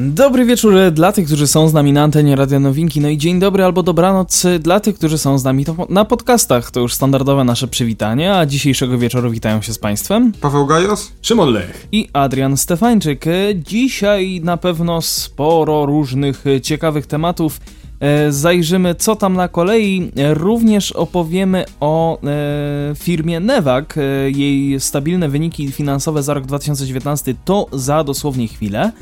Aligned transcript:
Dobry 0.00 0.44
wieczór 0.44 0.74
dla 0.92 1.12
tych, 1.12 1.26
którzy 1.26 1.46
są 1.46 1.68
z 1.68 1.72
nami 1.72 1.92
na 1.92 2.02
antenie 2.02 2.36
Radia 2.36 2.60
Nowinki, 2.60 3.00
no 3.00 3.08
i 3.08 3.18
dzień 3.18 3.40
dobry 3.40 3.64
albo 3.64 3.82
dobranoc 3.82 4.46
dla 4.60 4.80
tych, 4.80 4.94
którzy 4.94 5.18
są 5.18 5.38
z 5.38 5.44
nami 5.44 5.64
na 5.88 6.04
podcastach. 6.04 6.70
To 6.70 6.80
już 6.80 6.94
standardowe 6.94 7.44
nasze 7.44 7.68
przywitanie, 7.68 8.34
a 8.34 8.46
dzisiejszego 8.46 8.98
wieczoru 8.98 9.30
witają 9.30 9.62
się 9.62 9.72
z 9.72 9.78
Państwem 9.78 10.32
Paweł 10.40 10.66
Gajos, 10.66 11.12
Szymon 11.22 11.52
Lech 11.52 11.86
i 11.92 12.08
Adrian 12.12 12.56
Stefańczyk. 12.56 13.24
Dzisiaj 13.54 14.40
na 14.44 14.56
pewno 14.56 15.02
sporo 15.02 15.86
różnych 15.86 16.44
ciekawych 16.62 17.06
tematów 17.06 17.60
E, 18.00 18.32
zajrzymy, 18.32 18.94
co 18.94 19.16
tam 19.16 19.34
na 19.34 19.48
kolei. 19.48 20.10
Również 20.32 20.92
opowiemy 20.92 21.64
o 21.80 22.18
e, 22.22 22.94
firmie 22.94 23.40
Nevak. 23.40 23.98
E, 23.98 24.30
jej 24.30 24.80
stabilne 24.80 25.28
wyniki 25.28 25.72
finansowe 25.72 26.22
za 26.22 26.34
rok 26.34 26.46
2019 26.46 27.34
to 27.44 27.66
za 27.72 28.04
dosłownie 28.04 28.48
chwilę. 28.48 28.92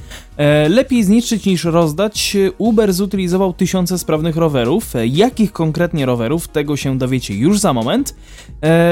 Lepiej 0.68 1.04
zniszczyć 1.04 1.46
niż 1.46 1.64
rozdać. 1.64 2.36
Uber 2.58 2.92
zutylizował 2.92 3.52
tysiące 3.52 3.98
sprawnych 3.98 4.36
rowerów. 4.36 4.92
Jakich 5.06 5.52
konkretnie 5.52 6.06
rowerów? 6.06 6.48
Tego 6.48 6.76
się 6.76 6.98
dowiecie 6.98 7.34
już 7.34 7.58
za 7.58 7.72
moment. 7.72 8.14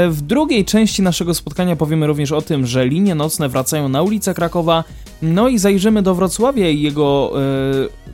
W 0.08 0.18
drugiej 0.22 0.64
części 0.64 1.02
naszego 1.02 1.34
spotkania 1.34 1.76
powiemy 1.76 2.06
również 2.06 2.32
o 2.32 2.42
tym, 2.42 2.66
że 2.66 2.86
linie 2.86 3.14
nocne 3.14 3.48
wracają 3.48 3.88
na 3.88 4.02
ulicę 4.02 4.34
Krakowa. 4.34 4.84
No 5.22 5.48
i 5.48 5.58
zajrzymy 5.58 6.02
do 6.02 6.14
Wrocławia 6.14 6.68
i 6.68 6.80
jego 6.80 7.32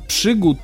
przygód 0.06 0.58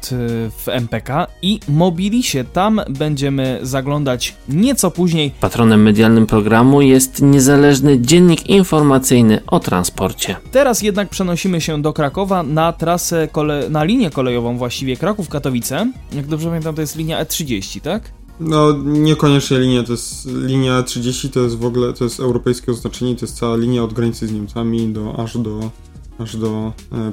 w 0.58 0.69
MPK 0.69 1.27
i 1.42 1.61
Mobilisie. 1.69 2.45
Tam 2.45 2.80
będziemy 2.91 3.58
zaglądać 3.62 4.34
nieco 4.48 4.91
później. 4.91 5.33
Patronem 5.41 5.83
medialnym 5.83 6.27
programu 6.27 6.83
jest 6.83 7.23
niezależny 7.23 8.01
dziennik 8.01 8.47
informacyjny 8.47 9.41
o 9.47 9.61
transporcie. 9.61 10.36
Teraz 10.53 10.83
jednak 10.83 11.08
przenosimy 11.08 11.61
się 11.61 11.83
do 11.83 11.92
Krakowa 11.92 12.42
na 12.56 12.72
trasę, 12.72 13.28
kole... 13.28 13.70
na 13.70 13.84
linię 13.84 14.10
kolejową 14.10 14.58
właściwie 14.58 14.96
Kraków-Katowice. 14.96 15.92
Jak 16.12 16.26
dobrze 16.26 16.48
pamiętam, 16.48 16.74
to 16.74 16.80
jest 16.80 16.96
linia 16.96 17.24
E30, 17.24 17.80
tak? 17.80 18.10
No, 18.40 18.72
niekoniecznie 18.84 19.58
linia, 19.58 19.82
to 19.82 19.92
jest 19.92 20.26
linia 20.26 20.82
30, 20.82 21.30
to 21.30 21.40
jest 21.40 21.58
w 21.58 21.64
ogóle, 21.64 21.92
to 21.92 22.04
jest 22.04 22.20
europejskie 22.20 22.72
oznaczenie, 22.72 23.16
to 23.16 23.24
jest 23.27 23.38
cała 23.38 23.56
linia 23.56 23.82
od 23.82 23.92
granicy 23.92 24.27
z 24.27 24.32
Niemcami 24.32 24.92
do, 24.92 25.20
aż 25.20 25.38
do, 25.38 25.70
aż 26.18 26.36
do 26.36 26.72
e, 26.92 27.12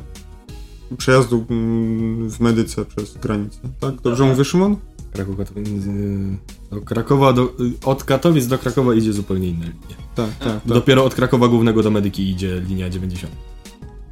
przejazdu 0.98 1.46
mm, 1.50 2.30
w 2.30 2.40
medyce 2.40 2.86
przez 2.86 3.18
granicę. 3.18 3.60
Tak? 3.80 4.02
Dobrze 4.02 4.24
mówię, 4.24 4.46
Szymon? 4.46 4.76
Kraków, 5.14 5.36
do 6.72 6.82
Krakowa, 6.82 7.34
do, 7.34 7.54
od 7.86 8.04
Katowic 8.04 8.48
do 8.48 8.58
Krakowa 8.58 8.94
idzie 8.94 9.14
zupełnie 9.14 9.48
inna 9.48 9.66
linia. 9.66 9.96
Tak, 10.16 10.30
tak, 10.40 10.48
tak. 10.48 10.62
Dopiero 10.66 11.06
od 11.06 11.16
Krakowa 11.16 11.48
Głównego 11.48 11.84
do 11.84 11.92
Medyki 11.92 12.30
idzie 12.30 12.62
linia 12.68 12.90
90. 12.90 13.53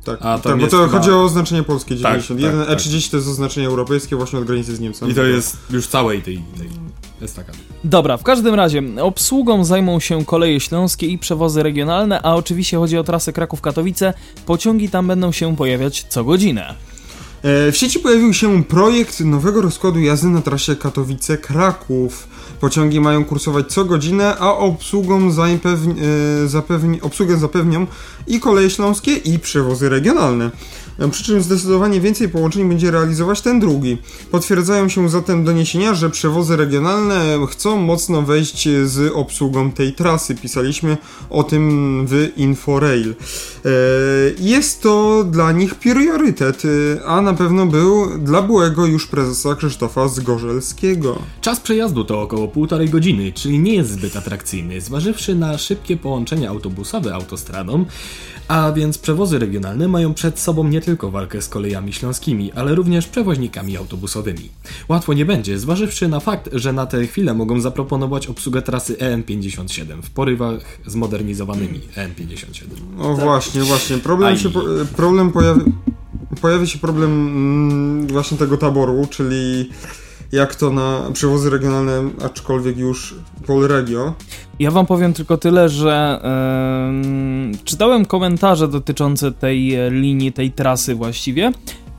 Tak, 0.04 0.20
A 0.22 0.40
tak 0.40 0.58
bo 0.58 0.68
to 0.68 0.78
chyba... 0.78 0.88
chodzi 0.88 1.12
o 1.12 1.24
oznaczenie 1.24 1.64
polskie 1.64 1.96
90. 1.96 2.42
Tak, 2.42 2.52
tak, 2.52 2.78
E30 2.78 3.02
tak. 3.02 3.12
to 3.12 3.18
jest 3.18 3.30
oznaczenie 3.30 3.68
europejskie 3.68 4.16
właśnie 4.16 4.40
od 4.40 4.46
granicy 4.46 4.76
z 4.76 4.80
Niemcami. 4.80 5.12
I 5.12 5.16
to 5.16 5.24
jest 5.24 5.58
już 5.70 5.88
całej 5.88 6.22
tej, 6.22 6.44
tej 6.58 6.70
estakady. 7.22 7.58
Dobra, 7.84 8.18
w 8.18 8.24
każdym 8.24 8.56
razie 8.56 8.84
obsługą 9.02 9.66
zajmą 9.66 10.00
się 10.00 10.26
koleje 10.26 10.60
śląskie 10.60 11.08
i 11.08 11.18
przewozy 11.18 11.64
regionalne, 11.64 12.22
a 12.22 12.36
oczywiście 12.36 12.78
chodzi 12.78 12.98
o 12.98 13.04
trasę 13.04 13.34
Kraków-Katowice. 13.34 14.14
Pociągi 14.46 14.90
tam 14.90 15.08
będą 15.08 15.32
się 15.32 15.56
pojawiać 15.56 16.06
co 16.10 16.24
godzinę. 16.24 16.76
E, 17.44 17.72
w 17.72 17.78
sieci 17.78 18.00
pojawił 18.00 18.34
się 18.34 18.64
projekt 18.64 19.20
nowego 19.20 19.62
rozkładu 19.62 20.00
jazdy 20.00 20.28
na 20.28 20.42
trasie 20.42 20.76
Katowice-Kraków. 20.76 22.10
Pociągi 22.62 23.00
mają 23.00 23.26
kursować 23.26 23.74
co 23.74 23.86
godzinę, 23.86 24.38
a 24.40 24.58
obsługą 24.58 25.32
zapewni, 25.32 25.96
e, 26.44 26.48
zapewni, 26.48 27.02
obsługę 27.02 27.38
zapewnią 27.38 27.88
i 28.28 28.40
koleje 28.40 28.70
śląskie 28.70 29.16
i 29.16 29.40
przewozy 29.40 29.90
regionalne. 29.90 30.52
E, 31.00 31.10
przy 31.10 31.24
czym 31.24 31.42
zdecydowanie 31.42 32.02
więcej 32.02 32.30
połączeń 32.30 32.70
będzie 32.70 32.92
realizować 32.92 33.42
ten 33.42 33.60
drugi. 33.60 33.98
Potwierdzają 34.32 34.90
się 34.90 35.10
zatem 35.10 35.44
doniesienia, 35.44 35.94
że 35.94 36.10
przewozy 36.10 36.56
regionalne 36.56 37.38
chcą 37.50 37.78
mocno 37.78 38.22
wejść 38.22 38.70
z 38.84 39.12
obsługą 39.14 39.72
tej 39.72 39.94
trasy. 39.94 40.36
Pisaliśmy 40.36 40.98
o 41.30 41.44
tym 41.44 42.06
w 42.08 42.32
Inforail. 42.38 43.10
E, 43.10 43.70
jest 44.40 44.82
to 44.82 45.24
dla 45.24 45.52
nich 45.52 45.76
priorytet, 45.76 46.64
a 47.06 47.22
na 47.22 47.34
pewno 47.34 47.66
był 47.66 48.18
dla 48.20 48.42
byłego 48.42 48.86
już 48.86 49.08
prezesa 49.08 49.56
Krzysztofa 49.56 50.08
Zgorzelskiego. 50.08 51.20
Czas 51.42 51.60
przejazdu 51.60 52.04
to 52.04 52.22
około 52.22 52.48
półtorej 52.54 52.90
godziny, 52.90 53.32
czyli 53.32 53.60
nie 53.60 53.74
jest 53.74 53.92
zbyt 53.92 54.16
atrakcyjny, 54.16 54.82
zważywszy 54.82 55.36
na 55.36 55.58
szybkie 55.58 55.98
połączenia 55.98 56.50
autobusowe 56.50 57.14
autostradą, 57.14 57.86
a 58.48 58.72
więc 58.72 58.98
przewozy 58.98 59.40
regionalne 59.40 59.88
mają 59.88 60.14
przed 60.14 60.40
sobą 60.40 60.68
nie 60.68 60.82
tylko 60.82 61.12
walkę 61.12 61.42
z 61.42 61.50
kolejami 61.50 61.94
śląskimi, 61.94 62.52
ale 62.52 62.76
również 62.76 63.08
przewoźnikami 63.08 63.78
autobusowymi. 63.78 64.50
Łatwo 64.90 65.14
nie 65.14 65.26
będzie, 65.26 65.60
zważywszy 65.60 66.08
na 66.08 66.20
fakt, 66.20 66.50
że 66.54 66.74
na 66.74 66.86
tę 66.86 67.08
chwilę 67.08 67.34
mogą 67.34 67.62
zaproponować 67.62 68.28
obsługę 68.28 68.62
trasy 68.62 68.94
EN57 68.94 70.02
w 70.02 70.10
porywach 70.10 70.62
zmodernizowanymi 70.86 71.80
EN57. 71.96 72.66
No 72.98 73.16
tak. 73.16 73.26
właśnie, 73.26 73.62
właśnie. 73.62 73.98
Problem, 73.98 74.38
się, 74.38 74.50
problem 74.96 75.32
pojawi, 75.32 75.62
pojawi 76.42 76.68
się 76.68 76.80
problem 76.80 77.12
mm, 77.12 78.08
właśnie 78.08 78.38
tego 78.38 78.58
taboru, 78.58 79.08
czyli 79.10 79.70
jak 80.32 80.56
to 80.56 80.72
na 80.72 81.02
przewozy 81.14 81.50
regionalne, 81.50 82.10
aczkolwiek 82.26 82.78
już 82.78 83.16
Polregio. 83.48 84.14
Ja 84.60 84.72
wam 84.72 84.86
powiem 84.86 85.14
tylko 85.14 85.38
tyle, 85.38 85.70
że 85.70 86.20
yy, 87.52 87.58
czytałem 87.64 88.06
komentarze 88.06 88.68
dotyczące 88.68 89.32
tej 89.32 89.78
linii, 89.90 90.34
tej 90.34 90.52
trasy 90.52 90.96
właściwie. 90.96 91.52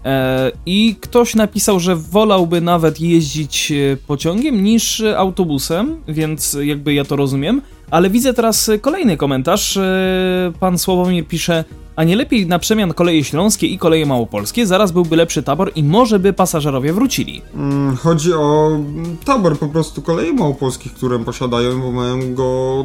E, 0.04 0.52
I 0.66 0.96
ktoś 1.00 1.34
napisał, 1.34 1.80
że 1.80 1.96
wolałby 1.96 2.60
nawet 2.60 3.00
jeździć 3.00 3.72
e, 3.72 3.96
pociągiem 4.06 4.64
niż 4.64 5.02
autobusem, 5.16 5.96
więc 6.08 6.56
jakby 6.62 6.94
ja 6.94 7.04
to 7.04 7.16
rozumiem. 7.16 7.62
Ale 7.92 8.10
widzę 8.10 8.34
teraz 8.34 8.70
kolejny 8.80 9.16
komentarz. 9.16 9.76
E, 9.76 10.52
pan 10.60 10.78
Sławomir 10.78 11.26
pisze: 11.26 11.64
A 11.96 12.04
nie 12.04 12.16
lepiej 12.16 12.46
na 12.46 12.58
przemian 12.58 12.94
koleje 12.94 13.24
śląskie 13.24 13.66
i 13.66 13.78
koleje 13.78 14.06
małopolskie? 14.06 14.66
Zaraz 14.66 14.92
byłby 14.92 15.16
lepszy 15.16 15.42
tabor 15.42 15.72
i 15.74 15.84
może 15.84 16.18
by 16.18 16.32
pasażerowie 16.32 16.92
wrócili. 16.92 17.42
Mm, 17.54 17.96
chodzi 17.96 18.32
o 18.32 18.78
tabor 19.24 19.58
po 19.58 19.68
prostu 19.68 20.02
kolei 20.02 20.32
małopolskich, 20.32 20.94
które 20.94 21.18
posiadają, 21.18 21.80
bo 21.80 21.92
mają 21.92 22.34
go 22.34 22.84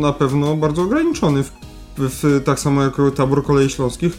na 0.00 0.12
pewno 0.12 0.56
bardzo 0.56 0.82
ograniczony. 0.82 1.42
W, 1.42 1.50
w, 1.98 2.42
tak 2.44 2.60
samo 2.60 2.82
jak 2.82 2.94
tabor 3.16 3.44
kolei 3.44 3.70
śląskich 3.70 4.18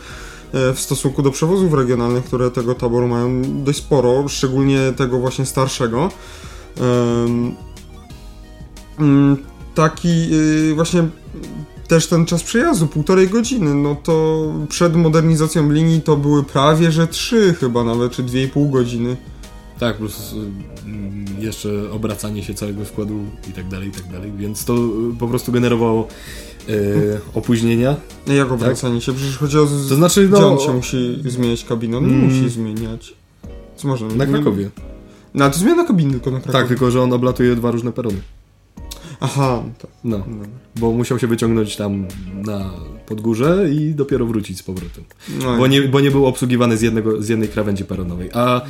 e, 0.54 0.74
w 0.74 0.80
stosunku 0.80 1.22
do 1.22 1.32
przewozów 1.32 1.74
regionalnych, 1.74 2.24
które 2.24 2.52
tego 2.52 2.76
taboru 2.76 3.08
mają 3.08 3.42
dość 3.64 3.78
sporo, 3.78 4.28
szczególnie 4.28 4.80
tego 4.98 5.20
właśnie 5.20 5.46
starszego. 5.46 6.10
Taki 9.76 10.30
yy, 10.30 10.76
właśnie 10.76 11.08
też 11.88 12.08
ten 12.08 12.26
czas 12.26 12.44
przejazdu, 12.44 12.88
półtorej 12.88 13.28
godziny, 13.28 13.76
no 13.76 13.96
to 14.04 14.46
przed 14.70 14.96
modernizacją 14.96 15.72
linii 15.72 16.02
to 16.02 16.18
były 16.18 16.44
prawie, 16.44 16.92
że 16.92 17.08
trzy 17.08 17.54
chyba 17.54 17.84
nawet, 17.84 18.12
czy 18.12 18.24
dwie 18.24 18.44
i 18.44 18.48
pół 18.48 18.70
godziny. 18.70 19.18
Tak, 19.80 19.98
plus 19.98 20.36
mm, 20.86 21.26
jeszcze 21.40 21.92
obracanie 21.92 22.44
się 22.44 22.54
całego 22.54 22.86
składu 22.86 23.20
i 23.50 23.54
tak 23.54 23.68
dalej, 23.68 23.88
i 23.88 23.92
tak 23.92 24.12
dalej, 24.12 24.32
więc 24.38 24.66
to 24.66 24.76
y, 24.76 25.18
po 25.20 25.28
prostu 25.28 25.52
generowało 25.52 26.08
yy, 26.68 26.76
opóźnienia. 27.34 27.96
Jak 28.28 28.48
tak? 28.48 28.52
obracanie 28.52 28.96
tak? 28.96 29.04
się? 29.04 29.14
Przecież 29.14 29.38
chodzi 29.38 29.58
o... 29.58 29.66
To 29.66 29.96
znaczy, 29.96 30.30
no... 30.32 30.52
on 30.52 30.60
się 30.60 30.74
musi 30.74 31.24
zmieniać 31.26 31.66
kabinę? 31.66 31.98
On 31.98 32.06
mm. 32.06 32.20
musi 32.20 32.50
zmieniać. 32.50 33.14
Co 33.76 33.88
może? 33.88 34.06
Na 34.06 34.26
Krakowie. 34.26 34.70
No, 35.34 35.50
to 35.50 35.60
zmiana 35.60 35.84
kabiny 35.84 36.12
tylko 36.12 36.32
na 36.32 36.40
Krakowie. 36.40 36.60
Tak, 36.60 36.68
tylko 36.68 36.92
że 36.92 37.02
on 37.02 37.14
oblatuje 37.14 37.56
dwa 37.56 37.72
różne 37.72 37.92
perony. 37.92 38.22
Aha, 39.22 39.64
to. 39.80 39.88
No, 40.04 40.18
no, 40.18 40.46
bo 40.76 40.92
musiał 40.92 41.20
się 41.20 41.28
wyciągnąć 41.28 41.76
tam 41.76 42.08
na 42.34 42.72
podgórze 43.06 43.70
i 43.72 43.96
dopiero 43.96 44.26
wrócić 44.26 44.58
z 44.58 44.64
powrotem. 44.64 45.04
No 45.44 45.58
bo, 45.58 45.68
nie, 45.68 45.82
bo 45.82 46.00
nie 46.00 46.12
był 46.12 46.26
obsługiwany 46.26 46.78
z, 46.78 46.82
jednego, 46.82 47.22
z 47.22 47.30
jednej 47.30 47.50
krawędzi 47.50 47.86
peronowej. 47.86 48.30
A 48.34 48.62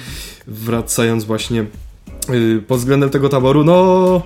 wracając 0.48 1.24
właśnie 1.24 1.66
yy, 2.30 2.64
pod 2.68 2.80
względem 2.80 3.10
tego 3.10 3.30
taboru, 3.30 3.64
no 3.64 4.22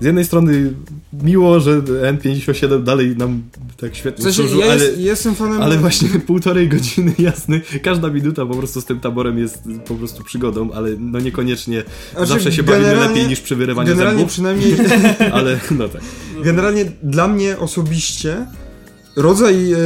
z 0.00 0.04
jednej 0.04 0.24
strony 0.24 0.74
miło, 1.22 1.60
że 1.60 1.80
N57 1.82 2.82
dalej 2.82 3.16
nam 3.16 3.42
tak 3.76 3.96
świetnie 3.96 4.22
w 4.22 4.24
sensie, 4.24 4.42
służył, 4.42 4.60
ja 4.60 4.66
ale, 4.66 4.84
jest, 4.84 4.98
jestem 4.98 5.34
fanem... 5.34 5.62
ale 5.62 5.78
właśnie 5.78 6.08
półtorej 6.26 6.68
godziny, 6.68 7.12
jasny, 7.18 7.60
każda 7.82 8.10
minuta 8.10 8.46
po 8.46 8.54
prostu 8.54 8.80
z 8.80 8.84
tym 8.84 9.00
taborem 9.00 9.38
jest 9.38 9.62
po 9.86 9.94
prostu 9.94 10.24
przygodą, 10.24 10.72
ale 10.72 10.90
no 10.98 11.20
niekoniecznie 11.20 11.82
znaczy, 12.12 12.26
zawsze 12.26 12.52
się 12.52 12.62
bawimy 12.62 12.94
lepiej 12.94 13.28
niż 13.28 13.40
przy 13.40 13.56
wyrywaniu 13.56 13.88
Generalnie 13.88 14.18
zębów. 14.18 14.32
przynajmniej... 14.32 14.74
ale 15.32 15.60
no 15.70 15.88
tak. 15.88 16.02
Generalnie 16.44 16.84
dla 17.02 17.28
mnie 17.28 17.58
osobiście 17.58 18.46
rodzaj 19.16 19.72
e, 19.72 19.76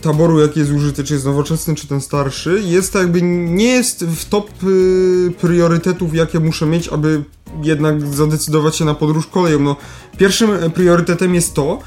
taboru, 0.00 0.40
jaki 0.40 0.60
jest 0.60 0.72
użyty, 0.72 1.04
czy 1.04 1.14
jest 1.14 1.26
nowoczesny, 1.26 1.74
czy 1.74 1.86
ten 1.86 2.00
starszy, 2.00 2.62
jest 2.64 2.94
jakby 2.94 3.22
nie 3.22 3.68
jest 3.68 4.04
w 4.04 4.24
top 4.24 4.50
e, 4.50 5.30
priorytetów, 5.30 6.14
jakie 6.14 6.40
muszę 6.40 6.66
mieć, 6.66 6.88
aby 6.88 7.24
jednak 7.62 8.06
zadecydować 8.06 8.76
się 8.76 8.84
na 8.84 8.94
podróż 8.94 9.26
koleją. 9.26 9.60
No, 9.60 9.76
pierwszym 10.18 10.50
priorytetem 10.74 11.34
jest 11.34 11.54
to, 11.54 11.78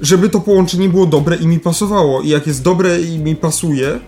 żeby 0.00 0.28
to 0.28 0.40
połączenie 0.40 0.88
było 0.88 1.06
dobre 1.06 1.36
i 1.36 1.46
mi 1.46 1.60
pasowało. 1.60 2.22
I 2.22 2.28
jak 2.28 2.46
jest 2.46 2.62
dobre 2.62 3.00
i 3.00 3.18
mi 3.18 3.36
pasuje, 3.36 4.00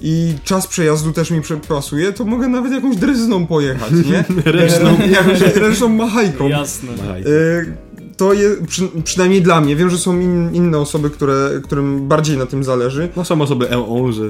i 0.00 0.34
czas 0.44 0.66
przejazdu 0.66 1.12
też 1.12 1.30
mi 1.30 1.40
pasuje, 1.68 2.12
to 2.12 2.24
mogę 2.24 2.48
nawet 2.48 2.72
jakąś 2.72 2.96
drezyną 2.96 3.46
pojechać, 3.46 3.92
nie? 3.92 4.24
Ręczną. 4.52 4.98
jakąś 5.10 5.40
ręczną 5.40 5.88
machajką. 5.88 6.48
Jasne. 6.48 6.92
Y, 7.26 7.76
to 8.18 8.32
jest, 8.32 8.62
przy, 8.66 8.88
przynajmniej 9.04 9.42
dla 9.42 9.60
mnie, 9.60 9.76
wiem, 9.76 9.90
że 9.90 9.98
są 9.98 10.20
in, 10.20 10.54
inne 10.54 10.78
osoby, 10.78 11.10
które, 11.10 11.50
którym 11.64 12.08
bardziej 12.08 12.38
na 12.38 12.46
tym 12.46 12.64
zależy. 12.64 13.08
No 13.16 13.24
są 13.24 13.42
osoby 13.42 13.70
EO, 13.70 14.12
że... 14.12 14.22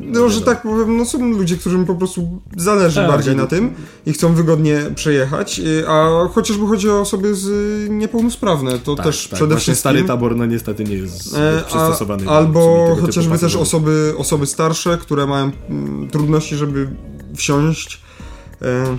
No, 0.00 0.28
że 0.28 0.40
tak 0.40 0.62
powiem, 0.62 0.96
no 0.96 1.04
są 1.04 1.30
ludzie, 1.30 1.56
którym 1.56 1.84
po 1.84 1.94
prostu 1.94 2.40
zależy 2.56 2.96
tak, 2.96 3.08
bardziej 3.08 3.36
na 3.36 3.46
tym 3.46 3.74
i 4.06 4.12
chcą 4.12 4.34
wygodnie 4.34 4.80
przejechać, 4.94 5.58
y, 5.58 5.88
a 5.88 6.28
chociażby 6.32 6.66
chodzi 6.66 6.90
o 6.90 7.00
osoby 7.00 7.34
z 7.34 7.48
niepełnosprawne, 7.90 8.78
to 8.78 8.96
tak, 8.96 9.06
też 9.06 9.28
tak, 9.28 9.36
przede 9.36 9.54
wszystkim... 9.56 9.74
stary 9.74 10.04
tabor, 10.04 10.36
no 10.36 10.46
niestety 10.46 10.84
nie 10.84 10.94
jest 10.94 11.36
e, 11.36 11.62
przystosowany. 11.66 12.28
A, 12.28 12.30
albo 12.30 12.96
chociażby 13.00 13.38
też 13.38 13.56
osoby, 13.56 14.14
osoby 14.18 14.46
starsze, 14.46 14.98
które 14.98 15.26
mają 15.26 15.50
mm, 15.68 16.08
trudności, 16.08 16.56
żeby 16.56 16.88
wsiąść 17.36 18.00
e, 18.62 18.96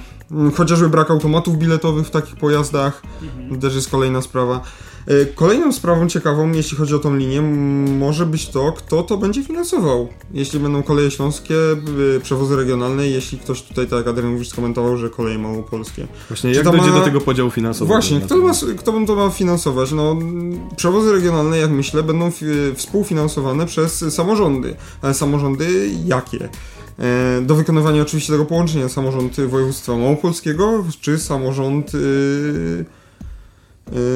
chociażby 0.56 0.90
brak 0.90 1.12
automatów 1.12 1.58
biletowych 1.58 2.08
w 2.08 2.12
takich 2.12 2.36
pojazdach 2.36 3.02
mhm. 3.22 3.62
też 3.62 3.76
jest 3.76 3.92
kolejna 3.92 4.22
sprawa. 4.22 4.62
E, 5.08 5.26
kolejną 5.26 5.72
sprawą 5.72 6.08
ciekawą, 6.08 6.52
jeśli 6.52 6.78
chodzi 6.78 6.96
o 6.96 7.00
tą 7.00 7.16
linię, 7.16 7.42
może 8.00 8.26
być 8.26 8.50
to, 8.50 8.72
kto 8.72 9.04
to 9.04 9.18
będzie 9.18 9.44
finansował. 9.44 10.08
Jeśli 10.34 10.60
będą 10.60 10.84
koleje 10.84 11.12
śląskie, 11.12 11.56
przewozy 12.24 12.56
regionalne, 12.56 13.08
jeśli 13.08 13.38
ktoś 13.38 13.62
tutaj, 13.62 13.88
tak 13.88 13.98
jak 13.98 14.08
Adrian 14.08 14.32
mówisz, 14.32 14.50
skomentował, 14.50 14.98
że 14.98 15.10
koleje 15.10 15.38
małopolskie. 15.38 16.08
Właśnie, 16.28 16.52
jak 16.52 16.64
dojdzie 16.64 16.90
ma... 16.90 17.00
do 17.00 17.06
tego 17.06 17.22
podziału 17.22 17.52
finansowego? 17.52 17.94
Właśnie, 17.94 18.22
kto, 18.22 18.38
ma, 18.38 18.52
kto 18.78 19.06
to 19.08 19.16
ma 19.16 19.30
finansować? 19.30 19.92
No, 19.92 20.16
przewozy 20.76 21.12
regionalne, 21.12 21.58
jak 21.58 21.72
myślę, 21.72 22.04
będą 22.04 22.32
współfinansowane 22.76 23.66
przez 23.66 24.16
samorządy. 24.16 24.76
Ale 25.02 25.14
samorządy 25.14 25.92
jakie? 26.06 26.50
E, 27.02 27.42
do 27.42 27.56
wykonywania 27.56 28.02
oczywiście 28.02 28.34
tego 28.34 28.46
połączenia 28.46 28.90
samorząd 28.90 29.42
województwa 29.42 29.98
małopolskiego 29.98 30.86
czy 31.02 31.20
samorząd 31.20 31.94
yy, 31.94 32.86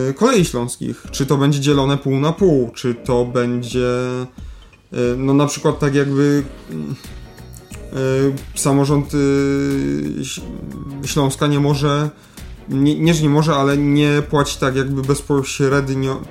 yy, 0.08 0.14
kolei 0.14 0.46
śląskich. 0.46 1.04
Czy 1.12 1.26
to 1.26 1.38
będzie 1.38 1.60
dzielone 1.60 1.98
pół 1.98 2.20
na 2.20 2.32
pół, 2.32 2.72
czy 2.72 2.96
to 2.96 3.26
będzie 3.26 3.88
yy, 4.92 5.16
no 5.18 5.34
na 5.34 5.46
przykład 5.46 5.80
tak 5.80 5.96
jakby 5.96 6.44
samorząd 8.56 9.12
Śląska 11.06 11.48
nie 11.48 11.60
może 11.60 12.10
nie, 12.70 13.00
nie, 13.00 13.14
że 13.14 13.24
nie 13.24 13.30
może, 13.30 13.56
ale 13.56 13.78
nie 13.78 14.22
płaci 14.30 14.60
tak 14.60 14.76
jakby 14.76 15.02
bezpośrednio 15.02 16.22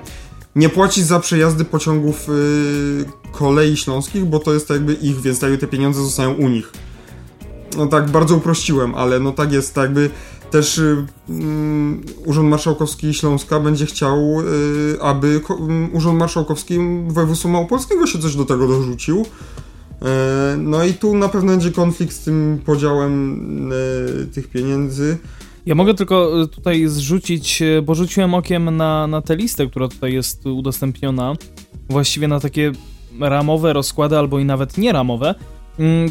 nie 0.55 0.69
płaci 0.69 1.03
za 1.03 1.19
przejazdy 1.19 1.65
pociągów 1.65 2.27
yy, 2.27 3.05
kolei 3.31 3.77
śląskich, 3.77 4.25
bo 4.25 4.39
to 4.39 4.53
jest 4.53 4.69
jakby 4.69 4.93
ich, 4.93 5.21
więc 5.21 5.41
jakby 5.41 5.57
te 5.57 5.67
pieniądze 5.67 6.01
zostają 6.01 6.33
u 6.33 6.49
nich. 6.49 6.71
No 7.77 7.87
tak 7.87 8.09
bardzo 8.09 8.35
uprościłem, 8.35 8.95
ale 8.95 9.19
no 9.19 9.31
tak 9.31 9.51
jest, 9.51 9.73
tak 9.73 9.83
jakby 9.83 10.09
też 10.51 10.77
yy, 10.77 11.35
Urząd 12.25 12.49
Marszałkowski 12.49 13.13
Śląska 13.13 13.59
będzie 13.59 13.85
chciał, 13.85 14.41
yy, 14.41 15.01
aby 15.01 15.27
yy, 15.27 15.89
Urząd 15.93 16.19
Marszałkowski 16.19 16.79
Województwa 17.07 17.49
Małopolskiego 17.49 18.07
się 18.07 18.19
coś 18.19 18.35
do 18.35 18.45
tego 18.45 18.67
dorzucił. 18.67 19.17
Yy, 19.17 20.07
no 20.57 20.83
i 20.83 20.93
tu 20.93 21.15
na 21.15 21.29
pewno 21.29 21.51
będzie 21.51 21.71
konflikt 21.71 22.15
z 22.15 22.23
tym 22.23 22.61
podziałem 22.65 23.39
yy, 24.19 24.25
tych 24.25 24.47
pieniędzy. 24.47 25.17
Ja 25.65 25.75
mogę 25.75 25.93
tylko 25.93 26.41
e, 26.41 26.47
tutaj 26.47 26.87
zrzucić, 26.87 27.61
e, 27.61 27.81
bo 27.81 27.95
rzuciłem 27.95 28.33
okiem 28.33 28.77
na, 28.77 29.07
na 29.07 29.21
tę 29.21 29.35
listę, 29.35 29.67
która 29.67 29.87
tutaj 29.87 30.13
jest 30.13 30.45
udostępniona, 30.45 31.33
właściwie 31.89 32.27
na 32.27 32.39
takie 32.39 32.71
ramowe 33.19 33.73
rozkłady, 33.73 34.17
albo 34.17 34.39
i 34.39 34.45
nawet 34.45 34.77
nieramowe, 34.77 35.35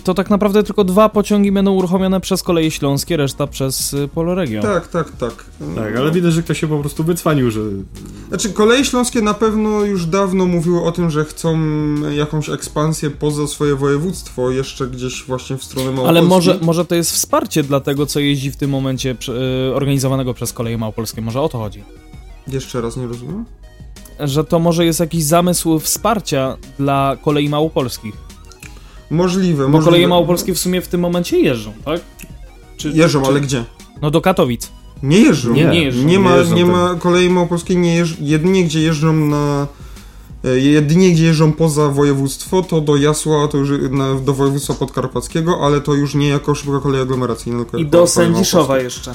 to 0.05 0.15
tak 0.15 0.31
naprawdę 0.31 0.63
tylko 0.63 0.85
dwa 0.85 1.09
pociągi 1.09 1.53
będą 1.53 1.73
uruchomione 1.73 2.21
przez 2.21 2.43
koleje 2.43 2.71
śląskie, 2.71 3.17
reszta 3.17 3.47
przez 3.47 3.93
y, 3.93 4.09
Poloregio. 4.09 4.63
Tak, 4.63 4.89
tak, 4.89 5.11
tak. 5.11 5.45
Tak, 5.77 5.97
ale 5.97 6.11
widać, 6.11 6.33
że 6.33 6.43
ktoś 6.43 6.61
się 6.61 6.69
po 6.69 6.79
prostu 6.79 7.05
wycwanił, 7.05 7.51
że... 7.51 7.61
Znaczy, 8.29 8.51
koleje 8.51 8.85
śląskie 8.85 9.23
na 9.23 9.35
pewno 9.35 9.85
już 9.85 10.07
dawno 10.07 10.47
mówiły 10.47 10.83
o 10.83 10.93
tym, 10.93 11.11
że 11.11 11.25
chcą 11.25 11.59
jakąś 12.11 12.49
ekspansję 12.49 13.11
poza 13.11 13.47
swoje 13.47 13.77
województwo, 13.77 14.51
jeszcze 14.51 14.87
gdzieś 14.87 15.25
właśnie 15.25 15.57
w 15.57 15.65
stronę 15.65 15.91
Małopolski. 15.91 16.19
Ale 16.19 16.23
może, 16.23 16.59
może 16.63 16.85
to 16.85 16.95
jest 16.95 17.13
wsparcie 17.13 17.63
dla 17.63 17.81
tego, 17.81 18.07
co 18.07 18.21
jeździ 18.21 18.51
w 18.51 18.57
tym 18.57 18.71
momencie 18.71 19.17
y, 19.71 19.75
organizowanego 19.75 20.35
przez 20.35 20.53
koleje 20.53 20.79
małopolskie. 20.79 21.23
Może 21.23 21.41
o 21.41 21.49
to 21.49 21.59
chodzi? 21.59 21.85
Jeszcze 22.49 22.81
raz 22.81 22.97
nie 22.97 23.07
rozumiem? 23.07 23.45
Że 24.21 24.45
to 24.45 24.59
może 24.59 24.85
jest 24.85 25.01
jakiś 25.01 25.25
zamysł 25.25 25.79
wsparcia 25.79 26.57
dla 26.79 27.17
kolei 27.23 27.49
małopolskich. 27.49 28.24
Możliwe, 29.11 29.63
Bo 29.63 29.69
możliwe. 29.69 29.85
koleje 29.85 30.09
małopolskie 30.09 30.55
w 30.55 30.59
sumie 30.59 30.81
w 30.81 30.89
tym 30.89 31.01
momencie 31.01 31.41
jeżdżą, 31.41 31.73
tak? 31.85 32.01
Czy, 32.77 32.89
jeżdżą, 32.91 33.23
czy... 33.23 33.29
ale 33.29 33.41
gdzie? 33.41 33.65
No 34.03 34.11
do 34.11 34.21
Katowic. 34.21 34.71
Nie 35.03 35.19
jeżdżą. 35.19 35.53
Nie, 35.53 35.65
nie 35.65 35.85
jeżdżą. 35.85 36.07
Nie 36.07 36.19
ma, 36.19 36.43
nie, 36.43 36.53
nie 36.53 36.67
ma 36.67 36.95
kolei 36.95 37.31
małopolskiej, 37.31 37.77
nie 37.77 37.97
jeżdżą, 37.97 38.17
jedynie 38.21 38.65
gdzie 38.65 38.81
jeżdżą 38.81 39.13
na... 39.13 39.67
E, 40.45 40.59
jedynie 40.59 41.11
gdzie 41.11 41.25
jeżdżą 41.25 41.53
poza 41.53 41.89
województwo, 41.89 42.63
to 42.63 42.81
do 42.81 42.97
Jasła, 42.97 43.49
to 43.49 43.59
już 43.59 43.71
na, 43.91 44.15
do 44.15 44.35
województwa 44.35 44.75
podkarpackiego, 44.75 45.59
ale 45.63 45.81
to 45.81 45.95
już 45.95 46.15
nie 46.15 46.29
jako 46.29 46.55
szybka 46.55 46.81
kolej 46.81 47.01
aglomeracyjna. 47.01 47.65
I 47.77 47.87
do 47.87 48.07
Sędziszowa 48.07 48.79
jeszcze. 48.79 49.15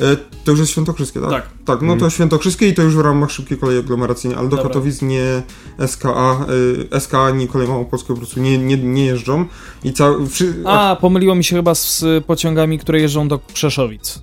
E, 0.00 0.16
to 0.44 0.50
już 0.50 0.60
jest 0.60 0.72
Świętokrzyskie, 0.72 1.20
tak? 1.20 1.30
Tak. 1.30 1.48
Tak, 1.64 1.82
no 1.82 1.88
to 1.88 1.92
mhm. 1.92 2.10
Świętokrzyskie 2.10 2.68
i 2.68 2.74
to 2.74 2.82
już 2.82 2.96
w 2.96 3.00
ramach 3.00 3.30
szybkiej 3.30 3.58
kolei 3.58 3.78
aglomeracyjnej, 3.78 4.38
ale 4.38 4.48
do 4.48 4.56
Dobra. 4.56 4.68
Katowic 4.68 5.02
nie 5.02 5.42
SKA, 5.86 6.46
y, 6.92 7.00
SKA 7.00 7.24
ani 7.24 7.48
kolej 7.48 7.68
małopolskie 7.68 8.08
po 8.08 8.16
prostu 8.16 8.40
nie, 8.40 8.58
nie, 8.58 8.76
nie 8.76 9.04
jeżdżą. 9.04 9.44
I 9.84 9.92
ca, 9.92 10.10
przy, 10.30 10.54
a, 10.64 10.96
pomyliło 11.00 11.34
mi 11.34 11.44
się 11.44 11.56
chyba 11.56 11.74
z 11.74 12.04
pociągami, 12.26 12.78
które 12.78 13.00
jeżdżą 13.00 13.28
do 13.28 13.38
Krzeszowic. 13.52 14.22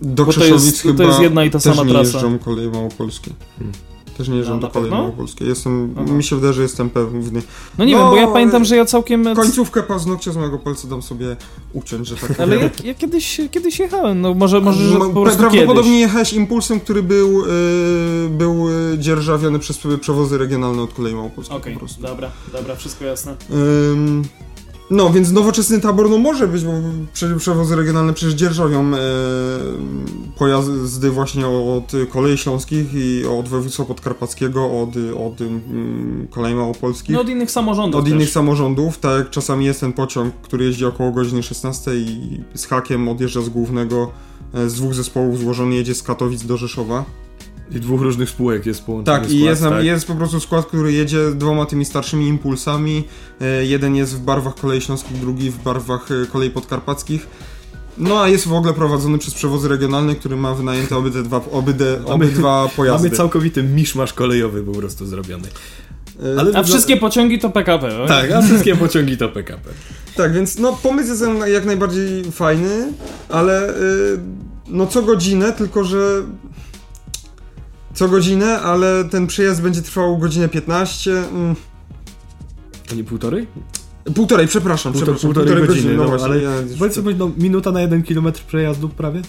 Do 0.00 0.24
Bo 0.24 0.32
Krzeszowic 0.32 0.62
to 0.62 0.66
jest, 0.66 0.82
chyba 0.82 1.04
to 1.04 1.08
jest 1.08 1.20
jedna 1.20 1.44
i 1.44 1.50
ta 1.50 1.60
sama 1.60 1.82
nie 1.82 1.90
trasa. 1.90 2.12
jeżdżą 2.12 2.38
koleje 2.38 2.70
małopolskie. 2.70 3.30
Hmm. 3.58 3.74
Też 4.18 4.28
nie 4.28 4.36
jeżdżą 4.36 4.54
no, 4.54 4.60
do 4.60 4.68
kolei 4.68 4.90
małopolskiej. 4.90 5.48
Jestem, 5.48 5.94
mi 6.16 6.24
się 6.24 6.36
wydaje, 6.36 6.52
że 6.52 6.62
jestem 6.62 6.90
pewny. 6.90 7.42
No 7.78 7.84
nie 7.84 7.92
no, 7.92 7.98
wiem, 7.98 8.10
bo 8.10 8.16
ja 8.16 8.26
pamiętam, 8.26 8.64
że 8.64 8.76
ja 8.76 8.84
całkiem... 8.84 9.34
Końcówkę 9.34 9.82
paznokcia 9.82 10.32
z 10.32 10.36
mojego 10.36 10.58
palca 10.58 10.88
dam 10.88 11.02
sobie 11.02 11.36
uciąć, 11.72 12.06
że 12.06 12.16
tak 12.16 12.40
Ale 12.40 12.56
ja, 12.56 12.70
ja, 12.84 12.94
kiedyś, 12.94 13.40
kiedyś 13.50 13.78
jechałem, 13.78 14.20
no 14.20 14.34
może, 14.34 14.60
może 14.60 14.88
że 14.88 14.98
po 14.98 15.22
prostu 15.22 15.40
Prawdopodobnie 15.40 15.82
kiedyś. 15.82 16.00
jechałeś 16.00 16.32
impulsem, 16.32 16.80
który 16.80 17.02
był, 17.02 17.46
yy, 17.46 18.28
był 18.30 18.68
y, 18.68 18.98
dzierżawiony 18.98 19.58
przez 19.58 19.80
przewozy 20.00 20.38
regionalne 20.38 20.82
od 20.82 20.92
kolei 20.92 21.14
małopolskiej 21.14 21.56
okay, 21.56 21.76
dobra, 22.00 22.30
dobra, 22.52 22.76
wszystko 22.76 23.04
jasne. 23.04 23.36
No, 24.90 25.10
więc 25.10 25.32
nowoczesny 25.32 25.80
tabor 25.80 26.10
no 26.10 26.18
może 26.18 26.48
być, 26.48 26.64
bo 26.64 26.72
przewozy 27.38 27.76
regionalne 27.76 28.14
przecież 28.14 28.34
dzierżawią 28.34 28.94
e, 28.94 28.98
pojazdy 30.38 31.10
właśnie 31.10 31.46
od 31.46 31.92
kolei 32.10 32.38
śląskich 32.38 32.94
i 32.94 33.24
od 33.26 33.48
województwa 33.48 33.84
podkarpackiego, 33.84 34.64
od, 34.64 34.88
od 35.26 35.40
mm, 35.40 36.28
kolei 36.30 36.54
małopolskich. 36.54 37.14
No 37.14 37.20
od 37.20 37.28
innych 37.28 37.50
samorządów 37.50 37.98
Od 37.98 38.04
też. 38.04 38.14
innych 38.14 38.30
samorządów, 38.30 38.98
tak 38.98 39.18
jak 39.18 39.30
czasami 39.30 39.64
jest 39.64 39.80
ten 39.80 39.92
pociąg, 39.92 40.34
który 40.42 40.64
jeździ 40.64 40.84
około 40.84 41.12
godziny 41.12 41.42
16 41.42 41.90
i 41.96 42.40
z 42.54 42.66
hakiem 42.66 43.08
odjeżdża 43.08 43.42
z 43.42 43.48
głównego, 43.48 44.10
e, 44.54 44.68
z 44.68 44.74
dwóch 44.74 44.94
zespołów 44.94 45.38
złożony 45.38 45.74
jedzie 45.74 45.94
z 45.94 46.02
Katowic 46.02 46.44
do 46.44 46.56
Rzeszowa. 46.56 47.04
I 47.70 47.80
dwóch 47.80 48.00
różnych 48.00 48.30
spółek 48.30 48.66
jest 48.66 48.84
połączony. 48.84 49.20
Tak, 49.20 49.30
i 49.30 49.40
jest, 49.40 49.62
tak. 49.62 49.84
jest 49.84 50.06
po 50.06 50.14
prostu 50.14 50.40
skład, 50.40 50.66
który 50.66 50.92
jedzie 50.92 51.18
dwoma 51.34 51.66
tymi 51.66 51.84
starszymi 51.84 52.28
impulsami. 52.28 53.04
E, 53.40 53.64
jeden 53.64 53.96
jest 53.96 54.16
w 54.16 54.20
barwach 54.20 54.54
kolei 54.54 54.80
śląskich, 54.80 55.20
drugi 55.20 55.50
w 55.50 55.62
barwach 55.62 56.08
e, 56.10 56.26
kolei 56.26 56.50
podkarpackich. 56.50 57.26
No 57.98 58.22
a 58.22 58.28
jest 58.28 58.48
w 58.48 58.52
ogóle 58.52 58.74
prowadzony 58.74 59.18
przez 59.18 59.34
przewozy 59.34 59.68
regionalne, 59.68 60.14
który 60.14 60.36
ma 60.36 60.54
wynajęte 60.54 60.96
obydwa, 60.96 61.40
obydwa, 61.50 62.04
obydwa 62.04 62.68
pojazdy. 62.76 63.08
Mamy 63.08 63.16
całkowity 63.16 63.62
miszmasz 63.62 64.12
kolejowy 64.12 64.62
po 64.62 64.72
prostu 64.72 65.06
zrobiony. 65.06 65.48
E, 66.36 66.40
ale 66.40 66.58
a 66.58 66.62
wszystkie 66.62 66.96
pociągi 66.96 67.38
to 67.38 67.50
PKP. 67.50 68.04
Tak, 68.08 68.30
a 68.30 68.42
wszystkie 68.42 68.76
pociągi 68.76 69.16
to 69.16 69.28
PKP. 69.28 69.70
Tak, 70.16 70.32
więc 70.32 70.58
no 70.58 70.72
pomysł 70.82 71.08
jest 71.08 71.24
jak 71.46 71.64
najbardziej 71.64 72.24
fajny, 72.32 72.92
ale 73.28 73.74
no 74.68 74.86
co 74.86 75.02
godzinę, 75.02 75.52
tylko 75.52 75.84
że 75.84 76.22
co 77.98 78.08
godzinę, 78.08 78.60
ale 78.60 79.04
ten 79.04 79.26
przejazd 79.26 79.62
będzie 79.62 79.82
trwał 79.82 80.18
godzinę 80.18 80.48
15. 80.48 81.10
Mm. 81.18 81.56
To 82.88 82.94
nie 82.94 83.04
półtorej? 83.04 83.46
Półtorej, 84.14 84.46
przepraszam, 84.46 84.92
Półtor, 84.92 85.16
przepraszam. 85.16 85.34
Półtorej, 85.34 85.56
półtorej 85.56 85.76
godziny, 85.76 85.96
no, 85.96 86.02
no 86.02 86.08
właśnie. 86.08 86.26
Ale 86.26 86.42
ja, 86.42 86.50
powiedz 86.78 86.94
sobie, 86.94 87.14
no, 87.14 87.30
minuta 87.36 87.72
na 87.72 87.80
jeden 87.80 88.02
kilometr 88.02 88.42
przejazdu 88.42 88.88
prawie? 88.88 89.22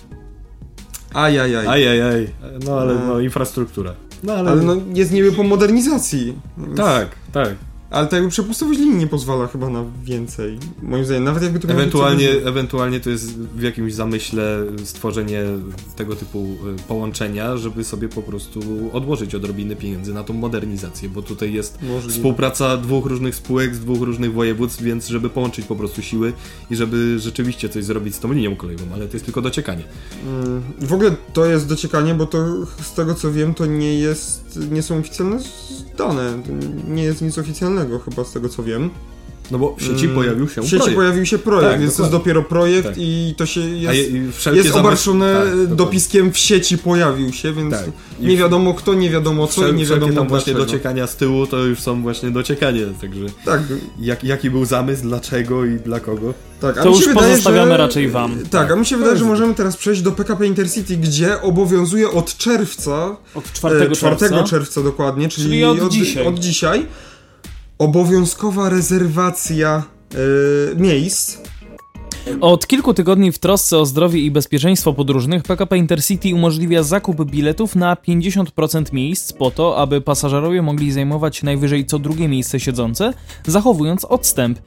Ajajaj. 1.14 1.68
Ajajaj. 1.68 2.30
No 2.66 2.80
ale 2.80 2.96
no, 3.08 3.20
infrastruktura. 3.20 3.94
No, 4.24 4.34
ale... 4.34 4.52
ale 4.52 4.62
no, 4.62 4.76
jest 4.94 5.12
niby 5.12 5.32
po 5.32 5.44
modernizacji. 5.44 6.34
Tak. 6.76 7.08
Tak. 7.32 7.56
Ale 7.92 8.08
ta 8.08 8.16
jakby 8.16 8.32
przepustowość 8.32 8.80
linii 8.80 8.96
nie 8.98 9.08
pozwala 9.08 9.48
chyba 9.48 9.70
na 9.70 9.84
więcej. 10.04 10.60
Moim 10.82 11.06
zdaniem, 11.06 11.24
nawet 11.24 11.44
jakby 11.44 11.60
to 11.60 11.68
miało 11.68 11.78
być 11.80 11.88
Ewentualnie, 11.88 12.30
ewentualnie 12.46 13.00
to 13.00 13.10
jest 13.10 13.38
w 13.38 13.62
jakimś 13.62 13.94
zamyśle 13.94 14.64
stworzenie 14.84 15.44
tego 15.96 16.16
typu 16.16 16.40
y, 16.80 16.84
połączenia, 16.88 17.58
żeby 17.58 17.84
sobie 17.84 18.10
po 18.10 18.22
prostu 18.22 18.60
odłożyć 18.94 19.36
odrobinę 19.36 19.76
pieniędzy 19.76 20.14
na 20.14 20.24
tą 20.24 20.34
modernizację, 20.34 21.10
bo 21.10 21.22
tutaj 21.22 21.54
jest 21.54 21.82
Możliwe. 21.82 22.10
współpraca 22.14 22.78
dwóch 22.78 23.06
różnych 23.06 23.36
spółek 23.36 23.76
z 23.76 23.80
dwóch 23.80 24.02
różnych 24.02 24.34
województw, 24.34 24.82
więc 24.82 25.08
żeby 25.08 25.30
połączyć 25.30 25.66
po 25.66 25.76
prostu 25.76 26.02
siły 26.02 26.34
i 26.72 26.76
żeby 26.76 27.20
rzeczywiście 27.20 27.70
coś 27.70 27.84
zrobić 27.86 28.16
z 28.16 28.20
tą 28.20 28.34
linią 28.34 28.56
kolejową, 28.56 28.86
ale 28.94 29.08
to 29.08 29.14
jest 29.14 29.26
tylko 29.26 29.42
dociekanie. 29.42 29.84
Mm, 30.26 30.62
W 30.82 30.94
ogóle 30.94 31.16
to 31.34 31.46
jest 31.46 31.68
dociekanie, 31.68 32.14
bo 32.16 32.26
to 32.26 32.66
z 32.82 32.94
tego 32.94 33.16
co 33.16 33.32
wiem, 33.32 33.54
to 33.54 33.66
nie 33.66 34.00
jest, 34.00 34.60
nie 34.72 34.82
są 34.84 34.98
oficjalne 34.98 35.40
dane. 35.98 36.42
Nie 36.88 37.04
jest 37.04 37.22
nic 37.22 37.38
oficjalnego 37.38 37.79
chyba 38.06 38.24
z 38.24 38.32
tego 38.32 38.50
co 38.50 38.64
wiem. 38.64 38.90
No 39.52 39.60
bo 39.60 39.76
w 39.80 39.82
sieci 39.84 40.04
Mm, 40.06 40.16
pojawił 40.16 40.50
się 40.50 40.62
W 40.62 40.66
sieci 40.66 40.78
projekt. 40.78 40.96
pojawił 40.96 41.26
się 41.26 41.38
projekt, 41.40 41.72
Tak, 41.72 41.80
więc 41.82 41.96
to 41.96 42.04
jest 42.04 42.12
dokładnie. 42.12 42.34
dopiero 42.34 42.50
projekt 42.50 42.88
Tak. 42.88 42.96
i 42.98 43.34
to 43.38 43.46
się 43.46 43.60
jest, 43.62 44.12
je, 44.46 44.54
jest 44.56 44.76
obarczone 44.76 45.34
tak, 45.34 45.50
dokładnie. 45.50 45.76
dopiskiem 45.76 46.32
w 46.32 46.38
sieci 46.38 46.78
pojawił 46.78 47.34
się, 47.34 47.54
więc 47.54 47.72
Tak. 47.74 47.86
Nie 48.20 48.38
wiadomo 48.38 48.74
kto, 48.74 48.94
nie 48.94 49.10
wiadomo 49.10 49.48
co 49.48 49.62
Wszel- 49.62 49.74
i 49.74 49.78
nie 49.78 49.86
wiadomo 49.86 50.14
tam 50.14 50.28
właśnie 50.28 50.54
dlaczego. 50.54 50.72
dociekania 50.72 51.08
z 51.08 51.16
tyłu 51.16 51.48
to 51.48 51.58
już 51.58 51.80
są 51.80 52.02
właśnie 52.02 52.32
dociekanie, 52.32 52.82
także 53.02 53.26
Tak, 53.46 53.62
jak, 54.00 54.24
jaki 54.24 54.50
był 54.50 54.66
zamysł, 54.66 55.02
dlaczego 55.02 55.66
i 55.66 55.76
dla 55.76 56.00
kogo? 56.00 56.34
tak. 56.62 56.78
a 56.78 56.84
To 56.84 56.90
mi 56.90 56.96
już 56.96 57.04
się 57.06 57.10
wydaje, 57.10 57.30
pozostawiamy 57.30 57.72
że... 57.72 57.78
raczej 57.78 58.10
wam. 58.10 58.36
Tak, 58.52 58.72
a 58.72 58.76
mi 58.76 58.86
się 58.86 58.98
wydaje, 58.98 59.18
że 59.18 59.26
możemy 59.26 59.54
teraz 59.56 59.78
przejść 59.78 60.02
do 60.02 60.12
PKP 60.12 60.48
Intercity, 60.48 60.98
gdzie 60.98 61.42
obowiązuje 61.42 62.10
od 62.12 62.38
czerwca 62.38 63.16
Od 63.36 63.52
4 63.54 63.76
E, 63.76 63.90
4 63.96 64.16
czerwca. 64.18 64.44
czerwca 64.44 64.84
dokładnie, 64.84 65.30
czyli, 65.30 65.48
Czyli 65.48 65.64
od 65.66 65.90
dzisiaj. 65.92 66.28
od 66.28 66.40
dzisiaj 66.40 66.86
obowiązkowa 67.80 68.70
rezerwacja 68.70 69.84
e, 70.74 70.82
miejsc. 70.82 71.38
Od 72.42 72.68
kilku 72.68 72.94
tygodni 72.94 73.32
w 73.32 73.40
trosce 73.40 73.78
o 73.78 73.86
zdrowie 73.86 74.20
i 74.20 74.32
bezpieczeństwo 74.32 74.94
podróżnych 74.94 75.44
PKP 75.44 75.78
Intercity 75.78 76.36
umożliwia 76.36 76.84
zakup 76.84 77.26
biletów 77.26 77.76
na 77.76 77.96
50% 77.96 78.94
miejsc 78.94 79.34
po 79.34 79.52
to, 79.52 79.78
aby 79.78 80.02
pasażerowie 80.02 80.62
mogli 80.62 80.92
zajmować 80.92 81.44
najwyżej 81.44 81.86
co 81.86 82.00
drugie 82.00 82.28
miejsce 82.28 82.60
siedzące, 82.60 83.14
zachowując 83.48 84.06
odstęp. 84.06 84.60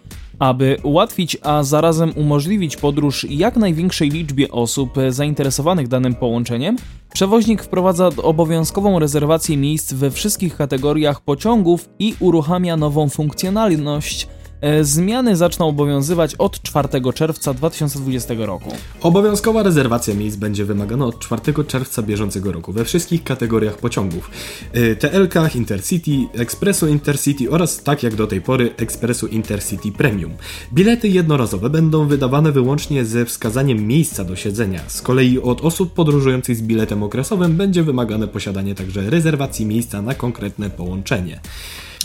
Aby 0.43 0.77
ułatwić, 0.83 1.37
a 1.43 1.63
zarazem 1.63 2.13
umożliwić 2.17 2.77
podróż 2.77 3.27
jak 3.31 3.57
największej 3.57 4.11
liczbie 4.11 4.51
osób 4.51 4.95
zainteresowanych 5.09 5.89
danym 5.89 6.15
połączeniem, 6.15 6.77
przewoźnik 7.15 7.63
wprowadza 7.63 8.11
obowiązkową 8.23 8.99
rezerwację 8.99 9.57
miejsc 9.57 9.93
we 9.93 10.11
wszystkich 10.11 10.57
kategoriach 10.57 11.21
pociągów 11.21 11.89
i 11.99 12.15
uruchamia 12.21 12.77
nową 12.77 13.09
funkcjonalność. 13.09 14.29
E, 14.63 14.85
Zmiany 14.85 15.37
zaczną 15.37 15.69
obowiązywać 15.69 16.35
od 16.35 16.63
4 16.63 16.89
czerwca 17.15 17.55
2020 17.55 18.35
roku. 18.39 18.73
Obowiązkowa 19.01 19.63
rezerwacja 19.63 20.15
miejsc 20.15 20.37
będzie 20.37 20.65
wymagana 20.65 21.05
od 21.05 21.19
4 21.19 21.65
czerwca 21.67 22.03
bieżącego 22.03 22.53
roku 22.53 22.73
we 22.73 22.85
wszystkich 22.85 23.25
kategoriach 23.25 23.79
pociągów. 23.79 24.31
Y, 24.77 24.97
TL-kach 24.97 25.57
Intercity, 25.57 26.11
Expressu 26.35 26.89
Intercity 26.89 27.51
oraz, 27.51 27.83
tak 27.83 28.03
jak 28.03 28.15
do 28.15 28.27
tej 28.27 28.41
pory, 28.41 28.75
Expressu 28.77 29.27
Intercity 29.27 29.93
Premium. 29.93 30.33
Bilety 30.73 31.09
jednorazowe 31.09 31.71
będą 31.71 32.07
wydawane 32.07 32.53
wyłącznie 32.53 33.05
ze 33.05 33.25
wskazaniem 33.25 33.87
miejsca 33.87 34.25
do 34.25 34.37
siedzenia. 34.37 34.81
Z 34.87 35.03
kolei 35.03 35.39
od 35.39 35.61
osób 35.61 35.93
podróżujących 35.95 36.57
z 36.57 36.63
biletem 36.63 37.03
okresowym 37.03 37.57
będzie 37.57 37.83
wymagane 37.83 38.29
posiadanie 38.29 38.75
także 38.75 39.11
rezerwacji 39.11 39.67
miejsca 39.67 40.03
na 40.03 40.15
konkretne 40.15 40.71
połączenie. 40.71 41.41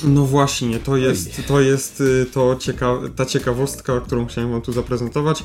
No 0.04 0.26
właśnie, 0.26 0.80
to 0.80 0.98
jest, 0.98 1.42
to 1.48 1.62
jest 1.62 2.02
y, 2.02 2.26
to 2.34 2.56
cieka 2.60 2.94
ta 3.16 3.26
ciekawostka, 3.26 4.02
którą 4.02 4.26
chciałem 4.26 4.52
wam 4.52 4.62
tu 4.62 4.74
zaprezentować. 4.74 5.44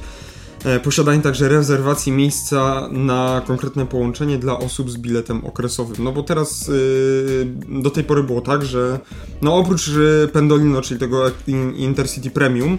E, 0.65 0.81
Posiadanie 0.81 1.23
także 1.23 1.49
rezerwacji 1.49 2.13
miejsca 2.13 2.89
na 2.93 3.43
konkretne 3.47 3.87
połączenie 3.87 4.39
dla 4.39 4.59
osób 4.59 4.91
z 4.91 4.97
biletem 4.97 5.45
okresowym. 5.45 5.97
No 6.05 6.13
bo 6.13 6.23
teraz 6.23 6.69
y, 6.69 7.47
do 7.83 7.91
tej 7.91 8.05
pory 8.05 8.23
było 8.23 8.41
tak, 8.41 8.65
że 8.65 9.01
no 9.43 9.57
oprócz 9.57 9.89
y, 9.89 10.29
Pendolino, 10.33 10.83
czyli 10.83 11.01
tego 11.01 11.31
in- 11.47 11.75
Intercity 11.77 12.31
Premium, 12.31 12.79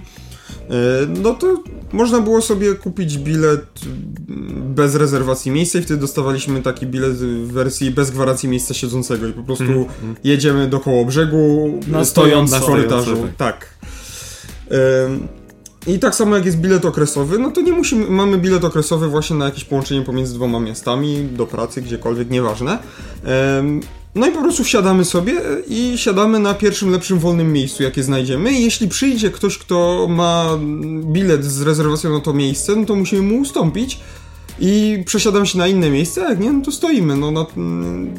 no 1.23 1.33
to 1.33 1.63
można 1.91 2.19
było 2.19 2.41
sobie 2.41 2.75
kupić 2.75 3.17
bilet 3.17 3.65
mm, 4.29 4.73
bez 4.73 4.95
rezerwacji 4.95 5.51
miejsca 5.51 5.79
i 5.79 5.81
wtedy 5.81 5.99
dostawaliśmy 5.99 6.61
taki 6.61 6.87
bilet 6.87 7.13
w 7.13 7.51
wersji 7.51 7.91
bez 7.91 8.11
gwarancji 8.11 8.49
miejsca 8.49 8.73
siedzącego 8.73 9.27
i 9.27 9.33
po 9.33 9.43
prostu 9.43 9.85
jedziemy 10.23 10.67
do 10.67 10.79
koło 10.79 11.05
brzegu, 11.05 11.79
Na 11.87 12.05
stojąc 12.05 12.53
w 12.53 12.65
korytarzu. 12.65 13.03
Stojąco, 13.03 13.33
Tak. 13.37 13.77
Ym, 15.05 15.27
I 15.87 15.99
tak 15.99 16.15
samo 16.15 16.35
jak 16.35 16.45
jest 16.45 16.57
bilet 16.57 16.85
okresowy, 16.85 17.39
no 17.39 17.51
to 17.51 17.61
nie 17.61 17.71
musimy, 17.71 18.09
mamy 18.09 18.37
bilet 18.37 18.63
okresowy 18.63 19.07
właśnie 19.07 19.35
na 19.35 19.45
jakieś 19.45 19.63
połączenie 19.63 20.01
pomiędzy 20.01 20.33
dwoma 20.33 20.59
miastami, 20.59 21.25
do 21.31 21.47
pracy, 21.47 21.81
gdziekolwiek, 21.81 22.29
nieważne. 22.29 22.79
No 24.15 24.27
i 24.27 24.31
po 24.31 24.41
prostu 24.41 24.63
wsiadamy 24.63 25.05
sobie 25.05 25.41
i 25.67 25.93
siadamy 25.97 26.39
na 26.39 26.53
pierwszym 26.53 26.89
lepszym 26.89 27.19
wolnym 27.19 27.53
miejscu, 27.53 27.83
jakie 27.83 28.03
znajdziemy. 28.03 28.53
Jeśli 28.53 28.87
przyjdzie 28.87 29.31
ktoś, 29.31 29.57
kto 29.57 30.07
ma 30.09 30.59
bilet 31.03 31.45
z 31.45 31.61
rezerwacją 31.61 32.13
na 32.13 32.19
to 32.19 32.33
miejsce, 32.33 32.75
no 32.75 32.85
to 32.85 32.95
musimy 32.95 33.21
mu 33.21 33.41
ustąpić 33.41 33.99
i 34.59 35.03
przesiadam 35.05 35.45
się 35.45 35.57
na 35.57 35.67
inne 35.67 35.89
miejsce, 35.89 36.25
a 36.25 36.29
jak 36.29 36.39
nie, 36.39 36.51
no 36.51 36.61
to 36.61 36.71
stoimy, 36.71 37.17
no 37.17 37.31
na, 37.31 37.45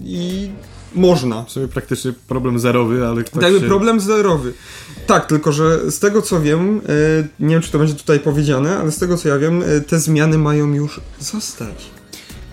i 0.04 0.50
można. 0.94 1.44
W 1.44 1.50
sumie 1.50 1.68
praktycznie 1.68 2.12
problem 2.28 2.58
zerowy, 2.58 3.06
ale 3.06 3.24
tak 3.24 3.42
się... 3.42 3.60
problem 3.60 4.00
zerowy. 4.00 4.52
Tak, 5.06 5.26
tylko 5.26 5.52
że 5.52 5.90
z 5.90 5.98
tego 5.98 6.22
co 6.22 6.40
wiem, 6.40 6.80
e, 6.88 7.28
nie 7.40 7.54
wiem 7.54 7.62
czy 7.62 7.72
to 7.72 7.78
będzie 7.78 7.94
tutaj 7.94 8.20
powiedziane, 8.20 8.78
ale 8.78 8.92
z 8.92 8.98
tego 8.98 9.16
co 9.16 9.28
ja 9.28 9.38
wiem, 9.38 9.62
e, 9.62 9.80
te 9.80 10.00
zmiany 10.00 10.38
mają 10.38 10.74
już 10.74 11.00
zostać. 11.20 11.93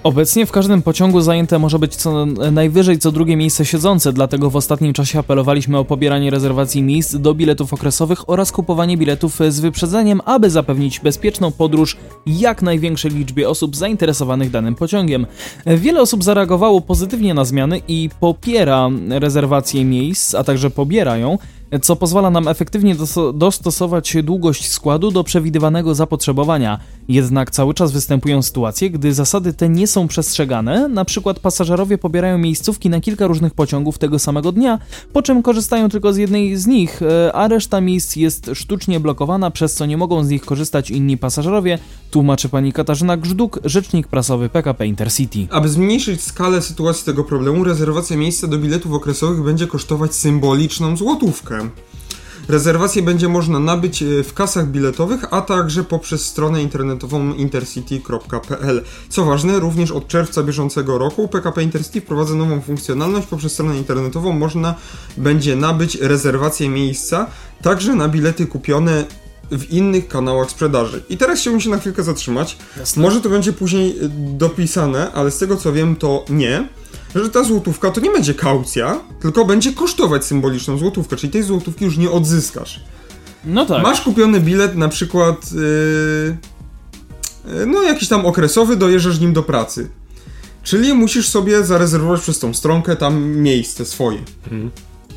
Obecnie 0.03 0.46
w 0.46 0.51
każdym 0.51 0.81
pociągu 0.81 1.22
zajęte 1.22 1.60
może 1.60 1.79
być 1.79 1.96
co 1.96 2.25
najwyżej 2.25 3.00
co 3.00 3.12
drugie 3.12 3.38
miejsce 3.38 3.65
siedzące, 3.65 4.13
dlatego 4.13 4.50
w 4.50 4.55
ostatnim 4.55 4.93
czasie 4.93 5.20
apelowaliśmy 5.20 5.77
o 5.77 5.86
pobieranie 5.86 6.29
rezerwacji 6.29 6.84
miejsc 6.84 7.15
do 7.15 7.34
biletów 7.34 7.74
okresowych 7.74 8.29
oraz 8.29 8.51
kupowanie 8.51 8.98
biletów 8.98 9.39
z 9.50 9.60
wyprzedzeniem, 9.60 10.22
aby 10.25 10.50
zapewnić 10.50 11.00
bezpieczną 11.00 11.51
podróż 11.51 11.98
jak 12.25 12.62
największej 12.62 13.12
liczbie 13.12 13.50
osób 13.50 13.75
zainteresowanych 13.75 14.51
danym 14.51 14.75
pociągiem. 14.75 15.25
Wiele 15.65 16.01
osób 16.01 16.24
zareagowało 16.24 16.81
pozytywnie 16.81 17.34
na 17.34 17.46
zmiany 17.46 17.81
i 17.88 18.10
popiera 18.20 18.89
rezerwację 19.10 19.86
miejsc, 19.86 20.36
a 20.36 20.43
także 20.43 20.70
pobiera 20.70 21.17
ją, 21.17 21.38
co 21.80 21.96
pozwala 21.96 22.30
nam 22.30 22.48
efektywnie 22.48 22.96
dos- 22.96 23.20
dostosować 23.34 24.16
długość 24.24 24.70
składu 24.70 25.12
do 25.12 25.24
przewidywanego 25.24 25.96
zapotrzebowania. 25.96 26.80
Jednak 27.08 27.51
cały 27.51 27.74
czas 27.74 27.92
występują 27.92 28.42
sytuacje, 28.42 28.90
gdy 28.90 29.13
zasady 29.13 29.54
te 29.54 29.70
nie 29.70 29.88
są 29.88 30.08
przestrzegane, 30.08 30.88
na 30.88 31.06
przykład 31.06 31.40
pasażerowie 31.40 31.98
pobierają 31.98 32.38
miejscówki 32.38 32.90
na 32.90 33.01
kilka 33.01 33.28
różnych 33.28 33.54
pociągów 33.54 33.98
tego 33.98 34.20
samego 34.20 34.51
dnia, 34.51 34.80
po 35.13 35.22
czym 35.22 35.44
korzystają 35.44 35.90
tylko 35.90 36.13
z 36.13 36.18
jednej 36.18 36.58
z 36.58 36.68
nich, 36.68 37.01
e, 37.01 37.34
a 37.36 37.48
reszta 37.48 37.82
miejsc 37.82 38.16
jest 38.16 38.51
sztucznie 38.54 39.00
blokowana, 39.00 39.51
przez 39.51 39.74
co 39.74 39.86
nie 39.86 39.98
mogą 39.98 40.24
z 40.24 40.30
nich 40.30 40.46
korzystać 40.46 40.92
inni 40.92 41.18
pasażerowie, 41.18 41.80
tłumaczy 42.12 42.50
pani 42.50 42.74
Katarzyna 42.74 43.18
Grzduk, 43.18 43.60
rzecznik 43.63 44.08
prasowy 44.08 44.50
PKP 44.50 44.88
Intercity. 44.88 45.48
Aby 45.50 45.70
zmniejszyć 45.70 46.22
skalę 46.24 46.62
sytuacji 46.62 47.06
tego 47.06 47.24
problemu, 47.24 47.63
rezerwacja 47.63 48.18
miejsca 48.18 48.48
do 48.48 48.58
biletów 48.58 48.94
okresowych 48.94 49.44
będzie 49.44 49.68
kosztować 49.68 50.16
symboliczną 50.16 50.98
złotówkę. 50.98 51.61
Rezerwacje 52.48 53.01
będzie 53.01 53.27
można 53.27 53.60
nabyć 53.60 54.03
e, 54.03 54.24
w 54.24 54.34
kasach 54.34 54.68
biletowych, 54.68 55.34
a 55.34 55.41
także 55.41 55.84
poprzez 55.84 56.25
stronę 56.25 56.63
internetową 56.63 57.34
intercity.pl. 57.34 58.84
Co 59.10 59.25
ważne, 59.25 59.60
również 59.60 59.91
od 59.91 60.08
czerwca 60.08 60.44
bieżącego 60.44 60.98
roku 60.98 61.27
PKP 61.27 61.63
Intercity 61.63 62.01
wprowadza 62.01 62.36
nową 62.36 62.62
funkcjonalność. 62.62 63.27
Poprzez 63.27 63.53
stronę 63.53 63.77
internetową 63.77 64.32
można 64.32 64.75
będzie 65.18 65.56
nabyć 65.56 65.96
rezerwację 65.96 66.70
miejsca, 66.70 67.27
także 67.62 67.96
na 67.96 68.08
bilety 68.08 68.48
kupione 68.48 69.06
w 69.51 69.72
innych 69.72 70.08
kanałach 70.08 70.51
sprzedaży. 70.51 71.03
I 71.10 71.18
teraz 71.18 71.39
chciałbym 71.39 71.62
się 71.62 71.70
na 71.70 71.77
chwilkę 71.77 72.03
zatrzymać. 72.03 72.58
Może 72.98 73.22
to 73.22 73.30
będzie 73.30 73.53
później 73.53 73.89
y, 74.03 74.10
dopisane, 74.38 75.12
ale 75.12 75.32
z 75.32 75.38
tego 75.38 75.58
co 75.58 75.74
wiem, 75.74 75.96
to 75.96 76.25
nie. 76.30 76.68
Że 77.15 77.30
ta 77.30 77.44
złotówka 77.44 77.91
to 77.91 78.01
nie 78.01 78.12
będzie 78.12 78.34
kaucja, 78.34 79.00
tylko 79.22 79.46
będzie 79.46 79.74
kosztować 79.74 80.25
symboliczną 80.25 80.77
złotówkę, 80.77 81.15
czyli 81.15 81.34
tej 81.34 81.44
złotówki 81.44 81.86
już 81.86 81.98
nie 81.98 82.12
odzyskasz. 82.12 82.80
No 83.46 83.65
tak. 83.65 83.84
Masz 83.84 84.01
kupiony 84.01 84.39
bilet 84.39 84.75
na 84.75 84.89
przykład, 84.89 85.51
yy, 85.51 86.38
yy, 87.58 87.65
no 87.65 87.82
jakiś 87.82 88.08
tam 88.10 88.25
okresowy, 88.25 88.75
dojeżdżasz 88.75 89.20
nim 89.20 89.34
do 89.34 89.44
pracy. 89.44 89.89
Czyli 90.63 90.94
musisz 90.94 91.27
sobie 91.30 91.63
zarezerwować 91.65 92.22
przez 92.22 92.39
tą 92.39 92.53
stronkę 92.53 92.96
tam 92.96 93.24
miejsce 93.36 93.86
swoje. 93.86 94.20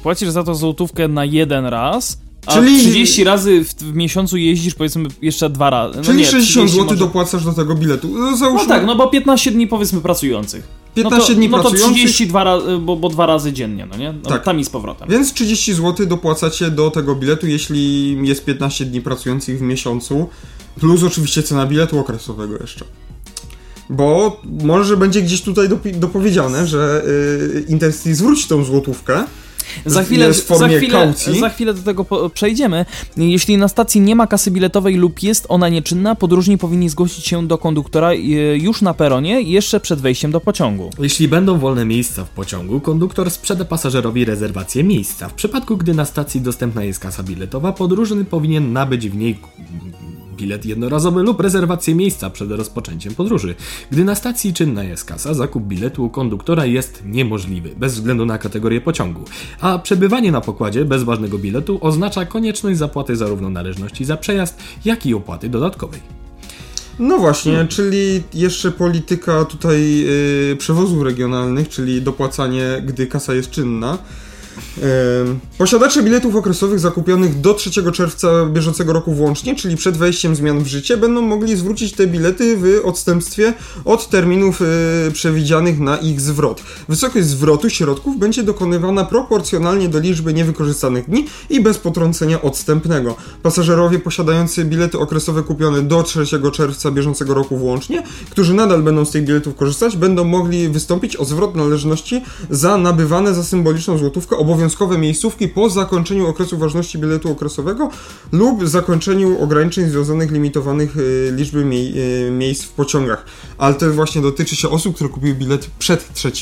Płacisz 0.03 0.29
za 0.31 0.45
to 0.45 0.55
złotówkę 0.55 1.09
na 1.09 1.25
jeden 1.25 1.67
raz, 1.67 2.19
a 2.47 2.53
Czyli- 2.55 2.79
30 2.79 3.25
razy 3.25 3.65
w, 3.65 3.75
w 3.75 3.95
miesiącu 3.95 4.37
jeździsz 4.37 4.75
powiedzmy 4.75 5.09
jeszcze 5.23 5.51
dwa 5.51 5.71
razy. 5.71 5.97
No 5.97 6.03
Czyli 6.05 6.19
nie, 6.19 6.25
60 6.27 6.51
30 6.51 6.71
zł 6.77 6.85
może. 6.85 6.97
dopłacasz 6.97 7.45
do 7.45 7.53
tego 7.53 7.75
biletu. 7.75 8.09
No, 8.09 8.37
załóżmy, 8.37 8.69
No 8.69 8.75
tak, 8.75 8.87
no 8.87 8.97
bo 8.97 9.09
15 9.09 9.51
dni 9.51 9.67
powiedzmy 9.67 10.01
pracujących. 10.01 10.84
15 10.95 11.19
no 11.19 11.27
to, 11.27 11.35
dni 11.35 11.49
no 11.49 11.57
to 11.57 11.63
pracujących. 11.63 12.05
32 12.05 12.45
razy, 12.45 12.79
bo, 12.79 12.97
bo 12.97 13.09
dwa 13.09 13.27
razy 13.27 13.53
dziennie, 13.53 13.87
no 13.87 13.97
nie? 13.97 14.13
No, 14.13 14.31
Tak. 14.31 14.45
Tam 14.45 14.61
i 14.61 14.65
z 14.65 14.71
powrotem. 14.71 15.09
Więc 15.09 15.33
30 15.33 15.75
zł 15.75 16.07
dopłacacie 16.07 16.71
do 16.71 16.91
tego 16.91 17.15
biletu, 17.15 17.47
jeśli 17.47 18.17
jest 18.29 18.45
15 18.45 18.85
dni 18.85 19.01
pracujących 19.01 19.59
w 19.59 19.63
miesiącu. 19.63 20.29
Plus 20.81 21.03
oczywiście 21.03 21.43
cena 21.43 21.67
biletu 21.67 21.99
okresowego 21.99 22.57
jeszcze. 22.61 22.85
Bo 23.91 24.41
może 24.63 24.97
będzie 24.97 25.23
gdzieś 25.23 25.43
tutaj 25.43 25.69
dopowiedziane, 25.95 26.67
że 26.67 27.03
yy, 27.55 27.65
Intercity 27.69 28.15
zwróci 28.15 28.49
tą 28.49 28.65
złotówkę. 28.65 29.25
Za 29.87 30.05
chwilę, 30.05 30.33
za, 30.33 30.69
chwilę, 30.69 31.15
za 31.41 31.49
chwilę 31.49 31.75
do 31.75 31.83
tego 31.83 32.05
po, 32.05 32.31
przejdziemy. 32.31 32.87
Jeśli 33.17 33.57
na 33.57 33.69
stacji 33.69 34.01
nie 34.01 34.17
ma 34.17 34.27
kasy 34.27 34.51
biletowej 34.51 34.97
lub 34.97 35.23
jest 35.23 35.47
ona 35.49 35.69
nieczynna, 35.69 36.15
podróżni 36.15 36.59
powinni 36.59 36.89
zgłosić 36.89 37.27
się 37.27 37.47
do 37.47 37.59
konduktora 37.59 38.11
e, 38.11 38.17
już 38.57 38.83
na 38.83 38.95
peronie, 38.95 39.41
jeszcze 39.41 39.81
przed 39.81 40.01
wejściem 40.01 40.33
do 40.33 40.41
pociągu. 40.41 40.91
Jeśli 40.99 41.29
będą 41.29 41.59
wolne 41.59 41.85
miejsca 41.85 42.25
w 42.25 42.29
pociągu, 42.29 42.81
konduktor 42.81 43.31
sprzeda 43.31 43.65
pasażerowi 43.65 44.25
rezerwację 44.25 44.85
miejsca. 44.85 45.29
W 45.29 45.35
przypadku, 45.35 45.77
gdy 45.77 45.95
na 45.95 46.05
stacji 46.05 46.41
dostępna 46.41 46.85
jest 46.85 46.99
kasa 46.99 47.23
biletowa, 47.23 47.73
podróżny 47.73 48.25
powinien 48.25 48.73
nabyć 48.73 49.09
w 49.11 49.17
niej 49.17 49.39
bilet 50.35 50.67
jednorazowy 50.67 51.23
lub 51.23 51.41
rezerwację 51.41 51.95
miejsca 51.95 52.31
przed 52.31 52.51
rozpoczęciem 52.51 53.15
podróży. 53.15 53.55
Gdy 53.91 54.05
na 54.05 54.15
stacji 54.15 54.55
czynna 54.55 54.85
jest 54.85 55.05
kasa, 55.05 55.35
zakup 55.35 55.65
biletu 55.65 56.05
u 56.05 56.11
konduktora 56.11 56.67
jest 56.67 57.03
niemożliwy, 57.07 57.71
bez 57.77 57.95
względu 57.95 58.27
na 58.27 58.39
kategorię 58.39 58.81
pociągu. 58.81 59.25
A 59.61 59.79
przebywanie 59.79 60.33
na 60.33 60.41
pokładzie 60.41 60.85
bez 60.85 61.03
ważnego 61.03 61.39
biletu 61.39 61.79
oznacza 61.81 62.27
konieczność 62.27 62.79
zapłaty 62.79 63.17
zarówno 63.17 63.51
należności 63.51 64.05
za 64.05 64.17
przejazd, 64.17 64.59
jak 64.85 65.07
i 65.07 65.15
opłaty 65.15 65.49
dodatkowej. 65.49 66.01
No 66.99 67.19
właśnie, 67.19 67.67
czyli 67.69 68.23
jeszcze 68.35 68.71
polityka 68.73 69.45
tutaj 69.45 69.99
yy, 69.99 70.57
przewozów 70.57 71.03
regionalnych, 71.03 71.69
czyli 71.69 72.03
dopłacanie, 72.03 72.83
gdy 72.87 73.07
kasa 73.07 73.35
jest 73.35 73.51
czynna. 73.51 73.99
Posiadacze 75.59 76.03
biletów 76.03 76.37
okresowych 76.37 76.81
zakupionych 76.81 77.41
do 77.41 77.55
3 77.55 77.93
czerwca 77.93 78.47
bieżącego 78.47 78.93
roku 78.93 79.15
włącznie, 79.15 79.57
czyli 79.57 79.77
przed 79.77 79.97
wejściem 79.97 80.37
zmian 80.37 80.63
w 80.63 80.67
życie, 80.67 80.97
będą 80.97 81.23
mogli 81.23 81.57
zwrócić 81.57 81.93
te 81.93 82.07
bilety 82.07 82.57
w 82.57 82.81
odstępstwie 82.85 83.55
od 83.85 84.09
terminów 84.09 84.63
y, 84.63 84.65
przewidzianych 85.13 85.81
na 85.81 85.97
ich 85.97 86.21
zwrot. 86.21 86.63
Wysokość 86.89 87.27
zwrotu 87.27 87.71
środków 87.71 88.19
będzie 88.19 88.43
dokonywana 88.43 89.05
proporcjonalnie 89.05 89.89
do 89.89 89.99
liczby 89.99 90.35
niewykorzystanych 90.35 91.11
dni 91.11 91.27
i 91.51 91.61
bez 91.61 91.79
potrącenia 91.79 92.43
odstępnego. 92.43 93.17
Pasażerowie 93.43 93.99
posiadający 93.99 94.65
bilety 94.65 94.99
okresowe 94.99 95.43
kupione 95.43 95.83
do 95.83 96.03
3 96.03 96.27
czerwca 96.53 96.91
bieżącego 96.91 97.35
roku 97.35 97.57
włącznie, 97.57 98.03
którzy 98.31 98.55
nadal 98.55 98.83
będą 98.83 99.05
z 99.05 99.11
tych 99.11 99.25
biletów 99.25 99.57
korzystać, 99.57 99.97
będą 99.97 100.25
mogli 100.25 100.69
wystąpić 100.69 101.17
o 101.17 101.25
zwrot 101.25 101.55
należności 101.55 102.23
za 102.51 102.77
nabywane 102.77 103.35
za 103.35 103.45
symboliczną 103.45 103.99
złotówkę 103.99 104.37
obowiązkowe 104.37 104.64
miejscówki 104.99 105.49
po 105.49 105.71
zakończeniu 105.71 106.27
okresu 106.27 106.59
ważności 106.59 106.99
biletu 106.99 107.33
okresowego 107.33 107.91
lub 108.33 108.69
zakończeniu 108.69 109.43
ograniczeń 109.43 109.89
związanych 109.89 110.31
limitowanych 110.31 110.97
y, 110.97 111.33
liczby 111.37 111.59
y, 111.59 112.31
miejsc 112.31 112.65
w 112.65 112.73
pociągach. 112.73 113.25
Ale 113.59 113.75
to 113.75 113.93
właśnie 113.93 114.23
dotyczy 114.23 114.57
się 114.57 114.69
osób, 114.69 114.95
które 114.95 115.11
kupiły 115.11 115.35
bilet 115.35 115.71
przed 115.79 116.13
3 116.15 116.33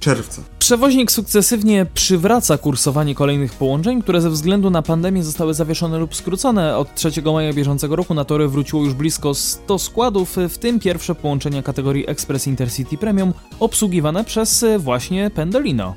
czerwca. 0.00 0.42
Przewoźnik 0.58 1.12
sukcesywnie 1.12 1.86
przywraca 1.94 2.58
kursowanie 2.58 3.14
kolejnych 3.14 3.52
połączeń, 3.52 4.02
które 4.02 4.20
ze 4.20 4.30
względu 4.30 4.70
na 4.70 4.82
pandemię 4.82 5.24
zostały 5.24 5.54
zawieszone 5.54 5.98
lub 5.98 6.14
skrócone. 6.14 6.76
Od 6.76 6.94
3 6.94 7.22
maja 7.34 7.52
bieżącego 7.52 7.96
roku 7.96 8.14
na 8.14 8.24
tory 8.24 8.48
wróciło 8.48 8.84
już 8.84 8.94
blisko 8.94 9.34
100 9.34 9.78
składów, 9.78 10.36
w 10.48 10.58
tym 10.58 10.80
pierwsze 10.80 11.14
połączenia 11.14 11.62
kategorii 11.62 12.10
Express 12.10 12.46
Intercity 12.46 12.98
Premium 12.98 13.32
obsługiwane 13.60 14.24
przez 14.24 14.62
e, 14.62 14.78
właśnie 14.78 15.30
Pendolino. 15.30 15.94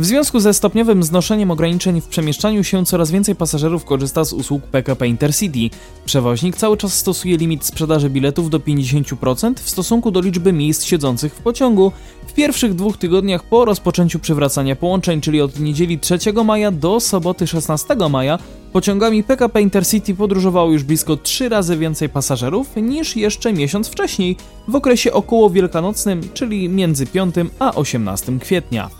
W 0.00 0.04
związku 0.04 0.40
ze 0.40 0.54
stopniowym 0.54 1.02
znoszeniem 1.02 1.50
ograniczeń 1.50 2.00
w 2.00 2.06
przemieszczaniu 2.06 2.64
się 2.64 2.86
coraz 2.86 3.10
więcej 3.10 3.36
pasażerów 3.36 3.84
korzysta 3.84 4.24
z 4.24 4.32
usług 4.32 4.62
PKP 4.62 5.08
Intercity. 5.08 5.76
Przewoźnik 6.04 6.56
cały 6.56 6.76
czas 6.76 6.94
stosuje 6.94 7.36
limit 7.36 7.64
sprzedaży 7.64 8.10
biletów 8.10 8.50
do 8.50 8.58
50% 8.58 9.54
w 9.54 9.70
stosunku 9.70 10.10
do 10.10 10.20
liczby 10.20 10.52
miejsc 10.52 10.84
siedzących 10.84 11.34
w 11.34 11.42
pociągu. 11.42 11.92
W 12.26 12.32
pierwszych 12.32 12.74
dwóch 12.74 12.96
tygodniach 12.96 13.42
po 13.42 13.64
rozpoczęciu 13.64 14.18
przywracania 14.18 14.76
połączeń, 14.76 15.20
czyli 15.20 15.40
od 15.40 15.60
niedzieli 15.60 15.98
3 15.98 16.18
maja 16.44 16.70
do 16.70 17.00
soboty 17.00 17.46
16 17.46 17.96
maja, 18.10 18.38
pociągami 18.72 19.24
PKP 19.24 19.62
Intercity 19.62 20.14
podróżowało 20.14 20.72
już 20.72 20.82
blisko 20.82 21.16
3 21.16 21.48
razy 21.48 21.76
więcej 21.76 22.08
pasażerów 22.08 22.76
niż 22.76 23.16
jeszcze 23.16 23.52
miesiąc 23.52 23.88
wcześniej, 23.88 24.36
w 24.68 24.74
okresie 24.74 25.12
około 25.12 25.50
wielkanocnym, 25.50 26.20
czyli 26.34 26.68
między 26.68 27.06
5 27.06 27.34
a 27.58 27.74
18 27.74 28.38
kwietnia. 28.38 28.99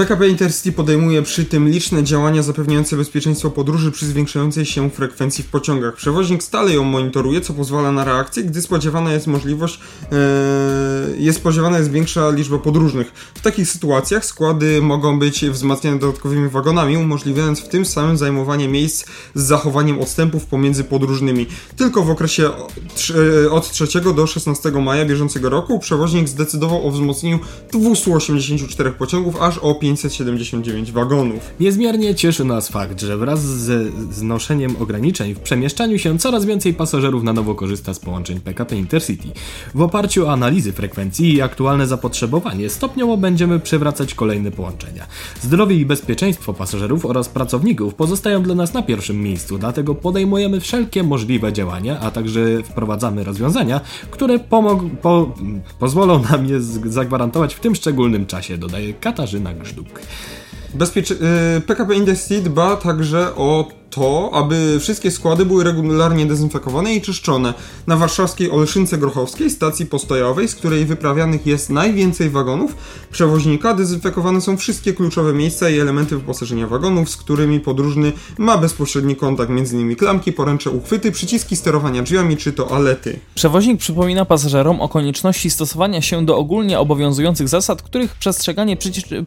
PKP 0.00 0.28
Intercity 0.28 0.72
podejmuje 0.72 1.22
przy 1.22 1.44
tym 1.44 1.68
liczne 1.68 2.04
działania 2.04 2.42
zapewniające 2.42 2.96
bezpieczeństwo 2.96 3.50
podróży 3.50 3.90
przy 3.90 4.06
zwiększającej 4.06 4.66
się 4.66 4.90
frekwencji 4.90 5.44
w 5.44 5.46
pociągach. 5.46 5.94
Przewoźnik 5.94 6.42
stale 6.42 6.72
ją 6.72 6.84
monitoruje, 6.84 7.40
co 7.40 7.54
pozwala 7.54 7.92
na 7.92 8.04
reakcję, 8.04 8.42
gdy 8.42 8.62
spodziewana 8.62 9.12
jest 9.12 9.26
możliwość, 9.26 9.80
e, 10.12 10.16
jest 11.18 11.38
spodziewana 11.38 11.78
jest 11.78 11.90
większa 11.90 12.30
liczba 12.30 12.58
podróżnych. 12.58 13.12
W 13.34 13.40
takich 13.40 13.68
sytuacjach 13.68 14.24
składy 14.24 14.82
mogą 14.82 15.18
być 15.18 15.44
wzmacniane 15.44 15.98
dodatkowymi 15.98 16.48
wagonami, 16.48 16.96
umożliwiając 16.96 17.60
w 17.60 17.68
tym 17.68 17.84
samym 17.84 18.16
zajmowanie 18.16 18.68
miejsc 18.68 19.06
z 19.34 19.42
zachowaniem 19.42 20.00
odstępów 20.00 20.46
pomiędzy 20.46 20.84
podróżnymi. 20.84 21.46
Tylko 21.76 22.02
w 22.02 22.10
okresie 22.10 22.50
e, 23.46 23.50
od 23.50 23.70
3 23.70 24.00
do 24.00 24.26
16 24.26 24.70
maja 24.70 25.04
bieżącego 25.04 25.50
roku 25.50 25.78
przewoźnik 25.78 26.28
zdecydował 26.28 26.88
o 26.88 26.90
wzmocnieniu 26.90 27.38
284 27.72 28.92
pociągów 28.92 29.42
aż 29.42 29.58
o 29.58 29.70
579 29.90 30.92
wagonów. 30.92 31.54
Niezmiernie 31.60 32.14
cieszy 32.14 32.44
nas 32.44 32.68
fakt, 32.68 33.00
że 33.00 33.16
wraz 33.16 33.40
ze 33.40 33.84
znoszeniem 34.10 34.76
ograniczeń 34.80 35.34
w 35.34 35.38
przemieszczaniu 35.40 35.98
się 35.98 36.18
coraz 36.18 36.44
więcej 36.44 36.74
pasażerów 36.74 37.22
na 37.22 37.32
nowo 37.32 37.54
korzysta 37.54 37.94
z 37.94 37.98
połączeń 37.98 38.40
PKP 38.40 38.76
Intercity. 38.76 39.28
W 39.74 39.82
oparciu 39.82 40.26
o 40.26 40.32
analizy 40.32 40.72
frekwencji 40.72 41.34
i 41.34 41.42
aktualne 41.42 41.86
zapotrzebowanie 41.86 42.70
stopniowo 42.70 43.16
będziemy 43.16 43.60
przywracać 43.60 44.14
kolejne 44.14 44.50
połączenia. 44.50 45.06
Zdrowie 45.42 45.76
i 45.76 45.86
bezpieczeństwo 45.86 46.54
pasażerów 46.54 47.06
oraz 47.06 47.28
pracowników 47.28 47.94
pozostają 47.94 48.42
dla 48.42 48.54
nas 48.54 48.74
na 48.74 48.82
pierwszym 48.82 49.22
miejscu, 49.22 49.58
dlatego 49.58 49.94
podejmujemy 49.94 50.60
wszelkie 50.60 51.02
możliwe 51.02 51.52
działania, 51.52 52.00
a 52.00 52.10
także 52.10 52.62
wprowadzamy 52.62 53.24
rozwiązania, 53.24 53.80
które 54.10 54.38
pomog- 54.38 54.90
po- 55.02 55.34
pozwolą 55.78 56.22
nam 56.22 56.46
je 56.46 56.60
zagwarantować 56.86 57.54
w 57.54 57.60
tym 57.60 57.74
szczególnym 57.74 58.26
czasie, 58.26 58.58
dodaje 58.58 58.94
Katarzyna 58.94 59.54
Bezpiecze- 60.74 61.14
y, 61.56 61.60
PKP 61.60 61.94
Intercity 61.94 62.40
dba 62.40 62.76
także 62.76 63.36
o 63.36 63.68
to, 63.90 64.30
aby 64.32 64.80
wszystkie 64.80 65.10
składy 65.10 65.46
były 65.46 65.64
regularnie 65.64 66.26
dezynfekowane 66.26 66.94
i 66.94 67.00
czyszczone. 67.00 67.54
Na 67.86 67.96
warszawskiej 67.96 68.50
Oleszynce 68.50 68.98
Grochowskiej, 68.98 69.50
stacji 69.50 69.86
postojowej, 69.86 70.48
z 70.48 70.54
której 70.54 70.84
wyprawianych 70.84 71.46
jest 71.46 71.70
najwięcej 71.70 72.30
wagonów, 72.30 72.74
przewoźnika 73.12 73.74
dezynfekowane 73.74 74.40
są 74.40 74.56
wszystkie 74.56 74.92
kluczowe 74.92 75.32
miejsca 75.32 75.70
i 75.70 75.78
elementy 75.78 76.16
wyposażenia 76.16 76.66
wagonów, 76.66 77.10
z 77.10 77.16
którymi 77.16 77.60
podróżny 77.60 78.12
ma 78.38 78.58
bezpośredni 78.58 79.16
kontakt, 79.16 79.50
m.in. 79.50 79.96
klamki, 79.96 80.32
poręcze, 80.32 80.70
uchwyty, 80.70 81.12
przyciski 81.12 81.56
sterowania 81.56 82.02
drzwiami 82.02 82.36
czy 82.36 82.52
toalety. 82.52 83.20
Przewoźnik 83.34 83.80
przypomina 83.80 84.24
pasażerom 84.24 84.80
o 84.80 84.88
konieczności 84.88 85.50
stosowania 85.50 86.02
się 86.02 86.26
do 86.26 86.36
ogólnie 86.36 86.78
obowiązujących 86.78 87.48
zasad, 87.48 87.82
których 87.82 88.14
przestrzeganie 88.14 88.76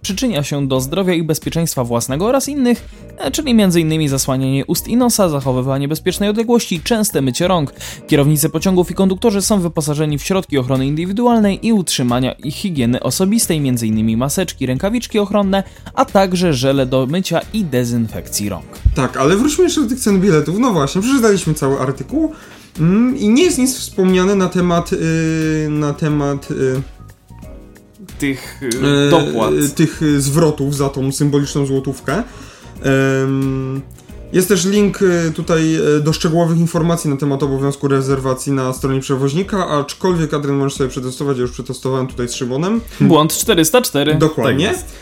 przyczynia 0.02 0.44
się 0.44 0.68
do 0.68 0.82
zdrowia 0.82 1.14
i 1.14 1.24
bezpieczeństwa 1.24 1.84
własnego 1.84 2.26
oraz 2.26 2.50
innych, 2.50 2.88
e, 3.18 3.32
czyli 3.32 3.52
m.in. 3.52 4.18
zasłanianie 4.54 4.66
ust 4.66 4.88
i 4.88 4.98
nosa, 4.98 5.30
zachowywanie 5.30 5.88
bezpiecznej 5.88 6.30
odległości, 6.30 6.82
częste 6.82 7.22
mycie 7.22 7.48
rąk. 7.48 7.74
Kierownicy 8.08 8.50
pociągów 8.50 8.92
i 8.92 8.94
konduktorzy 8.94 9.42
są 9.42 9.60
wyposażeni 9.60 10.18
w 10.18 10.24
środki 10.24 10.58
ochrony 10.58 10.88
indywidualnej 10.88 11.60
i 11.68 11.74
utrzymania 11.74 12.32
ich 12.32 12.56
higieny 12.56 13.00
osobistej, 13.00 13.58
m.in. 13.58 14.18
maseczki, 14.18 14.66
rękawiczki 14.66 15.20
ochronne, 15.20 15.64
a 15.94 16.06
także 16.06 16.54
żele 16.54 16.86
do 16.86 17.06
mycia 17.08 17.42
i 17.54 17.66
dezynfekcji 17.66 18.50
rąk. 18.50 18.66
Tak, 18.96 19.18
ale 19.18 19.36
wróćmy 19.38 19.64
jeszcze 19.64 19.82
do 19.82 19.88
tych 19.90 20.00
cen 20.00 20.22
biletów. 20.22 20.60
No 20.60 20.74
właśnie, 20.74 21.02
przeczytaliśmy 21.02 21.54
cały 21.54 21.80
artykuł 21.80 22.32
mm, 22.80 23.18
i 23.18 23.30
nie 23.30 23.44
jest 23.44 23.58
nic 23.58 23.78
wspomniane 23.78 24.36
na 24.36 24.50
temat 24.50 24.94
y, 24.94 25.68
na 25.70 25.94
temat 25.94 26.52
y, 26.52 26.82
Tych 28.20 28.62
e, 28.84 29.10
dopłat. 29.10 29.54
tych 29.76 30.02
y, 30.02 30.22
zwrotów 30.22 30.76
za 30.76 30.90
tą 30.90 31.12
symboliczną 31.12 31.66
złotówkę. 31.66 32.24
Em, 32.84 33.82
Jest 34.34 34.48
też 34.48 34.66
link 34.66 35.02
y, 35.02 35.32
tutaj 35.36 35.76
y, 35.98 36.02
do 36.02 36.14
szczegółowych 36.14 36.58
informacji 36.58 37.10
na 37.10 37.18
temat 37.18 37.44
obowiązku 37.44 37.88
rezerwacji 37.88 38.52
na 38.52 38.74
stronie 38.74 39.00
przewoźnika, 39.00 39.68
aczkolwiek 39.68 40.34
Adrian 40.34 40.58
możesz 40.58 40.74
sobie 40.74 40.90
przetestować, 40.90 41.38
ja 41.38 41.42
już 41.42 41.52
przetestowałem 41.52 42.08
tutaj 42.08 42.28
z 42.28 42.34
Szymonem. 42.34 42.82
Błąd 43.02 43.38
404. 43.38 44.16
Dokładnie. 44.16 44.68
Tak 44.68 44.78
jest. 44.78 44.96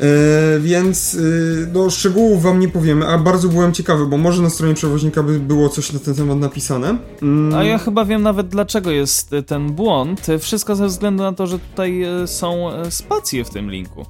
E, 0.00 0.60
więc 0.60 1.14
y, 1.14 1.70
no, 1.72 1.90
szczegółów 1.90 2.42
wam 2.42 2.60
nie 2.60 2.68
powiemy, 2.68 3.06
a 3.06 3.18
bardzo 3.18 3.48
byłem 3.48 3.72
ciekawy, 3.72 4.06
bo 4.06 4.18
może 4.18 4.42
na 4.42 4.50
stronie 4.50 4.74
przewoźnika 4.74 5.22
by 5.22 5.40
było 5.40 5.68
coś 5.68 5.92
na 5.92 5.98
ten 5.98 6.14
temat 6.14 6.38
napisane. 6.38 6.98
Mm, 7.22 7.54
A 7.54 7.64
ja 7.64 7.78
chyba 7.78 8.04
wiem 8.04 8.22
nawet 8.22 8.48
dlaczego 8.48 8.90
jest 8.90 9.32
y, 9.32 9.42
ten 9.42 9.72
błąd. 9.72 10.26
Wszystko 10.40 10.76
ze 10.76 10.86
względu 10.86 11.22
na 11.22 11.32
to, 11.32 11.46
że 11.46 11.58
tutaj 11.58 12.04
są 12.26 12.70
spacje 12.90 13.44
w 13.44 13.50
tym 13.50 13.70
linku. 13.70 14.06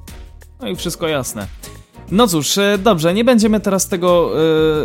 No 0.61 0.69
i 0.69 0.77
wszystko 0.77 1.09
jasne. 1.09 1.47
No 2.11 2.29
cóż, 2.29 2.57
y, 2.59 2.79
dobrze, 2.83 3.15
nie 3.15 3.25
będziemy 3.25 3.61
teraz 3.61 3.89
tego 3.89 4.33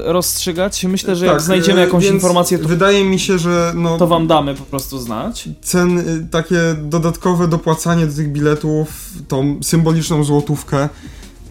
y, 0.08 0.14
rozstrzygać. 0.14 0.84
Myślę, 0.84 1.16
że 1.16 1.26
jak 1.26 1.36
tak, 1.36 1.42
znajdziemy 1.42 1.82
e, 1.82 1.84
jakąś 1.84 2.04
więc 2.04 2.14
informację, 2.14 2.60
to, 2.60 2.68
Wydaje 2.68 3.04
mi 3.04 3.20
się, 3.20 3.40
że 3.40 3.74
no, 3.76 3.98
to 3.98 4.08
wam 4.08 4.28
damy 4.28 4.56
po 4.56 4.64
prostu 4.64 5.00
znać. 5.00 5.50
cen, 5.62 5.98
y, 5.98 6.28
takie 6.32 6.60
dodatkowe 6.84 7.48
dopłacanie 7.48 8.08
do 8.08 8.16
tych 8.16 8.32
biletów, 8.32 8.90
tą 9.28 9.60
symboliczną 9.64 10.24
złotówkę, 10.24 10.90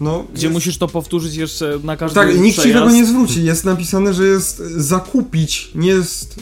no... 0.00 0.24
Gdzie 0.34 0.46
jest- 0.46 0.54
musisz 0.54 0.78
to 0.78 0.88
powtórzyć 0.88 1.34
jeszcze 1.36 1.78
na 1.84 1.96
każdy 1.96 2.14
Tak, 2.14 2.38
nikt 2.38 2.62
ci 2.62 2.72
tego 2.72 2.90
nie 2.90 3.06
zwróci. 3.06 3.44
Jest 3.44 3.64
napisane, 3.64 4.14
że 4.14 4.24
jest 4.24 4.56
zakupić, 4.76 5.70
nie 5.74 5.88
jest... 5.88 6.36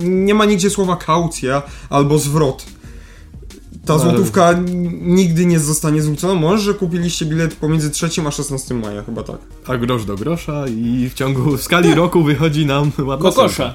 Nie 0.00 0.34
ma 0.34 0.44
nigdzie 0.44 0.70
słowa 0.70 0.96
kaucja 0.96 1.62
albo 1.90 2.18
zwrot. 2.18 2.64
Ta 3.88 3.96
No, 3.96 4.02
ale- 4.02 4.10
złotówka 4.12 4.50
n- 4.50 5.14
nigdy 5.14 5.46
nie 5.46 5.60
zostanie 5.60 6.02
zwrócona. 6.02 6.34
Może, 6.34 6.62
że 6.62 6.74
kupiliście 6.74 7.26
bilet 7.26 7.54
pomiędzy 7.54 7.90
3 7.90 8.08
a 8.26 8.30
16 8.30 8.74
maja, 8.74 9.02
chyba 9.02 9.22
tak. 9.22 9.36
A 9.66 9.76
grosz 9.78 10.04
do 10.04 10.16
grosza 10.16 10.64
i 10.68 11.08
w 11.10 11.14
ciągu 11.14 11.56
w 11.56 11.62
skali 11.62 11.94
roku 11.94 12.22
wychodzi 12.24 12.66
nam 12.66 12.92
ładna 12.98 13.30
Kokosza. 13.30 13.74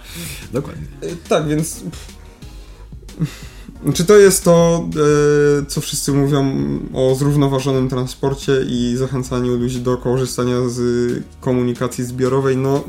Dokładnie. 0.54 0.84
E, 1.02 1.08
Tak, 1.30 1.48
więc. 1.48 1.84
Czy 3.94 4.06
to 4.06 4.18
jest 4.18 4.44
to, 4.44 4.86
e, 5.62 5.66
co 5.66 5.82
wszyscy 5.82 6.12
mówią 6.12 6.56
o 6.94 7.16
zrównoważonym 7.16 7.90
transporcie 7.90 8.52
i 8.70 8.96
zachęcaniu 8.98 9.56
ludzi 9.56 9.82
do 9.82 9.98
korzystania 9.98 10.56
z 10.70 10.80
komunikacji 11.42 12.04
zbiorowej? 12.04 12.58
No, 12.58 12.84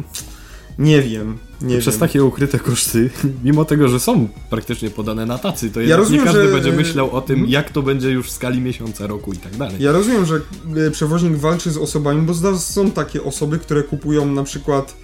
nie 0.79 1.03
wiem. 1.03 1.39
Nie 1.63 1.79
Przez 1.79 1.95
wiem. 1.95 2.01
takie 2.01 2.25
ukryte 2.25 2.59
koszty, 2.59 3.11
mimo 3.45 3.65
tego, 3.65 3.89
że 3.89 4.01
są 4.01 4.29
praktycznie 4.51 4.91
podane 4.91 5.27
na 5.27 5.39
tacy, 5.39 5.71
to 5.71 5.81
jednak 5.81 5.99
rozumiem, 5.99 6.21
nie 6.21 6.27
każdy 6.27 6.47
że- 6.47 6.53
będzie 6.55 6.73
myślał 6.73 7.11
o 7.11 7.21
tym, 7.21 7.47
jak 7.49 7.71
to 7.71 7.83
będzie 7.83 8.11
już 8.11 8.27
w 8.27 8.31
skali 8.31 8.61
miesiąca, 8.61 9.07
roku 9.07 9.33
i 9.33 9.37
tak 9.37 9.57
dalej. 9.57 9.77
Ja 9.79 9.93
rozumiem, 9.93 10.27
że 10.27 10.41
e, 10.87 10.91
przewoźnik 10.91 11.37
walczy 11.37 11.71
z 11.71 11.77
osobami, 11.77 12.23
bo 12.23 12.59
są 12.59 12.91
takie 12.91 13.25
osoby, 13.25 13.59
które 13.59 13.83
kupują 13.83 14.27
na 14.27 14.45
przykład 14.45 14.97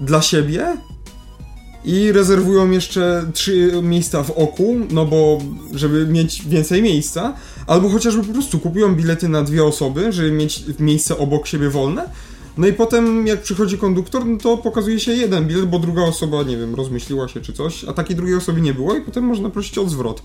dla 0.00 0.22
siebie 0.22 0.76
i 1.84 2.12
rezerwują 2.12 2.70
jeszcze 2.70 3.24
trzy 3.34 3.72
miejsca 3.82 4.22
w 4.22 4.30
oku, 4.30 4.76
no 4.90 5.06
bo 5.06 5.38
żeby 5.74 6.06
mieć 6.06 6.42
więcej 6.48 6.82
miejsca, 6.82 7.34
albo 7.66 7.88
chociażby 7.88 8.22
po 8.24 8.32
prostu 8.32 8.58
kupują 8.58 8.94
bilety 8.94 9.28
na 9.28 9.42
dwie 9.42 9.64
osoby, 9.64 10.12
żeby 10.12 10.32
mieć 10.32 10.64
miejsce 10.78 11.18
obok 11.18 11.46
siebie 11.46 11.70
wolne. 11.70 12.08
No 12.58 12.66
i 12.66 12.72
potem 12.72 13.26
jak 13.26 13.42
przychodzi 13.42 13.78
konduktor, 13.78 14.26
no 14.26 14.38
to 14.38 14.56
pokazuje 14.56 15.00
się 15.00 15.12
jeden 15.12 15.46
bilet, 15.46 15.66
bo 15.66 15.78
druga 15.78 16.02
osoba, 16.02 16.42
nie 16.42 16.56
wiem, 16.56 16.74
rozmyśliła 16.74 17.28
się 17.28 17.40
czy 17.40 17.52
coś, 17.52 17.84
a 17.84 17.92
takiej 17.92 18.16
drugiej 18.16 18.36
osoby 18.36 18.60
nie 18.60 18.74
było 18.74 18.96
i 18.96 19.00
potem 19.00 19.24
można 19.24 19.50
prosić 19.50 19.78
o 19.78 19.88
zwrot. 19.88 20.22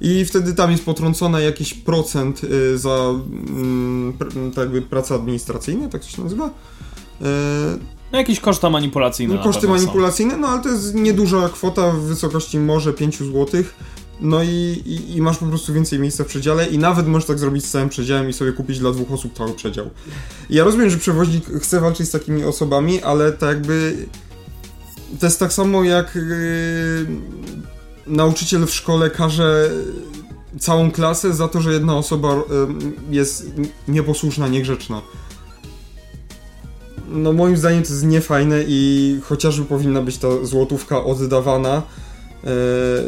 I 0.00 0.24
wtedy 0.24 0.54
tam 0.54 0.70
jest 0.70 0.84
potrącone 0.84 1.42
jakiś 1.42 1.74
procent 1.74 2.44
y, 2.44 2.78
za 2.78 3.14
mm, 3.48 4.12
pr- 4.18 4.50
tak 4.54 4.64
jakby 4.64 4.82
prace 4.82 5.14
administracyjne, 5.14 5.88
tak 5.88 6.02
to 6.02 6.08
się 6.08 6.22
nazywa. 6.22 6.46
Y, 6.46 6.50
No 8.12 8.18
jakieś 8.18 8.40
koszta 8.40 8.70
manipulacyjne 8.70 9.34
no, 9.34 9.42
koszty 9.42 9.68
manipulacyjne, 9.68 10.36
no 10.36 10.48
ale 10.48 10.62
to 10.62 10.68
jest 10.68 10.94
nieduża 10.94 11.48
kwota 11.48 11.90
w 11.90 12.00
wysokości 12.00 12.58
może 12.58 12.92
5 12.92 13.18
zł. 13.18 13.46
No 14.20 14.42
i, 14.42 14.82
i, 14.86 15.16
i 15.16 15.22
masz 15.22 15.38
po 15.38 15.46
prostu 15.46 15.72
więcej 15.72 15.98
miejsca 15.98 16.24
w 16.24 16.26
przedziale 16.26 16.66
i 16.66 16.78
nawet 16.78 17.06
możesz 17.06 17.26
tak 17.26 17.38
zrobić 17.38 17.64
z 17.66 17.70
całym 17.70 17.88
przedziałem 17.88 18.28
i 18.28 18.32
sobie 18.32 18.52
kupić 18.52 18.78
dla 18.78 18.92
dwóch 18.92 19.12
osób 19.12 19.38
cały 19.38 19.52
przedział. 19.54 19.90
Ja 20.50 20.64
rozumiem, 20.64 20.90
że 20.90 20.98
przewoźnik 20.98 21.44
chce 21.62 21.80
walczyć 21.80 22.08
z 22.08 22.10
takimi 22.10 22.44
osobami, 22.44 23.02
ale 23.02 23.32
tak 23.32 23.48
jakby 23.48 23.96
to 25.20 25.26
jest 25.26 25.40
tak 25.40 25.52
samo 25.52 25.84
jak 25.84 26.14
yy, 26.14 27.06
nauczyciel 28.06 28.66
w 28.66 28.74
szkole 28.74 29.10
każe 29.10 29.70
całą 30.58 30.90
klasę 30.90 31.34
za 31.34 31.48
to, 31.48 31.60
że 31.60 31.72
jedna 31.72 31.96
osoba 31.96 32.34
yy, 32.34 32.44
jest 33.10 33.50
nieposłuszna, 33.88 34.48
niegrzeczna. 34.48 35.02
No 37.08 37.32
moim 37.32 37.56
zdaniem 37.56 37.82
to 37.82 37.88
jest 37.88 38.04
niefajne 38.04 38.64
i 38.66 39.20
chociażby 39.22 39.64
powinna 39.64 40.02
być 40.02 40.18
ta 40.18 40.28
złotówka 40.42 41.04
oddawana 41.04 41.82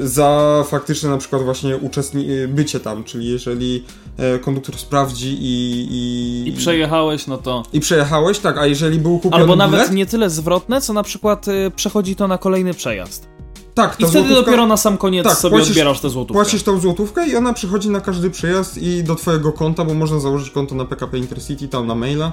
za 0.03 0.65
faktyczne 0.69 1.11
na 1.11 1.19
przykład 1.19 1.43
właśnie 1.43 1.77
uczestni- 1.77 2.45
e, 2.45 2.49
bycie 2.49 2.81
tam, 2.81 3.05
czyli 3.05 3.27
jeżeli 3.27 3.85
e, 4.19 4.39
konduktor 4.39 4.79
sprawdzi 4.79 5.37
i... 5.41 5.87
I, 5.91 6.49
I 6.49 6.53
przejechałeś, 6.53 7.27
no 7.27 7.39
to... 7.39 7.63
I 7.73 7.81
przejechałeś, 7.81 8.39
tak, 8.39 8.59
a 8.59 8.67
jeżeli 8.67 8.99
był 8.99 9.19
kupiony 9.19 9.43
Albo 9.43 9.57
nawet 9.57 9.81
bilet, 9.81 9.93
nie 9.93 10.07
tyle 10.07 10.31
zwrotne, 10.31 10.81
co 10.81 10.93
na 10.93 11.03
przykład 11.03 11.47
przechodzi 11.77 12.17
to 12.17 12.29
na 12.29 12.39
kolejny 12.39 12.75
przejazd. 12.75 13.29
Tak, 13.75 14.01
I 14.01 14.07
wtedy 14.07 14.35
dopiero 14.35 14.67
na 14.67 14.77
sam 14.77 14.99
koniec 14.99 15.25
tak, 15.25 15.37
sobie 15.39 15.57
płacisz- 15.57 15.71
odbierasz 15.71 16.01
tę 16.01 16.11
złotówkę. 16.11 16.43
Płacisz 16.43 16.63
tą 16.63 16.81
złotówkę 16.81 17.29
i 17.29 17.37
ona 17.37 17.53
przychodzi 17.53 17.91
na 17.91 18.01
każdy 18.01 18.31
przejazd 18.31 18.79
i 18.79 19.05
do 19.05 19.15
twojego 19.15 19.53
konta, 19.53 19.85
bo 19.85 19.95
można 19.95 20.21
założyć 20.21 20.51
konto 20.51 20.75
na 20.75 20.85
PKP 20.85 21.19
Intercity, 21.19 21.69
tam 21.69 21.87
na 21.87 21.95
maila. 21.95 22.33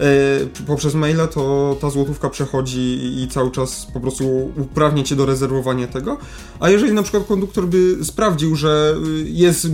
E, 0.00 0.64
poprzez 0.66 0.94
maila 0.94 1.26
to 1.26 1.76
ta 1.80 1.90
złotówka 1.90 2.30
przechodzi 2.30 2.80
i, 2.80 3.22
i 3.22 3.28
cały 3.28 3.50
czas 3.50 3.86
po 3.94 4.00
prostu 4.00 4.52
uprawnia 4.56 5.02
cię 5.02 5.16
do 5.16 5.26
rezerwowania 5.26 5.86
tego. 5.86 6.16
A 6.60 6.70
jeżeli 6.70 6.92
na 6.92 7.02
przykład 7.02 7.26
konduktor 7.26 7.66
by 7.66 8.04
sprawdził, 8.04 8.56
że 8.56 8.94
y, 9.06 9.24
jest 9.30 9.68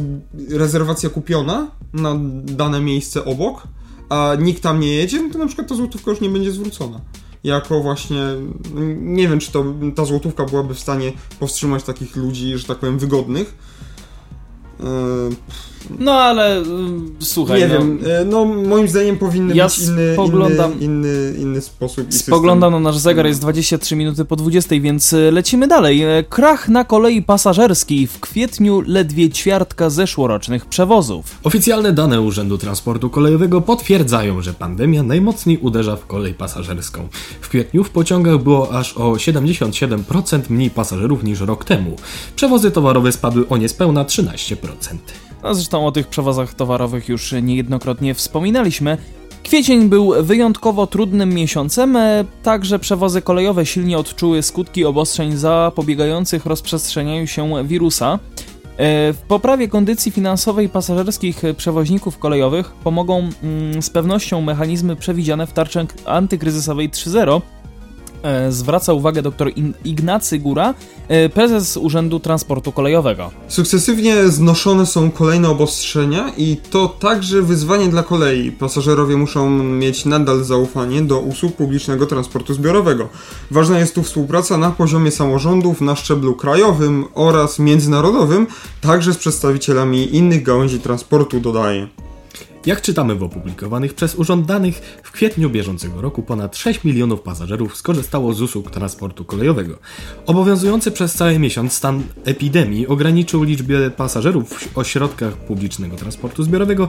rezerwacja 0.51 1.11
kupiona 1.11 1.67
na 1.93 2.15
dane 2.45 2.81
miejsce 2.81 3.25
obok, 3.25 3.63
a 4.09 4.33
nikt 4.39 4.63
tam 4.63 4.81
nie 4.81 4.95
jedzie, 4.95 5.23
no 5.23 5.31
to 5.33 5.39
na 5.39 5.47
przykład 5.47 5.69
ta 5.69 5.75
złotówka 5.75 6.11
już 6.11 6.21
nie 6.21 6.29
będzie 6.29 6.53
zwrócona. 6.53 7.01
Jako 7.45 7.81
właśnie, 7.81 8.23
nie 8.97 9.29
wiem, 9.29 9.39
czy 9.39 9.53
to 9.53 9.65
ta 9.97 10.05
złotówka 10.05 10.45
byłaby 10.45 10.75
w 10.75 10.81
stanie 10.81 11.13
powstrzymać 11.41 11.85
takich 11.85 12.17
ludzi, 12.17 12.59
że 12.59 12.67
tak 12.67 12.79
powiem, 12.79 12.99
wygodnych. 12.99 13.55
E, 14.81 14.85
No 15.99 16.13
ale 16.13 16.61
y, 16.61 16.65
słuchaj, 17.21 17.61
nie 17.61 17.69
no, 17.69 17.75
wiem, 17.75 17.99
e, 18.21 18.25
no 18.25 18.45
moim 18.45 18.89
zdaniem 18.89 19.19
powinny 19.19 19.55
Ja 19.55 19.65
być 19.65 19.79
inny, 19.79 20.13
spoglądam- 20.13 20.73
inny, 20.81 21.09
inny, 21.09 21.39
inny 21.39 21.61
sposób 21.61 22.09
i 22.09 22.13
Spoglądam 22.13 22.73
na 22.73 22.81
nasz 22.81 22.99
zegar, 22.99 23.27
jest 23.27 23.41
23 23.41 23.97
minuty 23.97 24.25
po 24.25 24.37
20, 24.37 24.81
więc 24.81 25.13
y, 25.13 25.31
lecimy 25.33 25.69
dalej. 25.69 26.03
E, 26.03 26.25
Krach 26.29 26.69
na 26.69 26.85
kolei 26.85 27.23
pasażerskiej 27.23 28.07
w 28.07 28.21
kwietniu 28.21 28.83
ledwie 28.87 29.31
ćwiartka 29.31 29.91
zeszłorocznych 29.91 30.67
przewozów. 30.67 31.39
Oficjalne 31.45 31.93
dane 31.93 32.21
Urzędu 32.21 32.59
Transportu 32.59 33.11
Kolejowego 33.11 33.61
potwierdzają, 33.61 34.43
że 34.43 34.53
pandemia 34.53 35.03
najmocniej 35.03 35.59
uderza 35.59 35.97
w 35.97 36.07
kolej 36.07 36.35
pasażerską. 36.35 37.09
W 37.41 37.49
kwietniu 37.49 37.85
w 37.85 37.91
pociągach 37.91 38.39
było 38.39 38.73
aż 38.79 38.97
o 38.97 39.13
77% 39.13 40.41
mniej 40.51 40.71
pasażerów 40.71 41.25
niż 41.25 41.41
rok 41.41 41.65
temu. 41.65 41.97
Przewozy 42.37 42.71
towarowe 42.71 43.13
spadły 43.13 43.49
o 43.49 43.57
niespełna 43.57 44.05
13%. 44.05 44.57
No, 45.43 45.55
zresztą 45.55 45.87
o 45.87 45.93
tych 45.93 46.07
przewozach 46.07 46.55
towarowych 46.55 47.09
już 47.09 47.35
niejednokrotnie 47.43 48.15
wspominaliśmy. 48.15 48.99
Kwiecień 49.43 49.89
był 49.89 50.13
wyjątkowo 50.23 50.87
trudnym 50.87 51.35
miesiącem, 51.35 51.97
e, 51.97 52.25
także 52.43 52.79
przewozy 52.79 53.23
kolejowe 53.23 53.67
silnie 53.67 53.99
odczuły 53.99 54.43
skutki 54.43 54.85
obostrzeń 54.85 55.37
zapobiegających 55.37 56.47
rozprzestrzenianiu 56.47 57.27
się 57.27 57.65
wirusa. 57.65 58.19
E, 58.77 59.13
W 59.13 59.19
poprawie 59.29 59.69
kondycji 59.69 60.13
finansowej 60.13 60.69
pasażerskich 60.69 61.43
przewoźników 61.57 62.19
kolejowych 62.19 62.73
pomogą 62.85 63.29
mm, 63.43 63.83
z 63.83 63.91
pewnością 63.91 64.41
mechanizmy 64.41 64.97
przewidziane 64.97 65.47
w 65.47 65.53
tarczy 65.53 65.87
antykryzysowej 66.05 66.91
3.0. 66.91 67.41
E, 68.23 68.53
Zwraca 68.53 68.93
uwagę 68.93 69.23
dr 69.23 69.51
Ignacy 69.85 70.39
Góra, 70.39 70.75
e, 71.09 71.29
prezes 71.29 71.77
Urzędu 71.77 72.21
Transportu 72.21 72.73
Kolejowego. 72.73 73.31
Sukcesywnie 73.49 74.29
znoszone 74.29 74.87
są 74.87 75.11
kolejne 75.11 75.49
obostrzenia 75.49 76.33
i 76.37 76.57
to 76.71 76.89
także 76.89 77.43
wyzwanie 77.43 77.89
dla 77.89 78.03
kolei. 78.03 78.53
Pasażerowie 78.53 79.17
muszą 79.17 79.51
mieć 79.51 80.05
nadal 80.05 80.45
zaufanie 80.45 81.03
do 81.03 81.21
usług 81.21 81.57
publicznego 81.57 82.07
transportu 82.07 82.55
zbiorowego. 82.55 83.09
Ważna 83.51 83.79
jest 83.79 83.95
tu 83.95 84.03
współpraca 84.03 84.59
na 84.59 84.71
poziomie 84.71 85.11
samorządów, 85.11 85.81
na 85.81 85.97
szczeblu 85.97 86.35
krajowym 86.35 87.05
oraz 87.15 87.59
międzynarodowym, 87.59 88.47
także 88.81 89.13
z 89.13 89.19
przedstawicielami 89.19 90.17
innych 90.17 90.43
gałęzi 90.43 90.81
transportu, 90.81 91.41
dodaje. 91.41 91.89
Jak 92.67 92.83
czytamy 92.83 93.15
w 93.15 93.23
opublikowanych 93.23 93.95
przez 93.95 94.15
urząd 94.15 94.47
danych, 94.47 95.01
w 95.03 95.13
kwietniu 95.13 95.51
bieżącego 95.51 96.01
roku 96.01 96.23
ponad 96.23 96.57
6 96.57 96.85
milionów 96.85 97.21
pasażerów 97.21 97.77
skorzystało 97.77 98.35
z 98.35 98.43
usług 98.43 98.71
transportu 98.71 99.25
kolejowego. 99.25 99.79
Obowiązujący 100.27 100.91
przez 100.91 101.15
cały 101.15 101.39
miesiąc 101.39 101.73
stan 101.73 102.03
epidemii 102.25 102.87
ograniczył 102.87 103.43
liczbę 103.43 103.91
pasażerów 103.91 104.49
w 104.49 104.79
ośrodkach 104.79 105.37
publicznego 105.37 105.97
transportu 105.97 106.43
zbiorowego. 106.43 106.89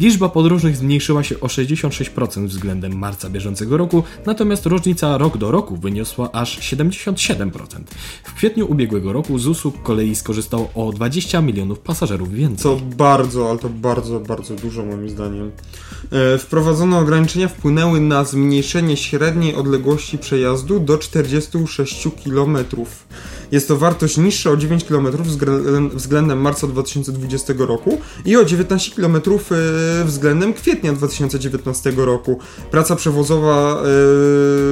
Liczba 0.00 0.28
podróżnych 0.28 0.76
zmniejszyła 0.76 1.22
się 1.22 1.40
o 1.40 1.46
66% 1.46 2.46
względem 2.46 2.98
marca 2.98 3.30
bieżącego 3.30 3.76
roku, 3.76 4.02
natomiast 4.26 4.66
różnica 4.66 5.18
rok 5.18 5.36
do 5.36 5.50
roku 5.50 5.76
wyniosła 5.76 6.32
aż 6.32 6.58
77%. 6.58 7.54
W 8.24 8.34
kwietniu 8.34 8.70
ubiegłego 8.70 9.12
roku 9.12 9.38
z 9.38 9.46
usług 9.46 9.82
kolei 9.82 10.14
skorzystało 10.14 10.70
o 10.74 10.92
20 10.92 11.40
milionów 11.40 11.78
pasażerów 11.78 12.32
więcej. 12.32 12.62
Co 12.62 12.76
bardzo, 12.96 13.50
ale 13.50 13.58
to 13.58 13.68
bardzo, 13.68 14.20
bardzo 14.20 14.54
dużo 14.54 14.84
moim 14.84 15.11
zdaniem. 15.12 15.50
E, 16.12 16.38
wprowadzone 16.38 16.98
ograniczenia 16.98 17.48
wpłynęły 17.48 18.00
na 18.00 18.24
zmniejszenie 18.24 18.96
średniej 18.96 19.54
odległości 19.54 20.18
przejazdu 20.18 20.80
do 20.80 20.98
46 20.98 22.08
km. 22.24 22.58
Jest 23.52 23.68
to 23.68 23.76
wartość 23.76 24.16
niższa 24.16 24.50
o 24.50 24.56
9 24.56 24.84
km 24.84 25.08
względem 25.94 26.40
marca 26.40 26.66
2020 26.66 27.54
roku 27.58 28.00
i 28.24 28.36
o 28.36 28.44
19 28.44 28.96
km 28.96 29.16
e, 29.16 29.20
względem 30.04 30.54
kwietnia 30.54 30.92
2019 30.92 31.92
roku. 31.96 32.38
Praca 32.70 32.96
przewozowa 32.96 33.76
e, 33.76 33.82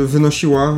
wynosiła 0.06 0.76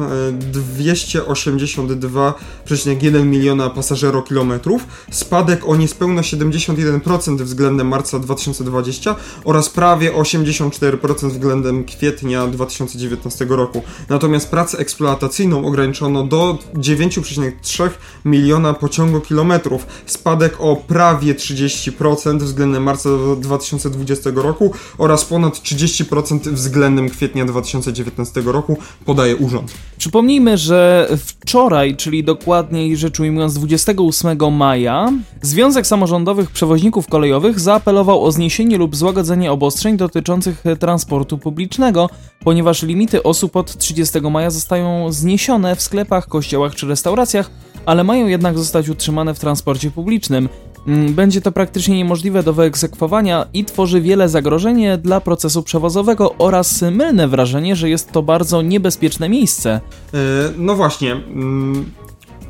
282,1 0.52 3.24
miliona 3.24 3.70
pasażerokilometrów, 3.70 4.86
spadek 5.10 5.68
o 5.68 5.76
niespełna 5.76 6.22
71% 6.22 7.42
względem 7.42 7.88
marca 7.88 8.18
2020 8.18 9.16
oraz 9.44 9.51
prawie 9.74 10.12
84% 10.12 11.28
względem 11.28 11.84
kwietnia 11.84 12.46
2019 12.46 13.46
roku. 13.48 13.82
Natomiast 14.08 14.50
pracę 14.50 14.78
eksploatacyjną 14.78 15.66
ograniczono 15.66 16.24
do 16.24 16.58
9,3 16.74 17.90
miliona 18.24 18.74
pociągokilometrów, 18.74 19.86
spadek 20.06 20.56
o 20.58 20.76
prawie 20.76 21.34
30% 21.34 22.38
względem 22.38 22.82
marca 22.82 23.08
2020 23.40 24.30
roku 24.34 24.72
oraz 24.98 25.24
ponad 25.24 25.54
30% 25.54 26.38
względem 26.38 27.10
kwietnia 27.10 27.44
2019 27.44 28.42
roku, 28.44 28.76
podaje 29.04 29.36
urząd. 29.36 29.72
Przypomnijmy, 29.98 30.58
że 30.58 31.08
wczoraj, 31.26 31.96
czyli 31.96 32.24
dokładniej 32.24 32.96
rzecz 32.96 33.20
ujmując 33.20 33.54
28 33.54 34.52
maja, 34.52 35.12
Związek 35.42 35.86
Samorządowych 35.86 36.50
Przewoźników 36.50 37.08
Kolejowych 37.08 37.60
zaapelował 37.60 38.24
o 38.24 38.32
zniesienie 38.32 38.78
lub 38.78 38.96
złagodzenie 38.96 39.41
obostrzeń 39.50 39.96
dotyczących 39.96 40.64
transportu 40.80 41.38
publicznego, 41.38 42.10
ponieważ 42.44 42.82
limity 42.82 43.22
osób 43.22 43.56
od 43.56 43.76
30 43.76 44.20
maja 44.20 44.50
zostają 44.50 45.12
zniesione 45.12 45.76
w 45.76 45.82
sklepach, 45.82 46.26
kościołach 46.26 46.74
czy 46.74 46.86
restauracjach, 46.86 47.50
ale 47.86 48.04
mają 48.04 48.26
jednak 48.26 48.58
zostać 48.58 48.88
utrzymane 48.88 49.34
w 49.34 49.38
transporcie 49.38 49.90
publicznym. 49.90 50.48
Mm, 50.86 51.14
będzie 51.14 51.40
to 51.40 51.52
praktycznie 51.52 51.96
niemożliwe 51.96 52.42
do 52.42 52.52
wyegzekwowania 52.52 53.46
i 53.54 53.64
tworzy 53.64 54.00
wiele 54.00 54.28
zagrożeń 54.28 54.84
dla 54.98 55.20
procesu 55.20 55.62
przewozowego 55.62 56.34
oraz 56.38 56.82
mylne 56.82 57.28
wrażenie, 57.28 57.76
że 57.76 57.90
jest 57.90 58.12
to 58.12 58.22
bardzo 58.22 58.62
niebezpieczne 58.62 59.28
miejsce. 59.28 59.80
E, 60.14 60.18
no 60.56 60.74
właśnie. 60.74 61.12
Mm, 61.12 61.90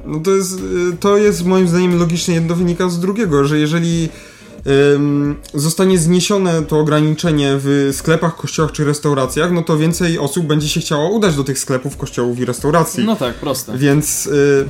no 0.07 0.20
to, 0.20 0.31
jest, 0.31 0.61
e, 0.92 0.96
to 0.96 1.16
jest 1.16 1.46
moim 1.46 1.68
zdaniem 1.68 1.98
logicznie 1.98 2.35
jedno 2.35 2.55
wynika 2.55 2.88
z 2.88 3.00
drugiego, 3.00 3.44
że 3.44 3.59
jeżeli 3.59 4.09
zostanie 5.55 5.98
zniesione 5.98 6.62
to 6.62 6.79
ograniczenie 6.79 7.53
w 7.55 7.90
sklepach, 7.92 8.37
kościołach 8.37 8.72
czy 8.72 8.85
restauracjach, 8.85 9.53
no 9.53 9.62
to 9.62 9.79
więcej 9.79 10.18
osób 10.18 10.46
będzie 10.46 10.68
się 10.68 10.81
chciało 10.81 11.11
udać 11.11 11.37
do 11.37 11.44
tych 11.44 11.59
sklepów, 11.59 11.96
kościołów 11.96 12.38
i 12.38 12.44
restauracji. 12.44 13.05
No 13.05 13.16
tak, 13.16 13.35
proste. 13.35 13.79
Więc 13.79 14.27
y, 14.27 14.68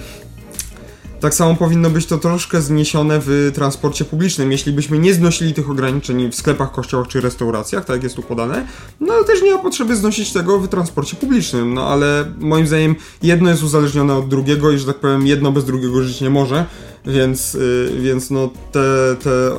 tak 1.20 1.34
samo 1.34 1.54
powinno 1.56 1.90
być 1.90 2.06
to 2.06 2.18
troszkę 2.18 2.62
zniesione 2.62 3.20
w 3.20 3.50
transporcie 3.54 4.04
publicznym. 4.04 4.52
Jeśli 4.52 4.72
byśmy 4.72 4.98
nie 4.98 5.14
znosili 5.14 5.54
tych 5.54 5.70
ograniczeń 5.70 6.30
w 6.30 6.34
sklepach, 6.34 6.72
kościołach 6.72 7.08
czy 7.08 7.20
restauracjach, 7.20 7.84
tak 7.84 7.96
jak 7.96 8.02
jest 8.02 8.16
tu 8.16 8.22
podane, 8.22 8.66
no 9.00 9.24
też 9.24 9.42
nie 9.42 9.54
ma 9.54 9.58
potrzeby 9.58 9.96
znosić 9.96 10.32
tego 10.32 10.58
w 10.58 10.68
transporcie 10.68 11.16
publicznym. 11.16 11.74
No 11.74 11.86
ale 11.86 12.32
moim 12.38 12.66
zdaniem 12.66 12.96
jedno 13.22 13.50
jest 13.50 13.62
uzależnione 13.62 14.14
od 14.14 14.28
drugiego 14.28 14.70
i 14.70 14.78
że 14.78 14.86
tak 14.86 14.96
powiem 14.96 15.26
jedno 15.26 15.52
bez 15.52 15.64
drugiego 15.64 16.02
żyć 16.02 16.20
nie 16.20 16.30
może 16.30 16.66
więc, 17.06 17.54
y, 17.54 17.92
więc 18.00 18.30
no 18.30 18.50
te, 18.72 19.16
te 19.22 19.50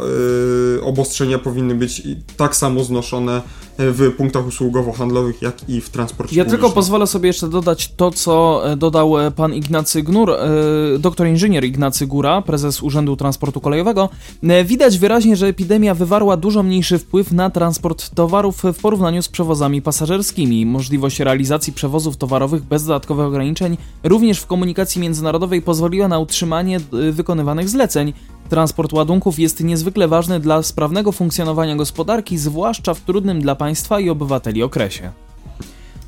y, 0.77 0.83
obostrzenia 0.83 1.39
powinny 1.39 1.75
być 1.75 2.01
tak 2.37 2.55
samo 2.55 2.83
znoszone 2.83 3.41
w 3.77 4.11
punktach 4.17 4.47
usługowo-handlowych, 4.47 5.41
jak 5.41 5.69
i 5.69 5.81
w 5.81 5.89
transporcie 5.89 6.35
Ja 6.35 6.43
publicznym. 6.43 6.61
tylko 6.61 6.75
pozwolę 6.75 7.07
sobie 7.07 7.27
jeszcze 7.27 7.49
dodać 7.49 7.93
to, 7.97 8.11
co 8.11 8.61
e, 8.71 8.77
dodał 8.77 9.19
e, 9.19 9.31
pan 9.31 9.53
Ignacy 9.53 10.03
Gnur, 10.03 10.31
e, 10.31 10.37
doktor 10.99 11.27
inżynier 11.27 11.63
Ignacy 11.63 12.07
Góra, 12.07 12.41
prezes 12.41 12.83
Urzędu 12.83 13.15
Transportu 13.15 13.61
Kolejowego. 13.61 14.09
Widać 14.65 14.99
wyraźnie, 14.99 15.35
że 15.35 15.47
epidemia 15.47 15.93
wywarła 15.93 16.37
dużo 16.37 16.63
mniejszy 16.63 16.99
wpływ 16.99 17.31
na 17.31 17.49
transport 17.49 18.09
towarów 18.09 18.63
w 18.63 18.81
porównaniu 18.81 19.21
z 19.21 19.29
przewozami 19.29 19.81
pasażerskimi. 19.81 20.65
Możliwość 20.65 21.19
realizacji 21.19 21.73
przewozów 21.73 22.17
towarowych 22.17 22.63
bez 22.63 22.85
dodatkowych 22.85 23.25
ograniczeń 23.25 23.77
również 24.03 24.39
w 24.39 24.47
komunikacji 24.47 25.01
międzynarodowej 25.01 25.61
pozwoliła 25.61 26.07
na 26.07 26.19
utrzymanie 26.19 26.79
wykonywanych 27.11 27.69
zleceń. 27.69 28.13
Transport 28.49 28.93
ładunków 28.93 29.39
jest 29.39 29.63
niezwykle 29.63 30.07
ważny 30.07 30.39
dla 30.39 30.63
sprawnego 30.63 31.11
funkcjonowania 31.11 31.75
gospodarki, 31.75 32.37
zwłaszcza 32.37 32.93
w 32.93 33.01
trudnym 33.01 33.41
dla 33.41 33.55
państwa 33.55 33.99
i 33.99 34.09
obywateli 34.09 34.63
okresie. 34.63 35.11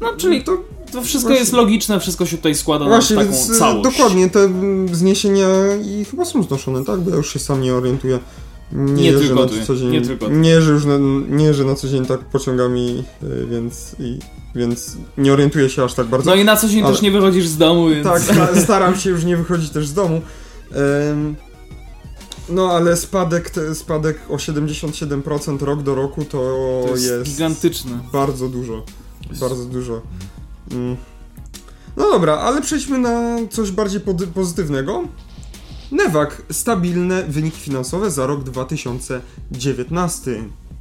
No, 0.01 0.07
czyli 0.17 0.43
to, 0.43 0.57
to 0.91 1.01
wszystko 1.01 1.27
właśnie, 1.27 1.39
jest 1.39 1.53
logiczne, 1.53 1.99
wszystko 1.99 2.25
się 2.25 2.37
tutaj 2.37 2.55
składa 2.55 2.85
właśnie, 2.85 3.15
na 3.15 3.21
taką 3.21 3.33
więc, 3.33 3.49
e, 3.49 3.53
całość. 3.59 3.83
Dokładnie, 3.83 4.29
te 4.29 4.49
zniesienia 4.91 5.47
i 5.85 6.05
chyba 6.05 6.25
są 6.25 6.43
znoszone, 6.43 6.85
tak? 6.85 6.99
Bo 6.99 7.09
ja 7.09 7.15
już 7.15 7.33
się 7.33 7.39
sam 7.39 7.61
nie 7.61 7.73
orientuję. 7.73 8.19
Nie, 8.71 9.03
nie 9.03 9.13
tylko 9.13 9.41
na 9.41 9.47
ty, 9.47 9.65
co 9.65 9.75
dzień, 9.75 9.89
nie 9.89 10.01
tylko 10.01 10.27
Nie 10.27 10.49
jeżdżę 10.49 10.71
już 10.71 10.85
na, 10.85 10.97
nie 11.29 11.45
jeżdżę 11.45 11.63
na 11.63 11.75
co 11.75 11.87
dzień 11.87 12.05
tak 12.05 12.19
pociągami, 12.19 13.03
e, 13.23 13.45
więc, 13.45 13.95
i, 13.99 14.19
więc 14.55 14.97
nie 15.17 15.33
orientuję 15.33 15.69
się 15.69 15.83
aż 15.83 15.93
tak 15.93 16.07
bardzo. 16.07 16.29
No 16.29 16.35
i 16.35 16.43
na 16.43 16.55
co 16.55 16.67
dzień 16.67 16.81
ale... 16.81 16.91
też 16.91 17.01
nie 17.01 17.11
wychodzisz 17.11 17.47
z 17.47 17.57
domu, 17.57 17.89
więc... 17.89 18.07
Tak, 18.07 18.21
staram 18.63 18.95
się 18.95 19.09
już 19.09 19.23
nie 19.23 19.37
wychodzić 19.37 19.69
też 19.69 19.87
z 19.87 19.93
domu. 19.93 20.21
Um, 20.75 21.35
no 22.49 22.71
ale 22.71 22.97
spadek, 22.97 23.51
spadek 23.73 24.17
o 24.29 24.35
77% 24.35 25.63
rok 25.63 25.83
do 25.83 25.95
roku 25.95 26.25
to, 26.25 26.37
to 26.87 26.91
jest, 26.91 27.03
jest 27.05 27.23
gigantyczny. 27.23 27.99
Bardzo 28.13 28.49
dużo. 28.49 28.83
Bardzo 29.39 29.65
dużo. 29.65 30.01
Mm. 30.71 30.97
No 31.97 32.11
dobra, 32.11 32.37
ale 32.37 32.61
przejdźmy 32.61 32.97
na 32.97 33.37
coś 33.51 33.71
bardziej 33.71 34.01
pozytywnego. 34.33 35.03
Newak, 35.91 36.41
stabilne 36.51 37.23
wyniki 37.23 37.59
finansowe 37.59 38.11
za 38.11 38.27
rok 38.27 38.43
2019. 38.43 40.31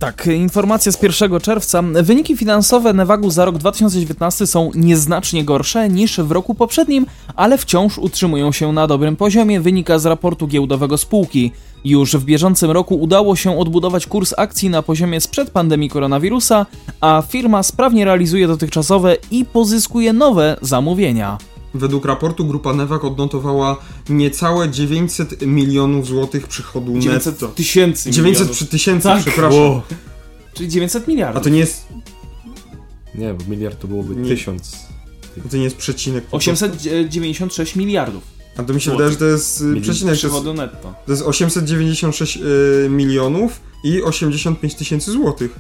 Tak, 0.05 0.27
informacja 0.27 0.93
z 0.93 1.03
1 1.03 1.41
czerwca. 1.41 1.83
Wyniki 1.83 2.37
finansowe 2.37 2.93
Nevagu 2.93 3.31
za 3.31 3.45
rok 3.45 3.59
2019 3.59 4.47
są 4.47 4.71
nieznacznie 4.75 5.45
gorsze 5.45 5.89
niż 5.89 6.21
w 6.21 6.31
roku 6.31 6.55
poprzednim, 6.55 7.07
ale 7.37 7.59
wciąż 7.59 7.99
utrzymują 7.99 8.53
się 8.53 8.73
na 8.73 8.87
dobrym 8.87 9.17
poziomie, 9.17 9.61
wynika 9.61 9.99
z 9.99 10.07
raportu 10.07 10.47
giełdowego 10.47 10.99
spółki. 10.99 11.53
Już 11.85 12.17
w 12.17 12.25
bieżącym 12.25 12.71
roku 12.71 12.95
udało 12.95 13.37
się 13.37 13.59
odbudować 13.59 14.07
kurs 14.07 14.35
akcji 14.37 14.71
na 14.71 14.83
poziomie 14.83 15.21
sprzed 15.21 15.51
pandemii 15.51 15.91
koronawirusa, 15.91 16.67
a 17.01 17.23
firma 17.29 17.63
sprawnie 17.63 18.05
realizuje 18.05 18.47
dotychczasowe 18.47 19.17
i 19.31 19.45
pozyskuje 19.45 20.13
nowe 20.13 20.57
zamówienia. 20.63 21.39
Według 21.75 22.05
raportu 22.05 22.45
grupa 22.45 22.73
Newak 22.73 23.05
odnotowała 23.05 23.77
niecałe 24.09 24.69
900 24.71 25.47
milionów 25.47 26.07
złotych 26.07 26.49
przychodu 26.49 26.99
900 26.99 27.35
netto. 27.35 27.49
tysięcy 27.49 28.11
900 28.11 28.71
tysięcy, 28.71 29.09
tak. 29.09 29.23
przepraszam. 29.23 29.61
Wow. 29.61 29.83
Czyli 30.55 30.69
900 30.69 31.09
miliardów. 31.09 31.41
A 31.41 31.45
to 31.45 31.51
nie 31.51 31.59
jest... 31.59 31.87
Nie, 33.15 33.35
bo 33.35 33.45
miliard 33.49 33.81
to 33.81 33.89
byłoby 33.89 34.17
nie. 34.17 34.29
tysiąc. 34.29 34.77
To 35.51 35.57
nie 35.57 35.65
jest 35.65 35.77
przecinek. 35.77 36.25
896 36.31 37.77
miliardów. 37.77 38.23
A 38.57 38.63
to 38.63 38.75
mi 38.75 38.81
się 38.81 38.91
wydaje, 38.91 39.11
że 39.11 39.17
to 39.17 39.25
jest 39.25 39.61
y, 39.61 39.81
przecinek. 39.81 40.15
Przychodu 40.15 40.55
netto. 40.55 40.95
To 41.07 41.13
jest 41.13 41.23
896 41.23 42.37
y, 42.37 42.89
milionów 42.91 43.61
i 43.85 44.03
85 44.03 44.75
tysięcy 44.75 45.13
złotych 45.13 45.59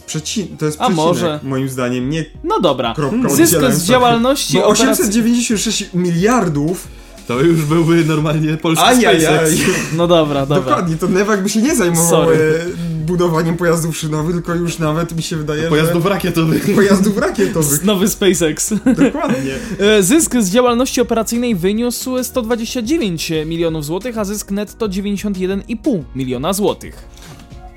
przeci 0.00 0.46
to 0.46 0.66
jest 0.66 0.80
A 0.80 0.88
może? 0.88 1.40
moim 1.42 1.68
zdaniem, 1.68 2.10
nie 2.10 2.24
No 2.44 2.60
dobra. 2.60 2.94
Zysk 3.34 3.60
z 3.70 3.84
działalności 3.84 4.54
Bo 4.54 4.66
896 4.66 5.94
miliardów 5.94 6.88
to 7.28 7.40
już 7.40 7.62
byłby 7.62 8.04
normalnie 8.04 8.56
polski 8.56 8.84
SpaceX. 8.84 9.60
No 9.96 10.08
dobra, 10.08 10.46
dobra. 10.46 10.56
Dokładnie, 10.56 10.96
to 10.96 11.08
Newak 11.08 11.42
by 11.42 11.48
się 11.48 11.62
nie 11.62 11.76
zajmował 11.76 12.10
Sorry. 12.10 12.36
E, 12.36 12.92
budowaniem 13.06 13.56
pojazdów 13.56 13.96
szynowych, 13.96 14.34
tylko 14.34 14.54
już 14.54 14.78
nawet 14.78 15.16
mi 15.16 15.22
się 15.22 15.36
wydaje, 15.36 15.62
Pojazdów 15.62 16.02
że... 16.02 16.08
rakietowych. 16.08 16.74
Pojazdów 16.74 17.18
rakietowych. 17.18 17.84
Nowy 17.92 18.08
SpaceX. 18.08 18.74
Dokładnie. 18.86 19.54
E, 19.78 20.02
zysk 20.02 20.36
z 20.40 20.50
działalności 20.50 21.00
operacyjnej 21.00 21.54
wyniósł 21.54 22.24
129 22.24 23.32
milionów 23.46 23.84
złotych, 23.84 24.18
a 24.18 24.24
zysk 24.24 24.50
netto 24.50 24.88
91,5 24.88 26.02
miliona 26.14 26.52
złotych. 26.52 27.11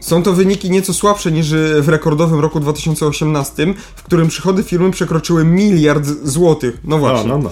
Są 0.05 0.23
to 0.23 0.33
wyniki 0.33 0.71
nieco 0.71 0.93
słabsze 0.93 1.31
niż 1.31 1.53
w 1.81 1.89
rekordowym 1.89 2.39
roku 2.39 2.59
2018, 2.59 3.73
w 3.95 4.03
którym 4.03 4.27
przychody 4.27 4.63
firmy 4.63 4.91
przekroczyły 4.91 5.45
miliard 5.45 6.05
złotych. 6.23 6.77
No 6.83 6.97
właśnie. 6.97 7.29
no, 7.29 7.37
no. 7.37 7.49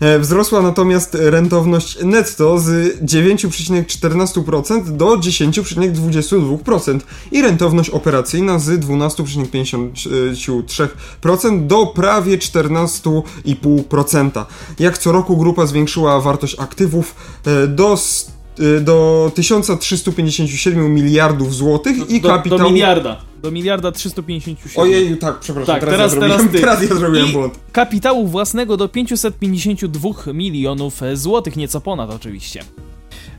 E, 0.00 0.18
wzrosła 0.18 0.62
natomiast 0.62 1.16
rentowność 1.20 1.98
netto 2.04 2.58
z 2.58 3.00
9,14% 3.02 4.96
do 4.96 5.06
10,22% 5.06 7.00
i 7.32 7.42
rentowność 7.42 7.90
operacyjna 7.90 8.58
z 8.58 8.80
12,53% 8.80 11.66
do 11.66 11.86
prawie 11.86 12.38
14,5%. 12.38 14.44
Jak 14.78 14.98
co 14.98 15.12
roku 15.12 15.36
grupa 15.36 15.66
zwiększyła 15.66 16.20
wartość 16.20 16.56
aktywów 16.58 17.14
e, 17.46 17.66
do 17.66 17.94
y, 17.94 18.31
do 18.80 19.30
1357 19.34 20.94
miliardów 20.94 21.54
złotych 21.54 22.10
i 22.10 22.20
do, 22.20 22.28
kapitał... 22.28 22.58
do 22.58 22.70
miliarda. 22.70 23.20
Do 23.42 23.50
miliarda 23.50 23.92
357. 23.92 24.82
Ojej, 24.84 25.18
tak, 25.18 25.38
przepraszam, 25.40 25.74
Tak, 25.74 25.84
teraz, 25.90 26.12
teraz- 26.14 26.14
ja 26.14 26.20
zrobiłem, 26.20 26.48
teraz 26.48 26.78
teraz 26.78 26.90
ja 26.90 26.96
zrobiłem 26.96 27.28
I 27.28 27.32
błąd. 27.32 27.58
kapitału 27.72 28.26
własnego 28.26 28.76
do 28.76 28.88
552 28.88 30.32
milionów 30.32 31.00
złotych, 31.14 31.56
nieco 31.56 31.80
ponad 31.80 32.10
oczywiście. 32.10 32.62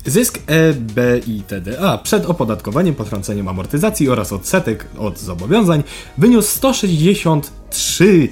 Zysk 0.06 0.40
E 0.50 0.70
EBITDA 0.70 1.98
przed 1.98 2.26
opodatkowaniem, 2.26 2.96
potrąceniem 2.96 3.48
amortyzacji 3.48 4.10
oraz 4.10 4.34
odsetek 4.34 4.88
od 4.98 5.20
zobowiązań 5.20 5.84
wyniósł 6.18 6.48
163 6.48 8.30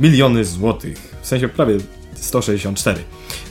miliony 0.00 0.44
złotych. 0.44 1.16
W 1.22 1.26
sensie 1.26 1.48
prawie 1.48 1.76
164. 2.14 3.00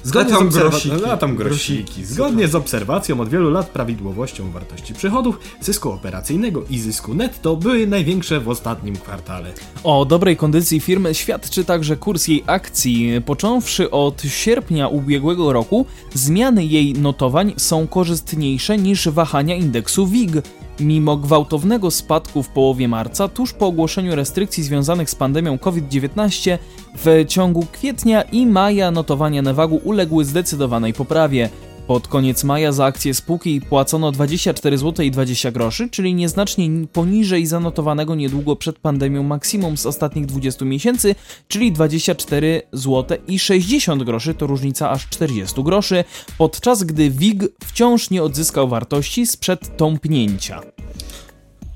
Zgodnie 0.04 0.34
A 0.34 0.38
tam 0.38 0.52
z 0.52 0.58
grosiki. 0.58 1.06
A 1.12 1.18
tam 1.18 1.36
grosiki. 1.36 1.84
Grosiki, 1.84 2.06
Zgodnie 2.06 2.48
z 2.48 2.56
obserwacją 2.56 3.20
od 3.20 3.30
wielu 3.30 3.50
lat 3.50 3.70
prawidłowością 3.70 4.52
wartości 4.52 4.94
przychodów, 4.94 5.40
zysku 5.62 5.92
operacyjnego 5.92 6.64
i 6.70 6.80
zysku 6.80 7.14
netto 7.14 7.56
były 7.56 7.88
największe 7.88 8.40
w 8.40 8.50
ostatnim 8.50 8.96
kwartale. 8.96 9.54
O 9.84 10.06
dobrej 10.06 10.38
kondycji 10.38 10.80
firmy 10.80 11.16
świadczy 11.16 11.66
także 11.66 11.98
kurs 11.98 12.28
jej 12.28 12.44
akcji. 12.48 13.22
Począwszy 13.26 13.92
od 13.92 14.22
sierpnia 14.22 14.88
ubiegłego 14.88 15.54
roku, 15.54 15.86
zmiany 16.14 16.66
jej 16.66 16.94
notowań 16.94 17.54
są 17.58 17.88
korzystniejsze 17.88 18.78
niż 18.78 19.10
wahania 19.10 19.56
indeksu 19.56 20.08
WIG. 20.08 20.32
Mimo 20.80 21.18
gwałtownego 21.18 21.92
spadku 21.92 22.44
w 22.44 22.50
połowie 22.50 22.88
marca, 22.88 23.28
tuż 23.28 23.54
po 23.54 23.68
ogłoszeniu 23.68 24.16
restrykcji 24.16 24.64
związanych 24.64 25.10
z 25.10 25.16
pandemią 25.16 25.58
COVID-19, 25.58 26.58
w 26.96 27.26
ciągu 27.28 27.66
kwietnia 27.72 28.22
i 28.22 28.46
maja 28.46 28.92
notowania 28.92 29.42
Nevagu 29.42 29.82
uległy 29.84 30.26
zdecydowanej 30.26 30.94
poprawie. 30.94 31.50
Pod 31.90 32.08
koniec 32.08 32.44
maja 32.44 32.72
za 32.72 32.86
akcję 32.86 33.14
spółki 33.14 33.62
płacono 33.62 34.12
24 34.12 34.78
zł 34.78 35.06
i 35.06 35.12
20 35.12 35.52
groszy, 35.52 35.90
czyli 35.90 36.14
nieznacznie 36.14 36.70
poniżej 36.94 37.46
zanotowanego 37.46 38.16
niedługo 38.16 38.56
przed 38.56 38.80
pandemią 38.80 39.24
maksimum 39.24 39.78
z 39.78 39.86
ostatnich 39.86 40.26
20 40.26 40.66
miesięcy, 40.66 41.16
czyli 41.48 41.72
24 41.72 42.62
zł 42.74 43.18
i 43.28 43.40
60 43.40 44.04
groszy, 44.04 44.34
to 44.34 44.48
różnica 44.48 44.90
aż 44.90 45.10
40 45.10 45.64
groszy, 45.64 46.04
podczas 46.38 46.84
gdy 46.84 47.10
WIG 47.10 47.44
wciąż 47.66 48.10
nie 48.10 48.24
odzyskał 48.24 48.68
wartości 48.68 49.28
sprzed 49.28 49.78
tąpnięcia. 49.78 50.62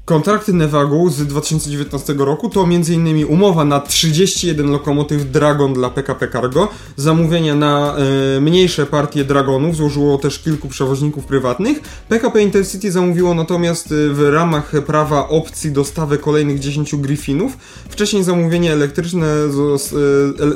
Kontrakty 0.05 0.53
Nevagu 0.53 1.09
z 1.09 1.25
2019 1.27 2.13
roku 2.17 2.49
to 2.49 2.63
m.in. 2.63 3.25
umowa 3.25 3.65
na 3.65 3.79
31 3.79 4.71
lokomotyw 4.71 5.31
Dragon 5.31 5.73
dla 5.73 5.89
PKP 5.89 6.27
Cargo, 6.27 6.67
zamówienia 6.95 7.55
na 7.55 7.95
e, 8.37 8.41
mniejsze 8.41 8.85
partie 8.85 9.23
Dragonów 9.25 9.75
złożyło 9.75 10.17
też 10.17 10.39
kilku 10.39 10.67
przewoźników 10.67 11.25
prywatnych. 11.25 11.79
PKP 12.09 12.41
Intercity 12.41 12.91
zamówiło 12.91 13.33
natomiast 13.33 13.91
e, 13.91 13.95
w 14.13 14.29
ramach 14.33 14.71
prawa 14.85 15.29
opcji 15.29 15.71
dostawę 15.71 16.17
kolejnych 16.17 16.59
10 16.59 16.95
Griffinów. 16.95 17.57
Wcześniej 17.89 18.23
zamówienie 18.23 18.73
elektryczne, 18.73 19.25
zos- 19.49 19.95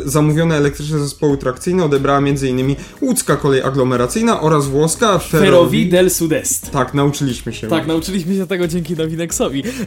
e, 0.05 0.09
zamówione 0.09 0.55
elektryczne 0.55 0.99
zespoły 0.99 1.37
trakcyjne 1.37 1.83
odebrała 1.85 2.19
m.in. 2.19 2.75
łódzka 3.01 3.35
kolej 3.35 3.61
aglomeracyjna 3.61 4.41
oraz 4.41 4.67
włoska 4.67 5.19
Ferrovi 5.19 5.89
del 5.89 6.09
Sud-Est. 6.09 6.71
Tak, 6.71 6.93
nauczyliśmy 6.93 7.53
się. 7.53 7.67
Tak, 7.67 7.87
nauczyliśmy 7.87 8.35
się 8.35 8.47
tego 8.47 8.67
dzięki 8.67 8.95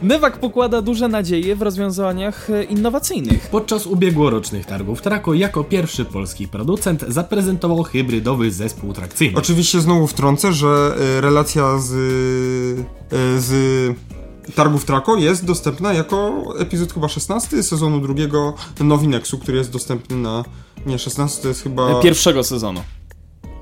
Newak 0.03 0.39
pokłada 0.39 0.81
duże 0.81 1.07
nadzieje 1.07 1.55
w 1.55 1.61
rozwiązaniach 1.61 2.49
e, 2.49 2.63
innowacyjnych. 2.63 3.47
Podczas 3.51 3.87
ubiegłorocznych 3.87 4.65
targów 4.65 5.01
Traco 5.01 5.33
jako 5.33 5.63
pierwszy 5.63 6.05
polski 6.05 6.47
producent 6.47 7.05
zaprezentował 7.07 7.83
hybrydowy 7.83 8.51
zespół 8.51 8.93
trakcyjny. 8.93 9.37
Oczywiście 9.37 9.81
znowu 9.81 10.07
wtrącę, 10.07 10.53
że 10.53 10.95
y, 11.17 11.21
relacja 11.21 11.77
z, 11.79 11.91
y, 11.91 13.41
z 13.41 13.51
targów 14.55 14.85
Traco 14.85 15.15
jest 15.15 15.45
dostępna 15.45 15.93
jako 15.93 16.43
epizod 16.59 16.93
chyba 16.93 17.07
16 17.07 17.63
sezonu 17.63 17.99
drugiego 17.99 18.53
Nowinexu, 18.79 19.37
który 19.39 19.57
jest 19.57 19.71
dostępny 19.71 20.15
na... 20.15 20.43
Nie, 20.85 20.99
16 20.99 21.41
to 21.41 21.47
jest 21.47 21.63
chyba... 21.63 21.99
E, 21.99 22.01
Pierwszego 22.01 22.43
sezonu. 22.43 22.81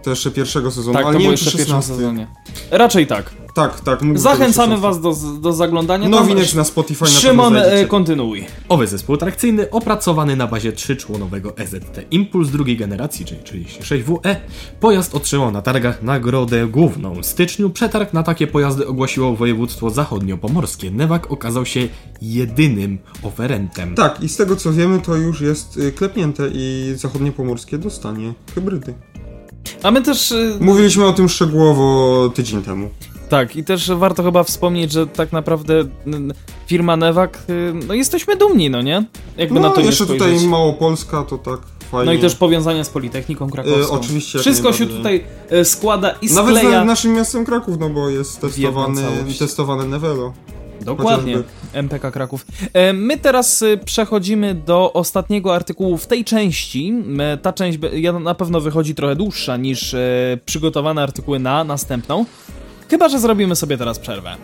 To 0.03 0.09
jeszcze 0.09 0.31
pierwszego 0.31 0.71
sezonu, 0.71 0.93
Tak, 0.93 1.05
ale 1.05 1.13
to 1.13 1.19
nie 1.19 1.25
było 1.25 1.31
wiem, 1.31 1.37
czy 1.37 1.45
jeszcze 1.45 1.57
w 1.57 1.61
pierwszym 1.61 1.81
16. 1.81 1.95
sezonie. 1.95 2.27
Raczej 2.71 3.07
tak. 3.07 3.31
Tak, 3.53 3.79
tak. 3.79 3.99
Zachęcamy 4.15 4.77
was 4.77 5.01
do, 5.01 5.15
do 5.41 5.53
zaglądania. 5.53 6.03
16. 6.03 6.19
Tam 6.19 6.29
Nowinex 6.29 6.55
na 6.55 6.63
Spotify 6.63 7.03
na 7.03 7.09
Szymon, 7.09 7.57
e, 7.57 7.85
kontynuuj. 7.85 8.45
Owy 8.69 8.87
zespół 8.87 9.17
trakcyjny, 9.17 9.69
opracowany 9.69 10.35
na 10.35 10.47
bazie 10.47 10.71
trzyczłonowego 10.71 11.57
EZT 11.57 12.01
Impuls 12.11 12.49
drugiej 12.49 12.77
generacji, 12.77 13.25
czyli 13.25 13.65
36WE, 13.65 14.35
pojazd 14.79 15.15
otrzymał 15.15 15.51
na 15.51 15.61
targach 15.61 16.03
nagrodę 16.03 16.67
główną. 16.67 17.21
W 17.21 17.25
styczniu 17.25 17.69
przetarg 17.69 18.13
na 18.13 18.23
takie 18.23 18.47
pojazdy 18.47 18.87
ogłosiło 18.87 19.35
województwo 19.35 19.89
zachodniopomorskie. 19.89 20.91
Newak 20.91 21.31
okazał 21.31 21.65
się 21.65 21.87
jedynym 22.21 22.97
oferentem. 23.23 23.95
Tak, 23.95 24.23
i 24.23 24.29
z 24.29 24.37
tego 24.37 24.55
co 24.55 24.73
wiemy, 24.73 24.99
to 24.99 25.15
już 25.15 25.41
jest 25.41 25.77
y, 25.77 25.91
klepnięte 25.91 26.49
i 26.53 26.93
zachodnie 26.95 27.31
pomorskie 27.31 27.77
dostanie 27.77 28.33
hybrydy. 28.55 28.93
A 29.83 29.91
my 29.91 30.01
też. 30.01 30.31
e, 30.31 30.35
Mówiliśmy 30.59 31.05
o 31.05 31.13
tym 31.13 31.29
szczegółowo 31.29 32.29
tydzień 32.35 32.61
temu. 32.61 32.89
Tak, 33.29 33.55
i 33.55 33.63
też 33.63 33.91
warto 33.91 34.23
chyba 34.23 34.43
wspomnieć, 34.43 34.91
że 34.91 35.07
tak 35.07 35.31
naprawdę 35.31 35.83
firma 36.67 36.95
Newak, 36.95 37.37
y, 37.49 37.73
no 37.87 37.93
jesteśmy 37.93 38.35
dumni, 38.35 38.69
no 38.69 38.81
nie? 38.81 39.05
Jakby 39.37 39.59
na 39.59 39.67
No, 39.67 39.73
to 39.73 39.81
nie 39.81 39.87
jeszcze 39.87 40.05
tutaj 40.05 40.47
Małopolska, 40.47 41.23
to 41.23 41.37
tak 41.37 41.59
fajnie. 41.91 42.05
No 42.05 42.13
i 42.13 42.19
też 42.19 42.35
powiązania 42.35 42.83
z 42.83 42.89
Politechniką 42.89 43.49
Krakowską. 43.49 43.95
E, 43.95 43.99
oczywiście, 43.99 44.39
Wszystko 44.39 44.73
się 44.73 44.85
tutaj 44.85 45.23
e, 45.49 45.65
składa 45.65 46.11
i 46.21 46.27
Nawet 46.33 46.57
skleja. 46.57 46.83
z 46.83 46.87
naszym 46.87 47.13
miastem 47.13 47.45
Kraków, 47.45 47.79
no 47.79 47.89
bo 47.89 48.09
jest 48.09 48.41
testowany, 48.41 49.01
testowane 49.39 49.85
Nevelo. 49.85 50.33
Dokładnie. 50.81 51.33
Chociażby. 51.33 51.53
MPK 51.73 52.11
Kraków. 52.11 52.45
E, 52.73 52.93
My 52.93 53.17
teraz 53.17 53.61
e, 53.61 53.77
przechodzimy 53.77 54.55
do 54.55 54.93
ostatniego 54.93 55.55
artykułu 55.55 55.97
w 55.97 56.07
tej 56.07 56.25
części. 56.25 56.93
E, 57.19 57.37
Ta 57.37 57.53
część 57.53 57.79
na 58.21 58.35
pewno 58.35 58.61
wychodzi 58.61 58.95
trochę 58.95 59.15
dłuższa 59.15 59.57
niż 59.57 59.93
e, 59.93 59.99
przygotowane 60.45 61.03
artykuły 61.03 61.39
na 61.39 61.63
następną. 61.63 62.25
Chyba, 62.89 63.09
że 63.09 63.19
zrobimy 63.19 63.55
sobie 63.55 63.77
teraz 63.77 63.99
przerwę. 63.99 64.35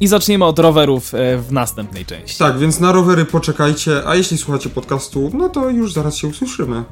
I 0.00 0.06
zaczniemy 0.06 0.44
od 0.44 0.58
rowerów 0.58 1.12
w 1.12 1.48
następnej 1.50 2.06
części. 2.06 2.38
Tak, 2.38 2.58
więc 2.58 2.80
na 2.80 2.92
rowery 2.92 3.24
poczekajcie, 3.24 4.02
a 4.06 4.14
jeśli 4.16 4.38
słuchacie 4.38 4.68
podcastu, 4.70 5.30
no 5.34 5.48
to 5.48 5.70
już 5.70 5.92
zaraz 5.92 6.16
się 6.16 6.28
usłyszymy. 6.28 6.84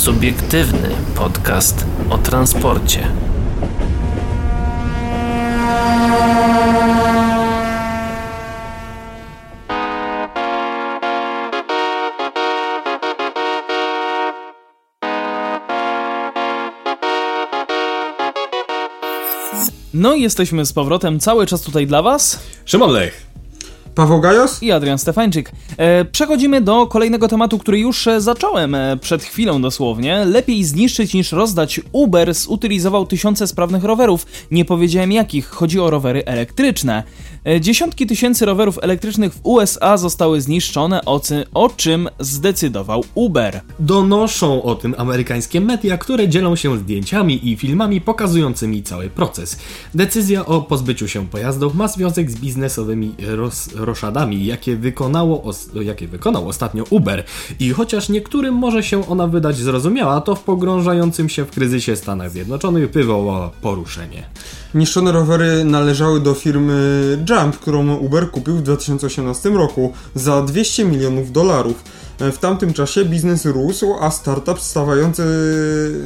Subiektywny 0.00 0.88
podcast 1.14 1.86
o 2.10 2.18
transporcie. 2.18 3.08
No 19.94 20.14
i 20.14 20.22
jesteśmy 20.22 20.66
z 20.66 20.72
powrotem 20.72 21.20
cały 21.20 21.46
czas 21.46 21.62
tutaj 21.62 21.86
dla 21.86 22.02
Was 22.02 22.40
Szymon 22.64 22.90
Lech. 22.90 23.29
Paweł 23.94 24.20
Gajos? 24.20 24.62
i 24.62 24.72
Adrian 24.72 24.98
Stefańczyk. 24.98 25.52
E, 25.76 26.04
przechodzimy 26.04 26.60
do 26.60 26.86
kolejnego 26.86 27.28
tematu, 27.28 27.58
który 27.58 27.78
już 27.78 28.06
e, 28.06 28.20
zacząłem 28.20 28.74
e, 28.74 28.96
przed 28.96 29.22
chwilą 29.22 29.62
dosłownie. 29.62 30.24
Lepiej 30.24 30.64
zniszczyć 30.64 31.14
niż 31.14 31.32
rozdać. 31.32 31.80
Uber 31.92 32.34
zutylizował 32.34 33.06
tysiące 33.06 33.46
sprawnych 33.46 33.84
rowerów. 33.84 34.26
Nie 34.50 34.64
powiedziałem 34.64 35.12
jakich, 35.12 35.46
chodzi 35.46 35.80
o 35.80 35.90
rowery 35.90 36.24
elektryczne. 36.24 37.02
Dziesiątki 37.60 38.06
tysięcy 38.06 38.46
rowerów 38.46 38.78
elektrycznych 38.82 39.34
w 39.34 39.40
USA 39.42 39.96
zostały 39.96 40.40
zniszczone, 40.40 41.04
o, 41.04 41.20
cy- 41.20 41.44
o 41.54 41.68
czym 41.68 42.08
zdecydował 42.18 43.04
Uber. 43.14 43.60
Donoszą 43.78 44.62
o 44.62 44.74
tym 44.74 44.94
amerykańskie 44.98 45.60
media, 45.60 45.98
które 45.98 46.28
dzielą 46.28 46.56
się 46.56 46.78
zdjęciami 46.78 47.48
i 47.48 47.56
filmami 47.56 48.00
pokazującymi 48.00 48.82
cały 48.82 49.10
proces. 49.10 49.58
Decyzja 49.94 50.46
o 50.46 50.60
pozbyciu 50.62 51.08
się 51.08 51.26
pojazdów 51.28 51.74
ma 51.74 51.88
związek 51.88 52.30
z 52.30 52.36
biznesowymi 52.36 53.14
roz, 53.36 53.68
roszadami, 53.80 54.46
jakie, 54.46 54.76
wykonało 54.76 55.50
jakie 55.74 56.08
wykonał 56.08 56.48
ostatnio 56.48 56.84
Uber. 56.90 57.24
I 57.60 57.70
chociaż 57.70 58.08
niektórym 58.08 58.54
może 58.54 58.82
się 58.82 59.08
ona 59.08 59.26
wydać 59.26 59.56
zrozumiała, 59.56 60.20
to 60.20 60.34
w 60.34 60.44
pogrążającym 60.44 61.28
się 61.28 61.44
w 61.44 61.50
kryzysie 61.50 61.96
Stanach 61.96 62.30
Zjednoczonych 62.30 62.90
wywołała 62.90 63.50
poruszenie. 63.62 64.22
Niszczone 64.74 65.12
rowery 65.12 65.64
należały 65.64 66.20
do 66.20 66.34
firmy 66.34 67.18
Jump, 67.30 67.58
którą 67.58 67.94
Uber 67.94 68.30
kupił 68.30 68.56
w 68.56 68.62
2018 68.62 69.50
roku 69.50 69.92
za 70.14 70.42
200 70.42 70.84
milionów 70.84 71.32
dolarów. 71.32 71.84
W 72.20 72.38
tamtym 72.38 72.72
czasie 72.72 73.04
biznes 73.04 73.44
rósł, 73.44 73.94
a 74.00 74.10
startup 74.10 74.60
stawający 74.60 75.22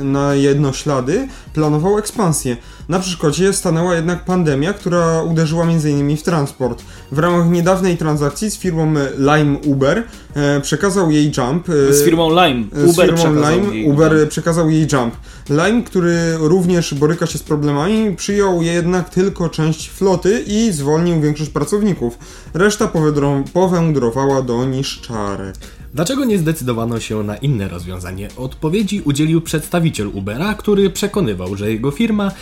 na 0.03 0.35
jednoślady 0.35 1.29
planował 1.55 1.99
ekspansję. 1.99 2.57
Na 2.89 2.99
przeszkodzie 2.99 3.53
stanęła 3.53 3.95
jednak 3.95 4.25
pandemia, 4.25 4.73
która 4.73 5.23
uderzyła 5.23 5.65
m.in. 5.65 6.17
w 6.17 6.23
transport. 6.23 6.83
W 7.12 7.19
ramach 7.19 7.51
niedawnej 7.51 7.97
transakcji 7.97 8.51
z 8.51 8.59
firmą 8.59 8.95
Lime 9.19 9.59
Uber 9.59 10.03
e, 10.35 10.61
przekazał 10.61 11.11
jej 11.11 11.33
Jump. 11.39 11.69
E, 11.69 11.93
z 11.93 12.05
firmą 12.05 12.31
Lime. 12.31 12.65
Uber 12.87 13.19
z 13.19 13.23
firmą 13.23 13.51
Lime 13.51 13.77
jej 13.77 13.87
Uber 13.87 14.19
Jump. 14.19 14.31
przekazał 14.31 14.71
jej 14.71 14.87
Jump. 14.93 15.15
Lime, 15.49 15.83
który 15.83 16.19
również 16.39 16.95
boryka 16.95 17.27
się 17.27 17.39
z 17.39 17.43
problemami, 17.43 18.17
przyjął 18.17 18.62
jednak 18.62 19.11
tylko 19.11 19.49
część 19.49 19.91
floty 19.91 20.45
i 20.47 20.73
zwolnił 20.73 21.21
większość 21.21 21.51
pracowników. 21.51 22.19
Reszta 22.55 22.91
powędrowała 23.53 24.43
do 24.43 24.65
niszczarek. 24.65 25.55
Dlaczego 25.95 26.25
nie 26.25 26.39
zdecydowano 26.39 27.01
się 27.01 27.23
na 27.23 27.37
inne 27.37 27.69
rozwiązanie? 27.69 28.29
Odpowiedzi 28.37 29.03
udzielił 29.05 29.41
przedstawiciel 29.41 30.09
Ubera, 30.09 30.55
który 30.55 30.91
przekonywał, 30.91 31.57
że 31.57 31.73
jego 31.73 31.91
firma 31.91 32.33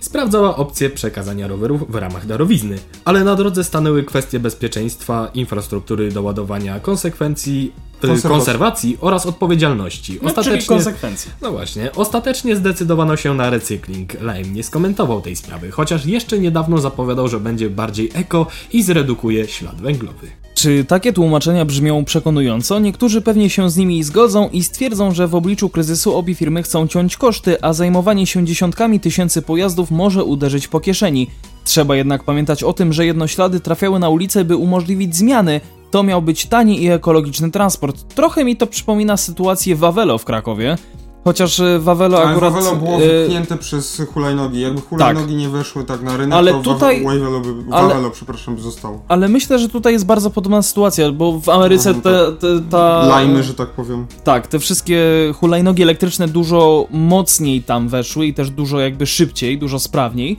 sprawdzała 0.00 0.56
opcję 0.56 0.90
przekazania 0.90 1.48
rowerów 1.48 1.90
w 1.90 1.94
ramach 1.94 2.26
darowizny, 2.26 2.78
ale 3.04 3.24
na 3.24 3.34
drodze 3.34 3.64
stanęły 3.64 4.04
kwestie 4.04 4.40
bezpieczeństwa, 4.40 5.30
infrastruktury 5.34 6.12
do 6.12 6.22
ładowania, 6.22 6.80
konsekwencji 6.80 7.72
y, 8.04 8.22
konserwacji 8.22 8.98
oraz 9.00 9.26
odpowiedzialności. 9.26 10.18
No, 10.22 10.28
ostatecznie, 10.28 10.58
czyli 10.58 10.68
konsekwencje. 10.68 11.32
No 11.42 11.52
właśnie, 11.52 11.92
ostatecznie 11.92 12.56
zdecydowano 12.56 13.16
się 13.16 13.34
na 13.34 13.50
recykling. 13.50 14.12
Lime 14.20 14.54
nie 14.54 14.62
skomentował 14.62 15.20
tej 15.20 15.36
sprawy, 15.36 15.70
chociaż 15.70 16.06
jeszcze 16.06 16.38
niedawno 16.38 16.78
zapowiadał, 16.78 17.28
że 17.28 17.40
będzie 17.40 17.70
bardziej 17.70 18.10
eko 18.14 18.46
i 18.72 18.82
zredukuje 18.82 19.48
ślad 19.48 19.80
węglowy. 19.80 20.28
Czy 20.58 20.84
takie 20.84 21.12
tłumaczenia 21.12 21.64
brzmią 21.64 22.04
przekonująco? 22.04 22.78
Niektórzy 22.78 23.22
pewnie 23.22 23.50
się 23.50 23.70
z 23.70 23.76
nimi 23.76 24.02
zgodzą 24.02 24.48
i 24.48 24.64
stwierdzą, 24.64 25.12
że 25.12 25.28
w 25.28 25.34
obliczu 25.34 25.68
kryzysu 25.68 26.16
obie 26.16 26.34
firmy 26.34 26.62
chcą 26.62 26.88
ciąć 26.88 27.16
koszty, 27.16 27.62
a 27.62 27.72
zajmowanie 27.72 28.26
się 28.26 28.44
dziesiątkami 28.44 29.00
tysięcy 29.00 29.42
pojazdów 29.42 29.90
może 29.90 30.24
uderzyć 30.24 30.68
po 30.68 30.80
kieszeni. 30.80 31.30
Trzeba 31.64 31.96
jednak 31.96 32.24
pamiętać 32.24 32.62
o 32.62 32.72
tym, 32.72 32.92
że 32.92 33.06
jednoślady 33.06 33.60
trafiały 33.60 33.98
na 33.98 34.08
ulicę, 34.08 34.44
by 34.44 34.56
umożliwić 34.56 35.16
zmiany. 35.16 35.60
To 35.90 36.02
miał 36.02 36.22
być 36.22 36.46
tani 36.46 36.82
i 36.82 36.90
ekologiczny 36.90 37.50
transport. 37.50 38.14
Trochę 38.14 38.44
mi 38.44 38.56
to 38.56 38.66
przypomina 38.66 39.16
sytuację 39.16 39.76
Wawelo 39.76 40.18
w 40.18 40.24
Krakowie. 40.24 40.76
Chociaż 41.24 41.60
e, 41.60 41.78
Wawelo 41.78 42.18
Ale 42.18 42.30
akurat... 42.30 42.52
Wawelo 42.52 42.76
było 42.76 42.96
e, 42.96 42.98
wypchnięte 42.98 43.54
yy, 43.54 43.60
przez 43.60 44.02
hulajnogi. 44.14 44.60
Jakby 44.60 44.80
hulajnogi 44.80 45.32
tak. 45.32 45.36
nie 45.36 45.48
weszły 45.48 45.84
tak 45.84 46.02
na 46.02 46.16
rynek, 46.16 46.38
ale 46.38 46.52
to 46.52 46.62
tutaj, 46.62 47.04
Wawelo, 47.04 47.40
by, 47.40 47.54
ale, 47.70 47.88
Wawelo, 47.88 48.10
przepraszam, 48.10 48.56
by 48.56 48.62
zostało. 48.62 49.02
Ale 49.08 49.28
myślę, 49.28 49.58
że 49.58 49.68
tutaj 49.68 49.92
jest 49.92 50.06
bardzo 50.06 50.30
podobna 50.30 50.62
sytuacja, 50.62 51.12
bo 51.12 51.40
w 51.40 51.48
Ameryce 51.48 51.92
no, 51.92 52.00
te, 52.00 52.32
te, 52.32 52.60
ta... 52.70 53.06
Lajmy, 53.06 53.42
że 53.42 53.54
tak 53.54 53.68
powiem. 53.68 54.06
Tak, 54.24 54.46
te 54.46 54.58
wszystkie 54.58 55.02
hulajnogi 55.34 55.82
elektryczne 55.82 56.28
dużo 56.28 56.86
mocniej 56.90 57.62
tam 57.62 57.88
weszły 57.88 58.26
i 58.26 58.34
też 58.34 58.50
dużo 58.50 58.80
jakby 58.80 59.06
szybciej, 59.06 59.58
dużo 59.58 59.78
sprawniej 59.78 60.38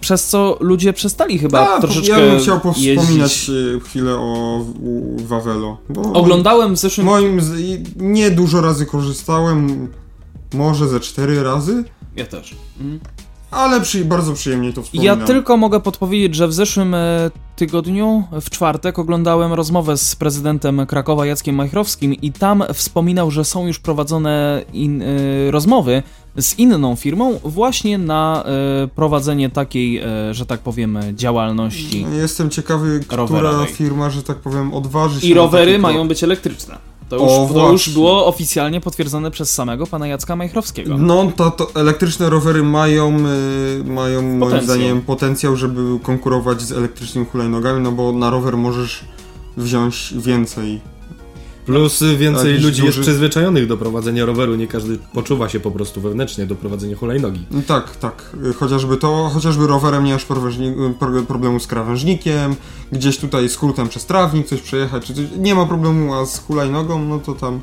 przez 0.00 0.26
co 0.26 0.56
ludzie 0.60 0.92
przestali 0.92 1.38
chyba 1.38 1.76
A, 1.76 1.80
troszeczkę 1.80 2.12
Ja 2.12 2.18
bym 2.18 2.40
chciał 2.40 2.58
wspominać 2.58 3.50
chwilę 3.84 4.14
o 4.14 4.64
Wawelo. 5.16 5.78
Oglądałem 6.12 6.74
w 6.74 6.78
zeszłym... 6.78 7.06
Moim... 7.06 7.40
Nie 7.96 8.30
dużo 8.30 8.60
razy 8.60 8.86
korzystałem, 8.86 9.88
może 10.54 10.88
ze 10.88 11.00
cztery 11.00 11.42
razy. 11.42 11.84
Ja 12.16 12.26
też. 12.26 12.54
Mhm. 12.80 13.00
Ale 13.50 13.80
przy, 13.80 14.04
bardzo 14.04 14.32
przyjemnie 14.32 14.72
to 14.72 14.82
wspominam. 14.82 15.20
Ja 15.20 15.26
tylko 15.26 15.56
mogę 15.56 15.80
podpowiedzieć, 15.80 16.34
że 16.34 16.48
w 16.48 16.52
zeszłym 16.52 16.94
e, 16.94 17.30
tygodniu, 17.56 18.24
w 18.40 18.50
czwartek, 18.50 18.98
oglądałem 18.98 19.52
rozmowę 19.52 19.96
z 19.96 20.16
prezydentem 20.16 20.86
Krakowa 20.86 21.26
Jackiem 21.26 21.54
Majchrowskim 21.54 22.14
i 22.14 22.32
tam 22.32 22.64
wspominał, 22.74 23.30
że 23.30 23.44
są 23.44 23.66
już 23.66 23.78
prowadzone 23.78 24.64
in, 24.72 25.02
y, 25.02 25.50
rozmowy 25.50 26.02
z 26.36 26.58
inną 26.58 26.96
firmą 26.96 27.40
właśnie 27.44 27.98
na 27.98 28.44
y, 28.84 28.88
prowadzenie 28.88 29.50
takiej, 29.50 30.04
y, 30.30 30.34
że 30.34 30.46
tak 30.46 30.60
powiem, 30.60 30.98
działalności. 31.12 32.06
Jestem 32.12 32.50
ciekawy, 32.50 33.00
która 33.00 33.16
rowerowej. 33.16 33.66
firma, 33.66 34.10
że 34.10 34.22
tak 34.22 34.36
powiem, 34.36 34.74
odważy 34.74 35.20
się. 35.20 35.26
I 35.26 35.34
rowery 35.34 35.78
mają 35.78 36.08
być 36.08 36.24
elektryczne. 36.24 36.78
To 37.08 37.16
już, 37.16 37.24
o, 37.24 37.54
to 37.54 37.72
już 37.72 37.88
było 37.88 38.26
oficjalnie 38.26 38.80
potwierdzone 38.80 39.30
przez 39.30 39.54
samego 39.54 39.86
pana 39.86 40.06
Jacka 40.06 40.36
Majchrowskiego. 40.36 40.98
No, 40.98 41.32
to, 41.36 41.50
to 41.50 41.70
elektryczne 41.74 42.30
rowery 42.30 42.62
mają, 42.62 43.18
y, 43.18 43.84
mają 43.84 44.20
potencjał. 44.20 44.50
moim 44.50 44.62
zdaniem 44.64 45.02
potencjał, 45.02 45.56
żeby 45.56 45.98
konkurować 46.02 46.62
z 46.62 46.72
elektrycznymi 46.72 47.26
hulajnogami, 47.26 47.80
no 47.80 47.92
bo 47.92 48.12
na 48.12 48.30
rower 48.30 48.56
możesz 48.56 49.04
wziąć 49.56 50.14
więcej 50.16 50.80
Plus 51.66 52.02
więcej 52.18 52.52
ludzi 52.52 52.66
duży... 52.66 52.84
jest 52.84 52.98
przyzwyczajonych 52.98 53.66
do 53.66 53.76
prowadzenia 53.76 54.24
roweru, 54.24 54.54
nie 54.54 54.66
każdy 54.66 54.98
poczuwa 55.12 55.48
się 55.48 55.60
po 55.60 55.70
prostu 55.70 56.00
wewnętrznie 56.00 56.46
do 56.46 56.54
prowadzenia 56.54 56.96
hulajnogi. 56.96 57.46
No 57.50 57.62
tak, 57.66 57.96
tak. 57.96 58.36
Chociażby 58.56 58.96
to, 58.96 59.30
chociażby 59.34 59.66
rowerem 59.66 60.04
nie 60.04 60.12
masz 60.12 60.26
problemu 61.28 61.60
z 61.60 61.66
krawężnikiem, 61.66 62.56
gdzieś 62.92 63.18
tutaj 63.18 63.48
skrótem 63.48 63.88
przez 63.88 64.06
trawnik 64.06 64.46
coś 64.46 64.60
przejechać, 64.60 65.06
czy 65.06 65.14
coś. 65.14 65.24
nie 65.38 65.54
ma 65.54 65.66
problemu, 65.66 66.14
a 66.14 66.26
z 66.26 66.38
hulajnogą, 66.38 67.04
no 67.04 67.18
to 67.18 67.34
tam 67.34 67.60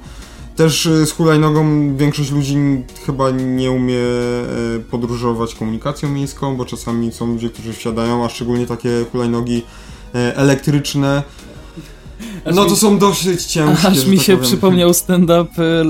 też 0.55 0.85
y, 0.85 1.05
z 1.05 1.11
hulajnogą 1.11 1.95
większość 1.97 2.31
ludzi 2.31 2.57
chyba 3.05 3.31
nie 3.31 3.71
umie 3.71 3.99
e, 3.99 4.79
podróżować 4.91 5.55
komunikacją 5.55 6.09
miejską, 6.09 6.57
bo 6.57 6.65
czasami 6.65 7.11
są 7.11 7.27
ludzie, 7.27 7.49
którzy 7.49 7.73
wsiadają, 7.73 8.25
a 8.25 8.29
szczególnie 8.29 8.67
takie 8.67 9.05
hulajnogi 9.11 9.61
e, 10.15 10.37
elektryczne, 10.37 11.23
no 12.53 12.65
to 12.65 12.75
są 12.75 12.97
dosyć 12.97 13.43
ciężkie. 13.43 13.87
Aż 13.87 14.05
mi 14.05 14.17
tak 14.17 14.25
się 14.25 14.37
przypomniał 14.37 14.93
stand-up 14.93 15.49
e, 15.57 15.83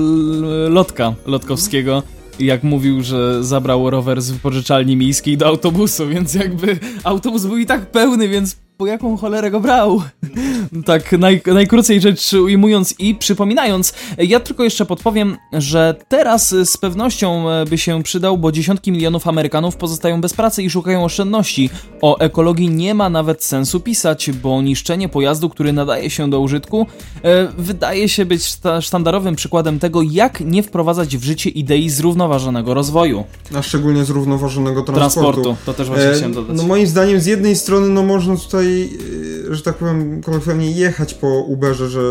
Lotka 0.68 1.14
Lotkowskiego 1.26 2.02
jak 2.38 2.62
mówił, 2.62 3.02
że 3.02 3.44
zabrał 3.44 3.90
rower 3.90 4.22
z 4.22 4.30
wypożyczalni 4.30 4.96
miejskiej 4.96 5.36
do 5.36 5.46
autobusu, 5.46 6.08
więc 6.08 6.34
jakby 6.34 6.78
autobus 7.04 7.46
był 7.46 7.56
i 7.56 7.66
tak 7.66 7.90
pełny, 7.90 8.28
więc 8.28 8.56
po 8.76 8.86
jaką 8.86 9.16
cholerę 9.16 9.50
go 9.50 9.60
brał? 9.60 10.02
tak 10.86 11.12
naj, 11.12 11.42
najkrócej 11.46 12.00
rzecz 12.00 12.32
ujmując 12.32 12.94
i 12.98 13.14
przypominając, 13.14 13.94
ja 14.18 14.40
tylko 14.40 14.64
jeszcze 14.64 14.86
podpowiem, 14.86 15.36
że 15.52 15.94
teraz 16.08 16.48
z 16.48 16.76
pewnością 16.76 17.50
e, 17.50 17.64
by 17.64 17.78
się 17.78 18.02
przydał, 18.02 18.38
bo 18.38 18.52
dziesiątki 18.52 18.92
milionów 18.92 19.28
Amerykanów 19.28 19.76
pozostają 19.76 20.20
bez 20.20 20.34
pracy 20.34 20.62
i 20.62 20.70
szukają 20.70 21.04
oszczędności. 21.04 21.70
O 22.00 22.18
ekologii 22.18 22.70
nie 22.70 22.94
ma 22.94 23.10
nawet 23.10 23.44
sensu 23.44 23.80
pisać, 23.80 24.30
bo 24.30 24.62
niszczenie 24.62 25.08
pojazdu, 25.08 25.48
który 25.48 25.72
nadaje 25.72 26.10
się 26.10 26.30
do 26.30 26.40
użytku, 26.40 26.86
e, 27.22 27.48
wydaje 27.58 28.08
się 28.08 28.24
być 28.24 28.42
sztandarowym 28.80 29.36
przykładem 29.36 29.78
tego, 29.78 30.02
jak 30.02 30.40
nie 30.40 30.62
wprowadzać 30.62 31.16
w 31.16 31.24
życie 31.24 31.50
idei 31.50 31.90
zrównoważonego 31.90 32.74
rozwoju. 32.74 33.24
A 33.56 33.62
szczególnie 33.62 34.04
zrównoważonego 34.04 34.82
transportu. 34.82 35.42
transportu. 35.42 35.66
To 35.66 35.74
też 35.74 35.88
właśnie 35.88 36.06
e, 36.06 36.14
chciałem 36.14 36.32
dodać. 36.32 36.56
No 36.56 36.62
moim 36.62 36.86
zdaniem 36.86 37.20
z 37.20 37.26
jednej 37.26 37.56
strony 37.56 37.88
no 37.88 38.02
można 38.02 38.36
tutaj 38.36 38.63
y, 38.66 39.54
że 39.54 39.62
tak 39.62 39.76
powiem, 39.76 40.22
kolokwialnie 40.22 40.70
jechać 40.70 41.14
po 41.14 41.28
Uberze, 41.28 41.88
że 41.88 42.02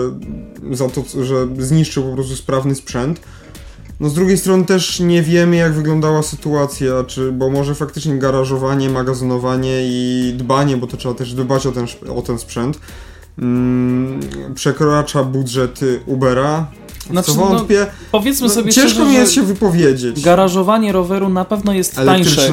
za 0.72 0.90
to, 0.90 1.04
że 1.24 1.48
zniszczył 1.60 2.04
po 2.04 2.14
prostu 2.14 2.36
sprawny 2.36 2.76
sprzęt. 2.76 3.20
No 4.00 4.10
z 4.10 4.14
drugiej 4.14 4.38
strony 4.38 4.66
też 4.66 5.00
nie 5.00 5.22
wiemy 5.22 5.56
jak 5.56 5.74
wyglądała 5.74 6.24
sytuacja, 6.24 7.04
czy, 7.04 7.32
bo 7.32 7.50
może 7.50 7.76
faktycznie 7.76 8.18
garażowanie, 8.18 8.90
magazynowanie 8.90 9.82
i 9.84 10.34
dbanie, 10.38 10.78
bo 10.78 10.88
to 10.88 10.98
trzeba 10.98 11.16
też 11.16 11.34
dbać 11.34 11.66
o 11.68 11.72
ten, 11.72 11.86
o 12.16 12.22
ten 12.22 12.40
sprzęt, 12.40 12.80
mm, 13.40 14.20
przekracza 14.56 15.24
budżet 15.24 15.80
Ubera, 16.06 16.68
znaczy, 17.10 17.32
co 17.32 17.38
wątpię. 17.38 17.80
No, 17.80 17.86
powiedzmy 18.12 18.48
no, 18.48 18.54
sobie 18.54 18.72
Ciężko 18.72 18.90
szczerze, 18.90 19.10
mi 19.10 19.14
jest 19.14 19.34
się 19.34 19.42
wypowiedzieć. 19.42 20.22
Garażowanie 20.22 20.92
roweru 20.92 21.30
na 21.30 21.46
pewno 21.46 21.74
jest 21.74 21.96
tańsze. 21.96 22.52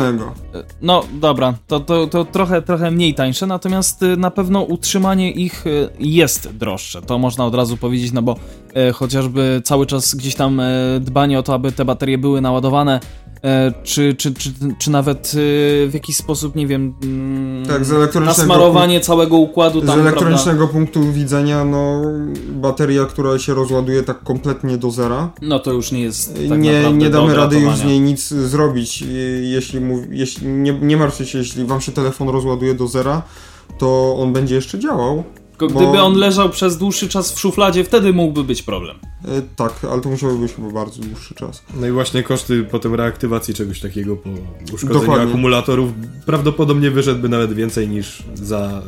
No 0.83 1.03
dobra, 1.13 1.55
to, 1.67 1.81
to, 1.81 2.07
to 2.07 2.25
trochę, 2.25 2.63
trochę 2.63 2.91
mniej 2.91 3.15
tańsze, 3.15 3.47
natomiast 3.47 4.03
y, 4.03 4.17
na 4.17 4.31
pewno 4.31 4.63
utrzymanie 4.63 5.31
ich 5.31 5.67
y, 5.67 5.89
jest 5.99 6.57
droższe. 6.57 7.03
To 7.03 7.19
można 7.19 7.47
od 7.47 7.55
razu 7.55 7.77
powiedzieć, 7.77 8.13
no 8.13 8.23
bo 8.23 8.37
e, 8.75 8.93
chociażby 8.93 9.61
cały 9.65 9.87
czas 9.87 10.15
gdzieś 10.15 10.35
tam 10.35 10.61
e, 10.61 10.67
dbanie 11.01 11.39
o 11.39 11.43
to, 11.43 11.55
aby 11.55 11.73
te 11.73 11.85
baterie 11.85 12.19
były 12.19 12.41
naładowane 12.41 13.01
E, 13.45 13.73
czy, 13.83 14.15
czy, 14.15 14.35
czy, 14.35 14.51
czy 14.79 14.91
nawet 14.91 15.33
e, 15.35 15.89
w 15.89 15.91
jakiś 15.95 16.17
sposób, 16.17 16.57
nie 16.57 16.67
wiem, 16.67 16.95
mm, 17.03 17.67
tak, 17.67 17.85
z 17.85 17.93
elektronicznego 17.93 18.49
nasmarowanie 18.49 19.01
całego 19.01 19.37
układu 19.37 19.81
tam, 19.81 19.99
Z 19.99 20.01
elektronicznego 20.01 20.59
prawda? 20.59 20.73
punktu 20.73 21.13
widzenia, 21.13 21.65
no 21.65 22.03
bateria, 22.53 23.05
która 23.05 23.39
się 23.39 23.55
rozładuje 23.55 24.03
tak 24.03 24.23
kompletnie 24.23 24.79
do 24.79 24.91
zera. 24.91 25.31
No 25.43 25.59
to 25.59 25.73
już 25.73 25.93
nie 25.93 26.01
jest 26.01 26.35
tak 26.49 26.61
Nie, 26.61 26.93
nie 26.93 27.11
damy 27.11 27.35
rady 27.35 27.61
już 27.61 27.77
z 27.77 27.85
niej 27.85 28.01
nic 28.01 28.29
zrobić, 28.29 29.05
jeśli, 29.43 29.81
mów, 29.81 30.01
jeśli 30.41 30.49
nie, 30.49 30.72
nie 30.72 30.97
martwcie 30.97 31.26
się, 31.26 31.38
jeśli 31.38 31.64
wam 31.64 31.80
się 31.80 31.93
telefon 31.93 32.28
rozładuje 32.28 32.74
do 32.74 32.88
zera, 32.88 33.22
to 33.78 34.16
on 34.18 34.32
będzie 34.32 34.55
jeszcze 34.55 34.78
działał, 34.78 35.24
tylko 35.59 35.74
gdyby 35.74 36.01
on 36.01 36.14
leżał 36.14 36.51
przez 36.51 36.78
dłuższy 36.78 37.09
czas 37.09 37.32
w 37.32 37.41
szufladzie, 37.41 37.84
wtedy 37.84 38.12
mógłby 38.12 38.45
być 38.45 38.62
problem. 38.62 38.97
E, 39.24 39.43
tak, 39.57 39.72
ale 39.93 40.01
to 40.01 40.09
musiałby 40.09 40.38
być 40.38 40.53
chyba 40.53 40.70
bardzo 40.70 41.03
dłuższy 41.03 41.34
czas. 41.34 41.62
No 41.80 41.86
i 41.86 41.91
właśnie 41.91 42.22
koszty 42.22 42.64
potem 42.64 42.95
reaktywacji 42.95 43.55
czegoś 43.55 43.80
takiego 43.80 44.16
po 44.16 44.30
uszkodzeniu 44.74 45.01
Dokładnie. 45.01 45.28
akumulatorów 45.28 45.93
prawdopodobnie 46.26 46.91
wyszedłby 46.91 47.28
nawet 47.28 47.53
więcej 47.53 47.88
niż 47.88 48.22
za 48.34 48.82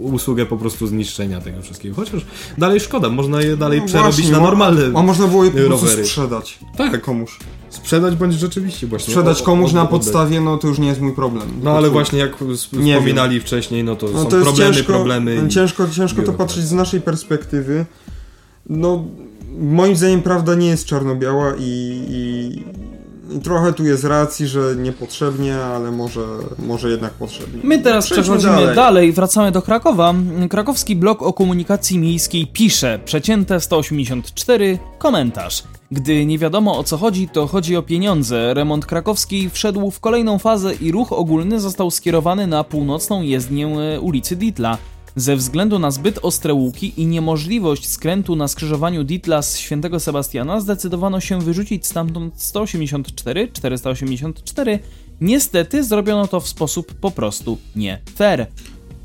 usługę 0.00 0.46
po 0.46 0.56
prostu 0.56 0.86
zniszczenia 0.86 1.40
tego 1.40 1.62
wszystkiego. 1.62 1.94
Chociaż 1.96 2.22
dalej 2.58 2.80
szkoda, 2.80 3.08
można 3.08 3.42
je 3.42 3.56
dalej 3.56 3.80
No 3.80 3.86
przerobić 3.86 4.14
właśnie, 4.16 4.32
na 4.32 4.38
mo- 4.40 4.46
normalne 4.46 4.82
A 4.94 5.02
można 5.02 5.26
było 5.26 5.44
je 5.44 5.50
po 5.50 5.56
prostu 5.58 5.86
rowery. 5.86 6.04
sprzedać. 6.06 6.58
Tak. 6.78 7.00
komuś. 7.02 7.38
Sprzedać 7.70 8.16
bądź 8.16 8.34
rzeczywiście 8.34 8.86
właśnie. 8.86 9.14
Sprzedać 9.14 9.42
komuś 9.42 9.72
na 9.72 9.86
podstawie, 9.86 10.40
no 10.40 10.56
to 10.58 10.68
już 10.68 10.78
nie 10.78 10.88
jest 10.88 11.00
mój 11.00 11.12
problem. 11.12 11.48
No 11.62 11.70
ale 11.70 11.80
Twój. 11.82 11.92
właśnie 11.92 12.18
jak 12.18 12.36
wspominali 12.56 13.40
wcześniej, 13.40 13.84
no 13.84 13.96
to 13.96 14.06
No 14.12 14.18
są 14.22 14.24
to 14.24 14.30
problemy, 14.42 14.74
ciężko, 14.74 14.92
problemy. 14.92 15.48
ciężko, 15.48 15.88
ciężko 15.88 16.22
to 16.22 16.32
patrzeć 16.32 16.64
z 16.64 16.72
naszej 16.72 17.00
perspektywy. 17.00 17.86
No, 18.68 19.04
moim 19.60 19.96
zdaniem 19.96 20.22
prawda 20.22 20.54
nie 20.54 20.66
jest 20.66 20.86
czarno-biała 20.86 21.52
i, 21.58 22.00
i 22.10 22.64
trochę 23.42 23.72
tu 23.72 23.84
jest 23.84 24.04
racji, 24.04 24.46
że 24.46 24.76
niepotrzebnie, 24.76 25.56
ale 25.56 25.90
może, 25.90 26.26
może 26.58 26.90
jednak 26.90 27.12
potrzebnie. 27.12 27.60
My 27.64 27.78
teraz 27.78 28.04
Przejdźmy 28.04 28.22
przechodzimy 28.22 28.60
dalej. 28.60 28.76
dalej. 28.76 29.12
wracamy 29.12 29.52
do 29.52 29.62
Krakowa. 29.62 30.14
Krakowski 30.50 30.96
blok 30.96 31.22
o 31.22 31.32
komunikacji 31.32 31.98
miejskiej 31.98 32.46
pisze, 32.46 33.00
przecięte 33.04 33.60
184, 33.60 34.78
komentarz. 34.98 35.62
Gdy 35.90 36.26
nie 36.26 36.38
wiadomo 36.38 36.78
o 36.78 36.84
co 36.84 36.96
chodzi, 36.96 37.28
to 37.28 37.46
chodzi 37.46 37.76
o 37.76 37.82
pieniądze. 37.82 38.54
Remont 38.54 38.86
krakowski 38.86 39.50
wszedł 39.50 39.90
w 39.90 40.00
kolejną 40.00 40.38
fazę 40.38 40.74
i 40.74 40.92
ruch 40.92 41.12
ogólny 41.12 41.60
został 41.60 41.90
skierowany 41.90 42.46
na 42.46 42.64
północną 42.64 43.22
jezdnię 43.22 43.66
e, 43.66 44.00
ulicy 44.00 44.36
Ditla. 44.36 44.78
Ze 45.16 45.36
względu 45.36 45.78
na 45.78 45.90
zbyt 45.90 46.18
ostre 46.22 46.54
łuki 46.54 46.92
i 46.96 47.06
niemożliwość 47.06 47.88
skrętu 47.88 48.36
na 48.36 48.48
skrzyżowaniu 48.48 49.04
Ditla 49.04 49.42
z 49.42 49.58
Świętego 49.58 50.00
Sebastiana 50.00 50.60
zdecydowano 50.60 51.20
się 51.20 51.40
wyrzucić 51.40 51.86
stamtąd 51.86 52.42
184, 52.42 53.48
484. 53.52 54.78
Niestety 55.20 55.84
zrobiono 55.84 56.26
to 56.26 56.40
w 56.40 56.48
sposób 56.48 56.94
po 56.94 57.10
prostu 57.10 57.58
nie 57.76 57.98
fair. 58.16 58.46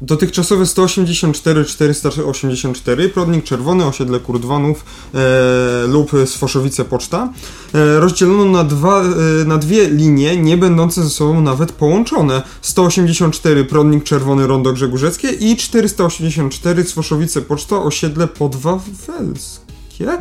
Dotychczasowe 0.06 0.66
184 0.66 1.66
484, 1.66 3.10
Prodnik 3.10 3.44
Czerwony, 3.46 3.86
osiedle 3.86 4.20
Kurdwanów 4.20 4.86
e, 5.14 5.88
lub 5.88 6.12
Sfoszowice 6.26 6.86
Poczta, 6.86 7.34
e, 7.74 8.00
rozdzielono 8.00 8.46
na, 8.46 8.64
dwa, 8.64 9.02
e, 9.02 9.06
na 9.46 9.58
dwie 9.58 9.90
linie, 9.90 10.38
nie 10.38 10.58
będące 10.58 11.04
ze 11.04 11.10
sobą 11.10 11.42
nawet 11.42 11.72
połączone. 11.72 12.42
184 12.62 13.66
Prodnik 13.66 14.04
Czerwony, 14.04 14.48
Rondo 14.48 14.74
Grzegórzeckie 14.74 15.30
i 15.30 15.58
484 15.58 16.84
Sfoszowice 16.84 17.42
Poczta, 17.42 17.84
osiedle 17.84 18.28
Podwawelskie. 18.28 20.18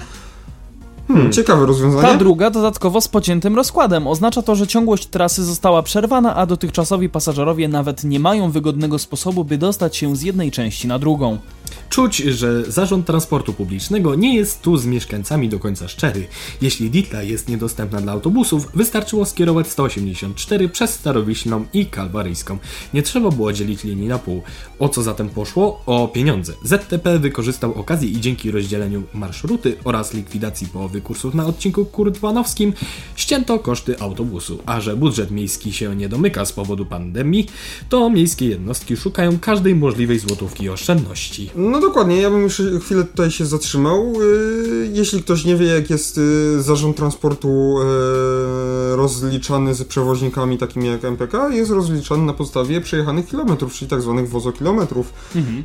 Hmm, 1.09 1.33
ciekawe 1.33 1.67
rozwiązanie. 1.67 2.09
Ta 2.09 2.17
druga 2.17 2.51
dodatkowo 2.51 3.01
z 3.01 3.09
pociętym 3.09 3.57
rozkładem. 3.57 4.07
Oznacza 4.07 4.43
to, 4.43 4.55
że 4.55 4.67
ciągłość 4.67 5.07
trasy 5.07 5.45
została 5.45 5.83
przerwana, 5.83 6.37
a 6.37 6.47
dotychczasowi 6.47 7.09
pasażerowie 7.09 7.69
nawet 7.69 8.05
nie 8.05 8.21
mają 8.21 8.51
wygodnego 8.51 8.99
sposobu, 8.99 9.45
by 9.45 9.59
dostać 9.59 9.97
się 9.97 10.17
z 10.17 10.23
jednej 10.23 10.51
części 10.51 10.89
na 10.89 10.99
drugą. 10.99 11.39
Czuć, 11.89 12.17
że 12.17 12.73
zarząd 12.73 13.07
transportu 13.07 13.53
publicznego 13.53 14.15
nie 14.15 14.37
jest 14.37 14.63
tu 14.63 14.77
z 14.77 14.87
mieszkańcami 14.87 15.49
do 15.49 15.59
końca 15.59 15.89
szczery. 15.89 16.27
Jeśli 16.63 16.91
Ditla 16.91 17.23
jest 17.23 17.49
niedostępna 17.49 18.01
dla 18.01 18.13
autobusów, 18.13 18.69
wystarczyło 18.75 19.27
skierować 19.27 19.69
184 19.69 20.69
przez 20.69 20.91
Starowiślną 20.91 21.65
i 21.73 21.87
Kalwaryjską. 21.87 22.59
Nie 22.95 23.03
trzeba 23.03 23.31
było 23.31 23.53
dzielić 23.53 23.85
linii 23.85 24.09
na 24.09 24.19
pół. 24.19 24.43
O 24.79 24.89
co 24.89 25.03
zatem 25.03 25.29
poszło? 25.29 25.83
O 25.87 26.09
pieniądze. 26.09 26.53
ZTP 26.65 27.19
wykorzystał 27.19 27.75
okazję 27.75 28.09
i 28.09 28.21
dzięki 28.21 28.51
rozdzieleniu 28.51 29.03
marszruty 29.15 29.77
oraz 29.85 30.15
likwidacji 30.15 30.67
połowy 30.67 31.01
kursów 31.01 31.35
na 31.35 31.47
odcinku 31.47 31.85
kurdwanowskim 31.85 32.73
ścięto 33.17 33.59
koszty 33.59 34.01
autobusu. 34.01 34.59
A 34.67 34.81
że 34.81 34.97
budżet 34.97 35.31
miejski 35.31 35.73
się 35.73 35.97
nie 35.97 36.09
domyka 36.09 36.45
z 36.45 36.53
powodu 36.53 36.87
pandemii, 36.87 37.47
to 37.89 38.11
miejskie 38.11 38.47
jednostki 38.47 38.97
szukają 38.97 39.39
każdej 39.39 39.75
możliwej 39.75 40.19
złotówki 40.19 40.69
oszczędności. 40.69 41.51
No 41.71 41.81
dokładnie, 41.81 42.17
ja 42.17 42.31
bym 42.31 42.43
już 42.43 42.63
chwilę 42.81 43.05
tutaj 43.05 43.31
się 43.31 43.47
zatrzymał. 43.47 44.13
Yy, 44.13 44.91
Jeśli 44.93 45.23
ktoś 45.23 45.45
nie 45.45 45.57
wie, 45.57 45.67
jak 45.67 45.91
jest 45.91 46.17
yy, 46.17 46.63
zarząd 46.63 46.97
transportu 46.97 47.75
yy, 47.79 48.97
rozliczany 48.97 49.75
z 49.75 49.85
przewoźnikami 49.85 50.59
takimi 50.59 50.87
jak 50.89 51.05
MPK, 51.05 51.49
jest 51.49 51.71
rozliczany 51.71 52.23
na 52.23 52.33
podstawie 52.33 52.81
przejechanych 52.81 53.27
kilometrów, 53.29 53.73
czyli 53.75 53.89
tak 53.91 54.03
zwanych 54.03 54.29
wozokilometrów. 54.31 55.13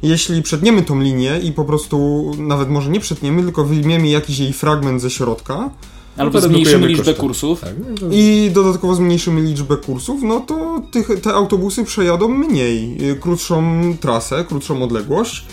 Jeśli 0.04 0.42
przetniemy 0.42 0.82
tą 0.84 1.02
linię 1.02 1.40
i 1.44 1.52
po 1.52 1.66
prostu, 1.66 2.32
nawet 2.38 2.70
może 2.70 2.90
nie 2.90 3.00
przetniemy, 3.00 3.44
tylko 3.44 3.64
wyjmiemy 3.64 4.08
jakiś 4.08 4.40
jej 4.40 4.54
fragment 4.54 5.02
ze 5.02 5.10
środka, 5.10 5.70
Albo 6.18 6.42
zmniejszymy 6.42 6.88
liczbę 6.88 7.04
koszty. 7.04 7.20
kursów. 7.22 7.62
Tak, 7.62 7.74
no 7.90 7.98
to- 7.98 8.06
i 8.12 8.52
dodatkowo 8.54 8.96
zmniejszymy 8.96 9.42
liczbę 9.42 9.78
kursów, 9.78 10.22
no 10.24 10.40
to 10.40 10.82
tych, 10.92 11.08
te 11.22 11.34
autobusy 11.34 11.84
przejadą 11.84 12.28
mniej, 12.28 12.98
y, 13.12 13.16
krótszą 13.16 13.64
trasę, 14.00 14.46
krótszą 14.50 14.84
odległość, 14.84 15.46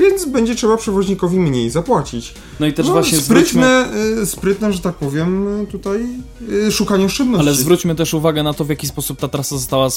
więc 0.00 0.24
będzie 0.24 0.54
trzeba 0.54 0.76
przewoźnikowi 0.76 1.40
mniej 1.40 1.70
zapłacić. 1.70 2.34
No 2.60 2.66
i 2.66 2.72
też 2.72 2.86
no, 2.86 2.92
właśnie 2.92 3.18
zwróćmy, 3.18 3.62
sprytne, 3.62 3.88
y, 4.22 4.26
sprytne, 4.26 4.72
że 4.72 4.78
tak 4.78 4.94
powiem, 4.94 5.46
tutaj 5.70 6.06
y, 6.68 6.72
szukanie 6.72 7.04
oszczędności. 7.04 7.48
ale 7.48 7.56
zwróćmy 7.56 7.94
też 7.94 8.14
uwagę 8.14 8.42
na 8.42 8.54
to, 8.54 8.64
w 8.64 8.68
jaki 8.68 8.86
sposób 8.86 9.18
ta 9.18 9.28
trasa 9.28 9.56
została 9.56 9.88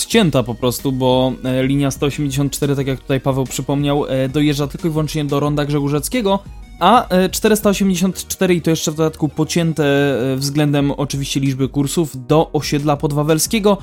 ścięta 0.00 0.42
po 0.42 0.54
prostu, 0.54 0.92
bo 0.92 1.32
e, 1.44 1.66
linia 1.66 1.90
184, 1.90 2.76
tak 2.76 2.86
jak 2.86 3.00
tutaj 3.00 3.20
Paweł 3.20 3.44
przypomniał, 3.44 4.06
e, 4.06 4.28
dojeżdża 4.28 4.66
tylko 4.66 4.88
i 4.88 4.90
wyłącznie 4.90 5.24
do 5.24 5.40
Ronda 5.40 5.64
Grzegórzeckiego, 5.64 6.38
a 6.80 7.08
e, 7.08 7.28
484 7.28 8.54
i 8.54 8.62
to 8.62 8.70
jeszcze 8.70 8.92
w 8.92 8.94
dodatku 8.94 9.28
pocięte 9.28 9.84
e, 10.32 10.36
względem 10.36 10.90
oczywiście 10.90 11.40
liczby 11.40 11.68
kursów 11.68 12.26
do 12.26 12.52
osiedla 12.52 12.96
podwawelskiego, 12.96 13.78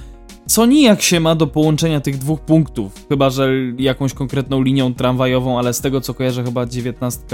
co 0.48 0.66
nijak 0.66 1.02
się 1.02 1.20
ma 1.20 1.36
do 1.36 1.48
połączenia 1.48 2.02
tych 2.02 2.18
dwóch 2.18 2.42
punktów, 2.42 2.92
chyba 3.10 3.30
że 3.30 3.50
jakąś 3.78 4.14
konkretną 4.14 4.62
linią 4.62 4.94
tramwajową, 4.94 5.60
ale 5.60 5.74
z 5.74 5.82
tego 5.82 6.02
co 6.02 6.14
kojarzę 6.14 6.44
chyba 6.44 6.66
19, 6.66 7.26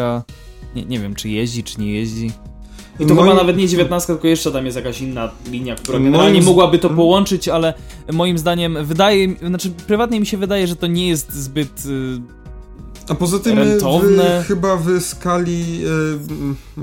nie, 0.76 0.86
nie 0.86 1.00
wiem 1.00 1.16
czy 1.16 1.30
jeździ, 1.30 1.64
czy 1.64 1.82
nie 1.82 1.94
jeździ. 1.94 2.32
I 3.00 3.06
to 3.06 3.14
Moim- 3.16 3.24
chyba 3.24 3.36
nawet 3.36 3.58
nie 3.58 3.68
19, 3.68 4.08
tylko 4.14 4.28
jeszcze 4.28 4.52
tam 4.52 4.66
jest 4.66 4.78
jakaś 4.78 5.02
inna 5.02 5.32
linia, 5.52 5.76
która 5.76 6.00
Moim 6.00 6.12
generalnie 6.12 6.42
z- 6.42 6.46
mogłaby 6.46 6.80
to 6.80 6.88
Mhm. 6.88 6.98
połączyć, 6.98 7.48
ale 7.48 7.74
moim 8.12 8.38
zdaniem 8.38 8.78
wydaje, 8.86 9.36
znaczy 9.48 9.70
prywatnie 9.88 10.20
mi 10.20 10.26
się 10.26 10.38
wydaje, 10.38 10.68
że 10.68 10.76
to 10.76 10.88
nie 10.88 11.08
jest 11.08 11.34
zbyt 11.34 11.86
y, 11.86 12.22
A 13.10 13.16
poza 13.16 13.40
tym 13.40 13.58
y, 13.58 13.64
rentowne. 13.64 14.42
w, 14.44 14.48
chyba 14.48 14.78
w 14.78 15.00
skali 15.02 15.82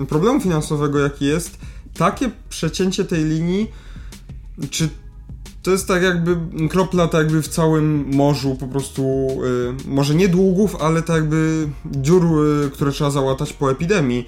y, 0.02 0.06
problemu 0.06 0.40
finansowego, 0.40 0.98
jaki 0.98 1.24
jest, 1.24 1.58
takie 1.94 2.30
przecięcie 2.48 3.04
tej 3.04 3.24
linii, 3.24 3.66
czy 4.70 4.88
to 5.62 5.70
jest 5.70 5.88
tak 5.88 6.02
jakby 6.02 6.36
kropla 6.68 7.08
tak 7.08 7.20
jakby 7.22 7.42
w 7.42 7.48
całym 7.48 8.14
morzu 8.14 8.56
po 8.56 8.66
prostu, 8.66 9.02
y, 9.84 9.88
może 9.88 10.14
nie 10.14 10.28
długów, 10.28 10.76
ale 10.76 11.02
tak 11.02 11.16
jakby 11.16 11.68
dziur, 11.84 12.24
y, 12.24 12.70
które 12.70 12.92
trzeba 12.92 13.10
załatać 13.10 13.52
po 13.52 13.70
epidemii. 13.70 14.26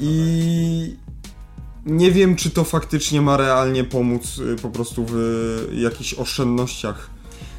I 0.00 0.96
nie 1.86 2.12
wiem, 2.12 2.36
czy 2.36 2.50
to 2.50 2.64
faktycznie 2.64 3.20
ma 3.20 3.36
realnie 3.36 3.84
pomóc 3.84 4.38
y, 4.38 4.56
po 4.62 4.70
prostu 4.70 5.06
w 5.08 5.14
y, 5.72 5.80
jakichś 5.80 6.14
oszczędnościach. 6.14 7.11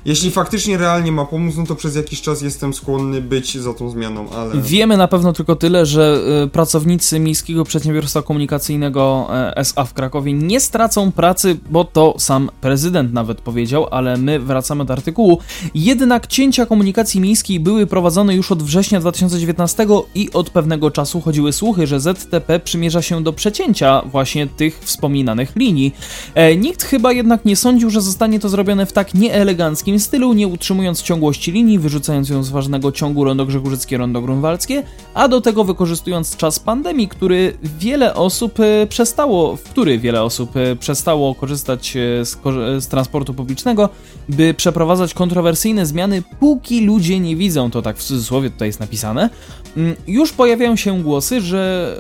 Jeśli 0.06 0.32
faktycznie 0.32 0.78
realnie 0.78 1.12
ma 1.12 1.26
pomóc, 1.26 1.56
no 1.58 1.66
to 1.66 1.76
przez 1.76 1.96
jakiś 1.96 2.22
czas 2.22 2.42
jestem 2.42 2.74
skłonny 2.74 3.22
być 3.22 3.58
za 3.58 3.74
tą 3.74 3.90
zmianą, 3.90 4.30
ale... 4.30 4.62
Wiemy 4.62 4.98
na 4.98 5.08
pewno 5.08 5.34
tylko 5.34 5.56
tyle, 5.56 5.86
że 5.86 6.22
y, 6.46 6.48
pracownicy 6.48 7.20
Miejskiego 7.20 7.64
Przedsiębiorstwa 7.64 8.22
Komunikacyjnego 8.22 9.28
e, 9.30 9.58
SA 9.58 9.86
w 9.86 9.94
Krakowie 9.94 10.34
nie 10.34 10.60
stracą 10.60 11.12
pracy, 11.12 11.58
bo 11.70 11.86
to 11.86 12.16
sam 12.18 12.50
prezydent 12.62 13.14
nawet 13.14 13.42
powiedział, 13.42 13.88
ale 13.92 14.18
my 14.18 14.40
wracamy 14.40 14.86
do 14.86 14.94
artykułu. 14.94 15.40
Jednak 15.76 16.28
cięcia 16.28 16.66
komunikacji 16.66 17.22
miejskiej 17.22 17.60
były 17.60 17.88
prowadzone 17.88 18.36
już 18.36 18.52
od 18.52 18.64
września 18.64 19.00
2019 19.00 19.88
i 20.16 20.32
od 20.34 20.50
pewnego 20.50 20.92
czasu 20.92 21.22
chodziły 21.22 21.54
słuchy, 21.54 21.88
że 21.88 22.00
ZTP 22.00 22.60
przymierza 22.60 23.02
się 23.02 23.24
do 23.24 23.34
przecięcia 23.34 24.02
właśnie 24.06 24.48
tych 24.48 24.80
wspominanych 24.80 25.56
linii. 25.56 25.96
E, 26.36 26.56
nikt 26.56 26.84
chyba 26.84 27.12
jednak 27.12 27.46
nie 27.46 27.56
sądził, 27.56 27.90
że 27.90 28.02
zostanie 28.02 28.40
to 28.40 28.50
zrobione 28.50 28.86
w 28.86 28.94
tak 28.94 29.14
nieeleganckim 29.14 29.93
stylu, 30.00 30.34
nie 30.34 30.48
utrzymując 30.48 31.02
ciągłości 31.02 31.52
linii, 31.52 31.80
wyrzucając 31.80 32.30
ją 32.30 32.44
z 32.44 32.50
ważnego 32.50 32.92
ciągu 32.92 33.24
Rondo 33.24 33.46
Grzegórzyckie, 33.46 33.98
Rondo 33.98 34.22
Grunwaldzkie, 34.22 34.84
a 35.14 35.28
do 35.28 35.42
tego 35.42 35.64
wykorzystując 35.64 36.36
czas 36.38 36.60
pandemii, 36.60 37.08
który 37.08 37.58
wiele 37.80 38.16
osób 38.16 38.60
e, 38.60 38.88
przestało, 38.88 39.56
w 39.56 39.64
który 39.64 40.00
wiele 40.00 40.24
osób 40.24 40.58
e, 40.58 40.76
przestało 40.76 41.36
korzystać 41.36 41.98
e, 41.98 42.26
z, 42.26 42.38
z 42.80 42.88
transportu 42.88 43.34
publicznego, 43.34 43.90
by 44.30 44.54
przeprowadzać 44.54 45.14
kontrowersyjne 45.14 45.86
zmiany, 45.86 46.24
póki 46.40 46.86
ludzie 46.86 47.20
nie 47.20 47.36
widzą, 47.36 47.72
to 47.72 47.82
tak 47.82 47.98
w 47.98 48.04
cudzysłowie 48.04 48.50
tutaj 48.50 48.70
jest 48.70 48.80
napisane. 48.80 49.30
Mm, 49.78 49.96
Już 50.08 50.32
pojawiają 50.32 50.76
się 50.76 51.04
głosy, 51.04 51.42
że 51.42 51.96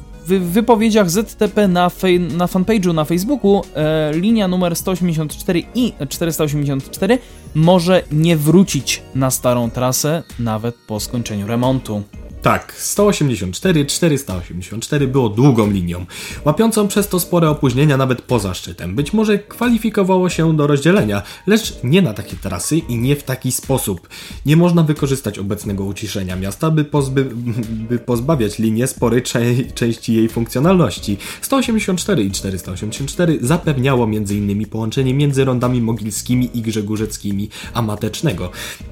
e, 0.00 0.13
w 0.26 0.52
wypowiedziach 0.52 1.10
ZTP 1.10 1.68
na, 1.68 1.90
fej, 1.90 2.20
na 2.20 2.46
fanpage'u 2.46 2.94
na 2.94 3.04
Facebooku 3.04 3.62
e, 3.74 4.12
linia 4.14 4.48
numer 4.48 4.76
184 4.76 5.62
i 5.74 5.92
484 6.08 7.18
może 7.54 8.02
nie 8.12 8.36
wrócić 8.36 9.02
na 9.14 9.30
starą 9.30 9.70
trasę 9.70 10.22
nawet 10.38 10.74
po 10.86 11.00
skończeniu 11.00 11.46
remontu. 11.46 12.02
Tak, 12.44 12.74
184, 12.78 13.86
484 13.86 15.08
było 15.08 15.28
długą 15.28 15.70
linią, 15.70 16.06
łapiącą 16.44 16.88
przez 16.88 17.08
to 17.08 17.20
spore 17.20 17.50
opóźnienia 17.50 17.96
nawet 17.96 18.22
poza 18.22 18.54
szczytem. 18.54 18.94
Być 18.94 19.12
może 19.12 19.38
kwalifikowało 19.38 20.28
się 20.28 20.56
do 20.56 20.66
rozdzielenia, 20.66 21.22
lecz 21.46 21.74
nie 21.84 22.02
na 22.02 22.14
takie 22.14 22.36
trasy 22.36 22.76
i 22.76 22.98
nie 22.98 23.16
w 23.16 23.22
taki 23.22 23.52
sposób. 23.52 24.08
Nie 24.46 24.56
można 24.56 24.82
wykorzystać 24.82 25.38
obecnego 25.38 25.84
uciszenia 25.84 26.36
miasta, 26.36 26.70
by, 26.70 26.84
pozby, 26.84 27.24
by 27.90 27.98
pozbawiać 27.98 28.58
linię 28.58 28.86
sporej 28.86 29.22
cze- 29.22 29.64
części 29.74 30.14
jej 30.14 30.28
funkcjonalności. 30.28 31.18
184 31.40 32.24
i 32.24 32.30
484 32.30 33.38
zapewniało 33.40 34.04
m.in. 34.04 34.66
połączenie 34.66 35.14
między 35.14 35.44
rondami 35.44 35.80
mogilskimi 35.80 36.50
i 36.54 36.62
grzegórzeckimi, 36.62 37.48
a 37.74 37.82
matecznego. 37.82 38.50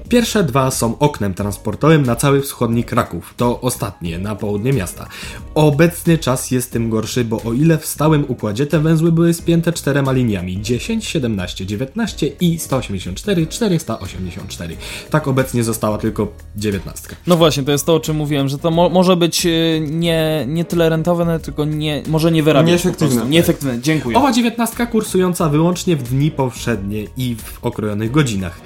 Pierwsze 0.09 0.43
dwa 0.43 0.71
są 0.71 0.97
oknem 0.99 1.33
transportowym 1.33 2.03
na 2.03 2.15
cały 2.15 2.41
wschodni 2.41 2.83
Kraków 2.83 3.33
to 3.43 3.61
ostatnie, 3.61 4.19
na 4.19 4.35
południe 4.35 4.73
miasta. 4.73 5.07
Obecny 5.55 6.17
czas 6.17 6.51
jest 6.51 6.71
tym 6.71 6.89
gorszy, 6.89 7.25
bo 7.25 7.41
o 7.43 7.53
ile 7.53 7.77
w 7.77 7.85
stałym 7.85 8.25
układzie 8.27 8.65
te 8.65 8.79
węzły 8.79 9.11
były 9.11 9.33
spięte 9.33 9.73
czterema 9.73 10.11
liniami 10.11 10.61
10, 10.61 11.07
17, 11.07 11.65
19 11.65 12.27
i 12.27 12.59
184, 12.59 13.47
484. 13.47 14.77
Tak 15.09 15.27
obecnie 15.27 15.63
została 15.63 15.97
tylko 15.97 16.27
19. 16.55 17.07
No 17.27 17.37
właśnie, 17.37 17.63
to 17.63 17.71
jest 17.71 17.85
to, 17.85 17.95
o 17.95 17.99
czym 17.99 18.15
mówiłem, 18.15 18.49
że 18.49 18.57
to 18.57 18.71
mo 18.71 18.89
może 18.89 19.15
być 19.15 19.45
y, 19.45 19.87
nie, 19.89 20.45
nie 20.47 20.65
tyle 20.65 20.89
rentowne, 20.89 21.39
tylko 21.39 21.65
nie, 21.65 22.03
może 22.07 22.31
nie 22.31 22.43
wyrabiać. 22.43 22.71
Nieefektywne. 22.71 23.25
Nieefektywne, 23.25 23.81
dziękuję. 23.81 24.17
Owa 24.17 24.31
19 24.31 24.87
kursująca 24.87 25.49
wyłącznie 25.49 25.95
w 25.95 26.03
dni 26.03 26.31
powszednie 26.31 27.05
i 27.17 27.35
w 27.35 27.65
okrojonych 27.65 28.11
godzinach. 28.11 28.61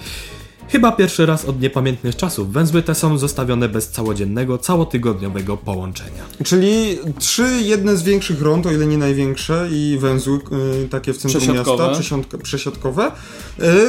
Chyba 0.69 0.91
pierwszy 0.91 1.25
raz 1.25 1.45
od 1.45 1.61
niepamiętnych 1.61 2.15
czasów 2.15 2.51
węzły 2.53 2.81
te 2.81 2.95
są 2.95 3.17
zostawione 3.17 3.69
bez 3.69 3.89
całodziennego, 3.89 4.57
całotygodniowego 4.57 5.57
połączenia. 5.57 6.23
Czyli 6.45 6.97
trzy 7.19 7.47
jedne 7.61 7.97
z 7.97 8.03
większych 8.03 8.41
rond, 8.41 8.65
o 8.65 8.71
ile 8.71 8.85
nie 8.87 8.97
największe, 8.97 9.67
i 9.71 9.97
węzły 10.01 10.39
y, 10.83 10.87
takie 10.89 11.13
w 11.13 11.17
centrum 11.17 11.43
Przesiadkowe. 11.43 11.87
miasta, 11.87 12.37
przesiadkowe, 12.43 13.07
y, 13.07 13.11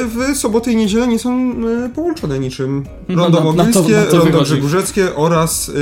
w 0.05 0.37
soboty 0.37 0.71
i 0.71 0.75
niedzielę 0.75 1.07
nie 1.07 1.19
są 1.19 1.51
y, 1.85 1.89
połączone 1.95 2.39
niczym. 2.39 2.85
No, 3.09 3.23
Rondo 3.23 3.39
na- 3.39 3.45
na 3.63 3.71
to- 3.71 3.79
Mogilskie, 3.79 3.95
na 4.05 4.05
to 4.11 4.17
Rondo. 4.17 4.41
Grzegórzeckie 4.41 5.15
oraz 5.15 5.69
y, 5.69 5.73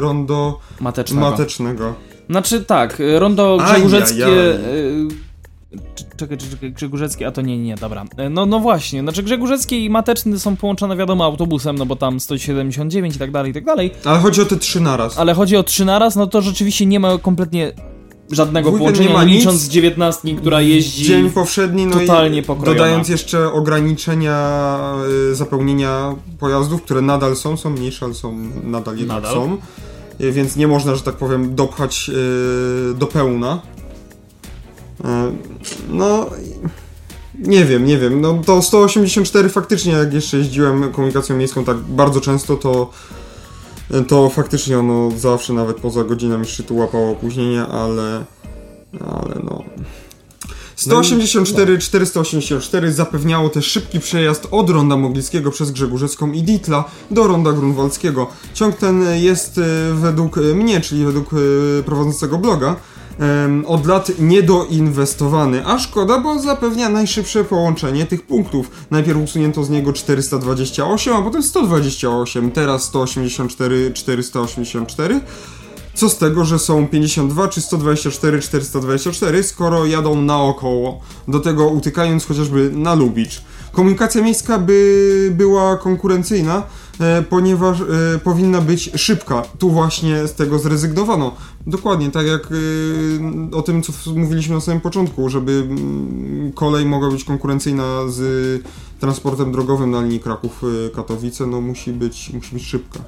Rondo 0.00 0.58
Matecznego. 0.80 1.30
Matecznego. 1.30 1.94
Znaczy 2.30 2.64
tak, 2.64 3.00
y, 3.00 3.18
rondo 3.18 3.58
grzegórzeckie... 3.70 4.26
y, 4.26 4.58
c- 4.58 4.58
Czekaj, 4.58 5.27
czekaj, 6.16 6.38
czekaj, 6.38 6.72
Grzegórzeckie, 6.72 7.26
a 7.26 7.30
to 7.30 7.40
nie, 7.42 7.58
nie, 7.58 7.74
dobra. 7.74 8.04
Y, 8.26 8.30
No, 8.30 8.46
no 8.46 8.60
właśnie, 8.60 9.00
znaczy 9.00 9.22
Grzegórzeckie 9.22 9.78
i 9.84 9.90
Mateczny 9.90 10.38
są 10.38 10.56
połączone 10.56 10.96
wiadomo 10.96 11.24
autobusem, 11.24 11.78
no 11.78 11.86
bo 11.86 11.96
tam 11.96 12.20
179 12.20 13.16
i 13.16 13.18
tak 13.18 13.30
dalej, 13.30 13.50
i 13.50 13.54
tak 13.54 13.64
dalej, 13.64 13.90
Ale 14.04 14.18
chodzi 14.18 14.40
o 14.42 14.44
te 14.44 14.56
trzy 14.56 14.80
naraz. 14.80 15.18
ale 15.18 15.34
chodzi 15.34 15.56
o 15.56 15.62
trzy 15.62 15.84
naraz, 15.84 16.16
no 16.16 16.26
to 16.26 16.42
rzeczywiście 16.42 16.86
nie 16.86 17.00
ma 17.00 17.18
kompletnie 17.18 17.72
żadnego 18.30 18.70
W 18.70 18.74
weekend 18.74 18.80
połączenia, 18.96 19.08
nie 19.08 19.14
ma 19.14 19.24
nic. 19.24 19.38
licząc 19.38 19.68
dziewiętnki, 19.68 20.34
która 20.36 20.60
jeździ... 20.60 21.04
Dzień 21.04 21.30
powszedni, 21.30 21.86
no 21.86 21.98
totalnie 22.00 22.42
pokrojona. 22.42 22.78
dodając 22.78 23.08
jeszcze 23.08 23.52
ograniczenia 23.52 24.78
y, 25.30 25.34
zapełnienia 25.34 26.14
pojazdów, 26.38 26.82
które 26.82 27.00
nadal 27.02 27.36
są, 27.36 27.56
są 27.56 27.70
mniejsze, 27.70 28.04
ale 28.04 28.14
są 28.14 28.38
nadal 28.64 28.96
jednak 28.96 29.16
Nadal. 29.22 29.34
są. 29.34 29.56
Y, 30.20 30.32
Więc 30.32 30.56
nie 30.56 30.68
można, 30.68 30.94
że 30.94 31.02
tak 31.02 31.14
powiem, 31.16 31.54
dopchać 31.54 32.10
y, 32.90 32.94
do 32.94 33.06
pełna. 33.06 33.60
No, 35.88 36.30
nie 37.38 37.64
wiem, 37.64 37.84
nie 37.84 37.98
wiem. 37.98 38.20
No 38.20 38.42
to 38.46 38.62
184 38.62 39.48
faktycznie, 39.48 39.92
jak 39.92 40.14
jeszcze 40.14 40.36
jeździłem 40.36 40.92
komunikacją 40.92 41.36
miejską 41.36 41.64
tak 41.64 41.76
bardzo 41.76 42.20
często, 42.20 42.56
to 42.56 42.90
to 44.08 44.28
faktycznie 44.28 44.78
ono 44.78 45.10
zawsze, 45.10 45.52
nawet 45.52 45.76
poza 45.76 46.04
godzinami 46.04 46.46
szczytu 46.46 46.76
łapało 46.76 47.10
opóźnienia, 47.10 47.68
ale 47.68 48.24
ale 49.00 49.40
no... 49.44 49.64
184, 50.76 51.78
484 51.78 52.92
zapewniało 52.92 53.48
też 53.48 53.66
szybki 53.66 54.00
przejazd 54.00 54.48
od 54.50 54.70
Ronda 54.70 54.96
Mogielskiego 54.96 55.50
przez 55.50 55.70
Grzegórzecką 55.70 56.32
i 56.32 56.42
Ditla 56.42 56.84
do 57.10 57.26
Ronda 57.26 57.52
Grunwaldzkiego. 57.52 58.26
Ciąg 58.54 58.76
ten 58.76 59.02
jest 59.14 59.58
e, 59.58 59.62
według 59.94 60.36
mnie, 60.36 60.80
czyli 60.80 61.04
według 61.04 61.30
e, 61.32 61.82
prowadzącego 61.82 62.38
bloga, 62.38 62.76
em, 63.18 63.64
od 63.66 63.86
lat 63.86 64.12
niedoinwestowany, 64.18 65.66
a 65.66 65.78
szkoda, 65.78 66.18
bo 66.18 66.38
zapewnia 66.38 66.88
najszybsze 66.88 67.44
połączenie 67.44 68.06
tych 68.06 68.22
punktów. 68.22 68.70
Najpierw 68.90 69.18
usunięto 69.18 69.64
z 69.64 69.70
niego 69.70 69.92
428, 69.92 71.14
a 71.16 71.22
potem 71.22 71.42
128, 71.42 72.50
teraz 72.50 72.82
184, 72.82 73.92
484. 73.94 75.20
Co 75.94 76.08
z 76.08 76.18
tego, 76.18 76.44
że 76.44 76.58
są 76.58 76.88
52 76.88 77.48
czy 77.48 77.60
124, 77.60 78.40
424, 78.40 79.42
skoro 79.42 79.86
jadą 79.86 80.22
naokoło, 80.22 81.00
do 81.28 81.40
tego 81.40 81.68
utykając 81.68 82.26
chociażby 82.26 82.70
na 82.72 82.94
Lubicz. 82.94 83.42
Komunikacja 83.72 84.22
miejska 84.22 84.58
by 84.58 85.32
była 85.32 85.76
konkurencyjna, 85.76 86.62
ponieważ 87.30 87.80
e, 87.80 87.84
powinna 88.18 88.60
być 88.60 88.90
szybka. 88.96 89.42
Tu 89.58 89.70
właśnie 89.70 90.28
z 90.28 90.34
tego 90.34 90.58
zrezygnowano. 90.58 91.34
Dokładnie, 91.66 92.10
tak 92.10 92.26
jak 92.26 92.48
e, 93.52 93.56
o 93.56 93.62
tym, 93.62 93.82
co 93.82 93.92
mówiliśmy 94.14 94.54
na 94.54 94.60
samym 94.60 94.80
początku, 94.80 95.28
żeby 95.28 95.52
mm, 95.52 96.52
kolej 96.52 96.86
mogła 96.86 97.10
być 97.10 97.24
konkurencyjna 97.24 98.08
z 98.08 98.22
transportem 99.00 99.52
drogowym 99.52 99.90
na 99.90 100.02
linii 100.02 100.20
Kraków-Katowice, 100.20 101.46
no 101.46 101.60
musi 101.60 101.92
być, 101.92 102.30
musi 102.34 102.54
być 102.54 102.64
szybka. 102.64 103.00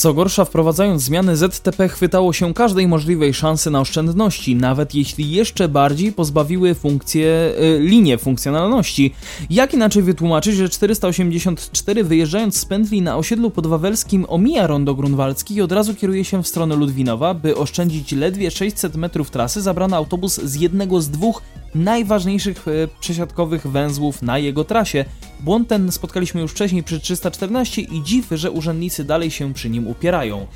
Co 0.00 0.14
gorsza, 0.14 0.44
wprowadzając 0.44 1.02
zmiany 1.02 1.36
ZTP 1.36 1.88
chwytało 1.88 2.32
się 2.32 2.54
każdej 2.54 2.88
możliwej 2.88 3.34
szansy 3.34 3.70
na 3.70 3.80
oszczędności, 3.80 4.56
nawet 4.56 4.94
jeśli 4.94 5.30
jeszcze 5.30 5.68
bardziej 5.68 6.12
pozbawiły 6.12 6.74
funkcje, 6.74 7.54
y, 7.62 7.80
linie 7.80 8.18
funkcjonalności. 8.18 9.14
Jak 9.50 9.74
inaczej 9.74 10.02
wytłumaczyć, 10.02 10.56
że 10.56 10.68
484 10.68 12.04
wyjeżdżając 12.04 12.56
z 12.56 12.64
pętli 12.64 13.02
na 13.02 13.16
osiedlu 13.16 13.50
podwawelskim 13.50 14.26
omija 14.28 14.66
rondo 14.66 14.94
grunwaldzki 14.94 15.54
i 15.54 15.62
od 15.62 15.72
razu 15.72 15.94
kieruje 15.94 16.24
się 16.24 16.42
w 16.42 16.48
stronę 16.48 16.76
Ludwinowa, 16.76 17.34
by 17.34 17.56
oszczędzić 17.56 18.12
ledwie 18.12 18.50
600 18.50 18.96
metrów 18.96 19.30
trasy, 19.30 19.62
zabrano 19.62 19.96
autobus 19.96 20.40
z 20.40 20.54
jednego 20.54 21.00
z 21.00 21.10
dwóch 21.10 21.42
najważniejszych 21.74 22.68
e, 22.68 22.70
przesiadkowych 23.00 23.66
węzłów 23.66 24.22
na 24.22 24.38
jego 24.38 24.64
trasie. 24.64 25.04
Błąd 25.40 25.68
ten 25.68 25.92
spotkaliśmy 25.92 26.40
już 26.40 26.50
wcześniej 26.50 26.82
przy 26.82 27.00
314 27.00 27.82
i 27.82 28.02
dziw, 28.02 28.26
że 28.30 28.50
urzędnicy 28.50 29.04
dalej 29.04 29.30
się 29.30 29.54
przy 29.54 29.70
nim 29.70 29.86
upierają. 29.88 30.46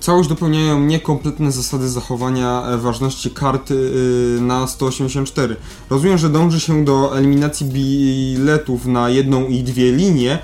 Całość 0.00 0.28
dopełniają 0.28 0.80
niekompletne 0.80 1.52
zasady 1.52 1.88
zachowania 1.88 2.62
e, 2.66 2.78
ważności 2.78 3.30
karty 3.30 3.74
y, 3.74 4.40
na 4.40 4.66
184. 4.66 5.56
Rozumiem, 5.90 6.18
że 6.18 6.28
dąży 6.28 6.60
się 6.60 6.84
do 6.84 7.18
eliminacji 7.18 7.66
biletów 7.66 8.86
na 8.86 9.10
jedną 9.10 9.46
i 9.46 9.62
dwie 9.62 9.92
linie, 9.92 10.38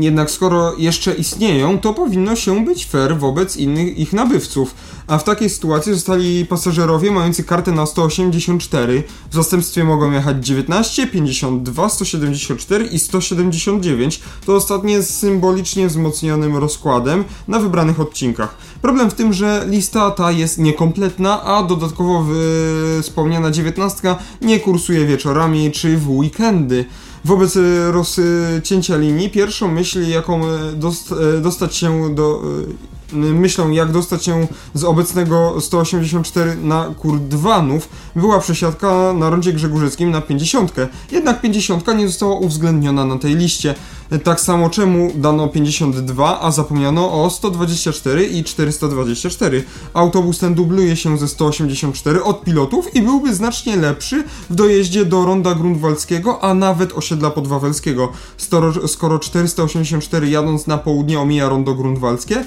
jednak 0.00 0.30
skoro 0.30 0.74
jeszcze 0.78 1.14
istnieją, 1.14 1.78
to 1.78 1.94
powinno 1.94 2.36
się 2.36 2.64
być 2.64 2.86
fair 2.86 3.18
wobec 3.18 3.56
innych 3.56 3.98
ich 3.98 4.12
nabywców. 4.12 4.74
A 5.06 5.18
w 5.18 5.24
takiej 5.24 5.50
sytuacji 5.50 5.94
zostali 5.94 6.46
pasażerowie 6.46 7.10
mający 7.10 7.44
kartę 7.44 7.72
na 7.72 7.86
184. 7.86 9.02
W 9.30 9.34
zastępstwie 9.34 9.84
mogą 9.84 10.12
jechać 10.12 10.46
19, 10.46 11.06
52, 11.06 11.88
174 11.88 12.84
i 12.84 12.98
179. 12.98 14.20
To 14.46 14.54
ostatnie 14.54 15.02
z 15.02 15.10
symbolicznie 15.10 15.88
wzmocnionym 15.88 16.56
rozkładem 16.56 17.24
na 17.48 17.58
wybranych 17.58 18.00
odcinkach. 18.00 18.56
Problem 18.82 19.10
w 19.10 19.14
tym, 19.14 19.32
że 19.32 19.64
lista 19.68 20.10
ta 20.10 20.30
jest 20.30 20.58
niekompletna, 20.58 21.42
a 21.42 21.62
dodatkowo 21.62 22.26
wspomniana 23.02 23.50
19 23.50 24.16
nie 24.42 24.60
kursuje 24.60 25.06
wieczorami 25.06 25.72
czy 25.72 25.96
w 25.96 26.10
weekendy. 26.10 26.84
Wobec 27.24 27.56
e, 27.56 27.92
rozcięcia 27.92 28.96
linii, 28.96 29.30
pierwszą 29.30 29.68
myśl, 29.68 30.08
jaką 30.08 30.40
dost, 30.74 31.12
e, 31.12 31.40
dostać 31.40 31.76
się 31.76 32.14
do. 32.14 32.42
E, 33.12 33.16
Myślą, 33.16 33.70
jak 33.70 33.92
dostać 33.92 34.24
się 34.24 34.46
z 34.74 34.84
obecnego 34.84 35.60
184 35.60 36.56
na 36.56 36.94
Kurdwanów, 36.98 37.88
była 38.16 38.38
przesiadka 38.38 39.12
na 39.12 39.30
rondzie 39.30 39.52
Grzegórzyckim 39.52 40.10
na 40.10 40.20
50. 40.20 40.72
Jednak 41.12 41.40
50 41.40 41.86
nie 41.96 42.08
została 42.08 42.34
uwzględniona 42.34 43.04
na 43.04 43.18
tej 43.18 43.36
liście. 43.36 43.74
Tak 44.24 44.40
samo 44.40 44.70
czemu 44.70 45.12
dano 45.14 45.48
52, 45.48 46.40
a 46.40 46.50
zapomniano 46.50 47.24
o 47.24 47.30
124 47.30 48.26
i 48.26 48.44
424. 48.44 49.64
Autobus 49.94 50.38
ten 50.38 50.54
dubluje 50.54 50.96
się 50.96 51.18
ze 51.18 51.28
184 51.28 52.24
od 52.24 52.44
pilotów 52.44 52.96
i 52.96 53.02
byłby 53.02 53.34
znacznie 53.34 53.76
lepszy 53.76 54.24
w 54.50 54.54
dojeździe 54.54 55.04
do 55.04 55.24
ronda 55.24 55.54
Grunwaldzkiego, 55.54 56.44
a 56.44 56.54
nawet 56.54 56.92
osiedla 56.92 57.30
podwawelskiego. 57.30 58.12
Skoro, 58.36 58.88
skoro 58.88 59.18
484 59.18 60.30
jadąc 60.30 60.66
na 60.66 60.78
południe 60.78 61.20
omija 61.20 61.48
rondo 61.48 61.74
Grunwaldzkie, 61.74 62.44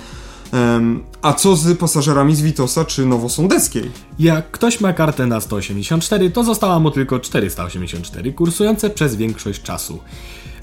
a 1.21 1.33
co 1.33 1.55
z 1.55 1.77
pasażerami 1.77 2.35
z 2.35 2.41
Witosa 2.41 2.85
czy 2.85 3.05
Nowosądeckiej? 3.05 3.91
Jak 4.19 4.51
ktoś 4.51 4.81
ma 4.81 4.93
kartę 4.93 5.27
na 5.27 5.41
184, 5.41 6.31
to 6.31 6.43
została 6.43 6.79
mu 6.79 6.91
tylko 6.91 7.19
484, 7.19 8.33
kursujące 8.33 8.89
przez 8.89 9.15
większość 9.15 9.61
czasu. 9.61 9.99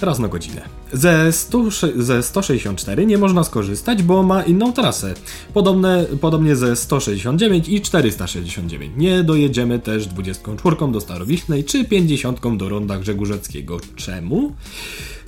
raz 0.01 0.18
na 0.18 0.28
godzinę. 0.28 0.62
Ze, 0.93 1.32
100, 1.32 1.64
ze 1.97 2.22
164 2.22 3.07
nie 3.07 3.18
można 3.18 3.45
skorzystać, 3.45 4.03
bo 4.03 4.22
ma 4.22 4.43
inną 4.43 4.72
trasę. 4.72 5.14
Podobne, 5.55 6.07
podobnie 6.20 6.57
ze 6.57 6.76
169 6.76 7.68
i 7.68 7.80
469. 7.80 8.93
Nie 8.97 9.22
dojedziemy 9.22 9.78
też 9.78 10.07
24 10.07 10.76
do 10.93 11.01
Starowiśnej 11.01 11.64
czy 11.64 11.84
50 11.84 12.57
do 12.57 12.68
Ronda 12.68 12.99
Grzegórzeckiego. 12.99 13.80
Czemu? 13.97 14.53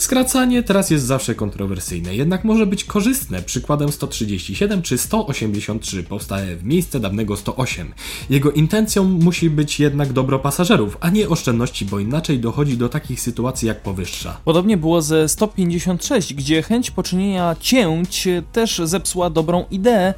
Skracanie 0.02 0.62
teraz 0.62 0.90
jest 0.90 1.04
zawsze 1.04 1.34
kontrowersyjne, 1.34 2.14
jednak 2.14 2.44
może 2.44 2.66
być 2.66 2.84
korzystne. 2.84 3.42
Przykładem 3.42 3.92
137 3.92 4.82
czy 4.82 4.98
183 4.98 6.02
powstaje 6.02 6.56
w 6.56 6.64
miejsce 6.64 7.00
dawnego 7.00 7.36
108. 7.36 7.92
Jego 8.30 8.50
intencją 8.52 9.04
musi 9.04 9.50
być 9.50 9.80
jednak 9.80 10.12
dobro 10.12 10.38
pasażerów, 10.38 10.96
a 11.00 11.10
nie 11.10 11.28
oszczędności, 11.28 11.84
bo 11.84 11.98
inaczej 11.98 12.38
dochodzi 12.38 12.76
do 12.76 12.88
takich 12.88 13.20
sytuacji 13.20 13.68
jak 13.68 13.82
powyższa. 13.82 14.40
Podobnie 14.44 14.76
było 14.76 15.02
ze 15.02 15.28
156, 15.28 16.34
gdzie 16.34 16.62
chęć 16.62 16.90
poczynienia 16.90 17.56
cięć 17.60 18.28
też 18.52 18.80
zepsuła 18.84 19.30
dobrą 19.30 19.64
ideę, 19.70 20.14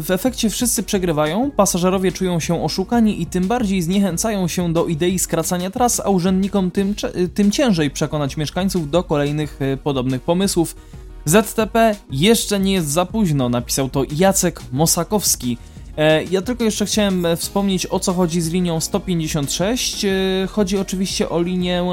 w 0.00 0.10
efekcie 0.10 0.50
wszyscy 0.50 0.82
przegrywają, 0.82 1.50
pasażerowie 1.50 2.12
czują 2.12 2.40
się 2.40 2.64
oszukani 2.64 3.22
i 3.22 3.26
tym 3.26 3.48
bardziej 3.48 3.82
zniechęcają 3.82 4.48
się 4.48 4.72
do 4.72 4.86
idei 4.86 5.18
skracania 5.18 5.70
tras, 5.70 6.00
a 6.00 6.08
urzędnikom 6.08 6.70
tym, 6.70 6.94
tym 7.34 7.50
ciężej 7.50 7.90
przekonać 7.90 8.36
mieszkańców 8.36 8.90
do 8.90 9.02
kolejnych 9.02 9.62
e, 9.62 9.76
podobnych 9.76 10.22
pomysłów. 10.22 10.76
ZTP 11.24 11.96
jeszcze 12.10 12.60
nie 12.60 12.72
jest 12.72 12.88
za 12.88 13.06
późno, 13.06 13.48
napisał 13.48 13.88
to 13.88 14.02
Jacek 14.16 14.60
Mosakowski. 14.72 15.58
E, 15.96 16.24
ja 16.24 16.42
tylko 16.42 16.64
jeszcze 16.64 16.86
chciałem 16.86 17.26
wspomnieć 17.36 17.86
o 17.86 18.00
co 18.00 18.12
chodzi 18.12 18.40
z 18.40 18.48
linią 18.48 18.80
156. 18.80 20.06
Chodzi 20.48 20.78
oczywiście 20.78 21.28
o 21.28 21.42
linię 21.42 21.84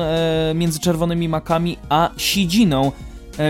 między 0.56 0.80
Czerwonymi 0.80 1.30
Makami 1.30 1.78
a 1.90 2.10
Sidziną, 2.18 2.92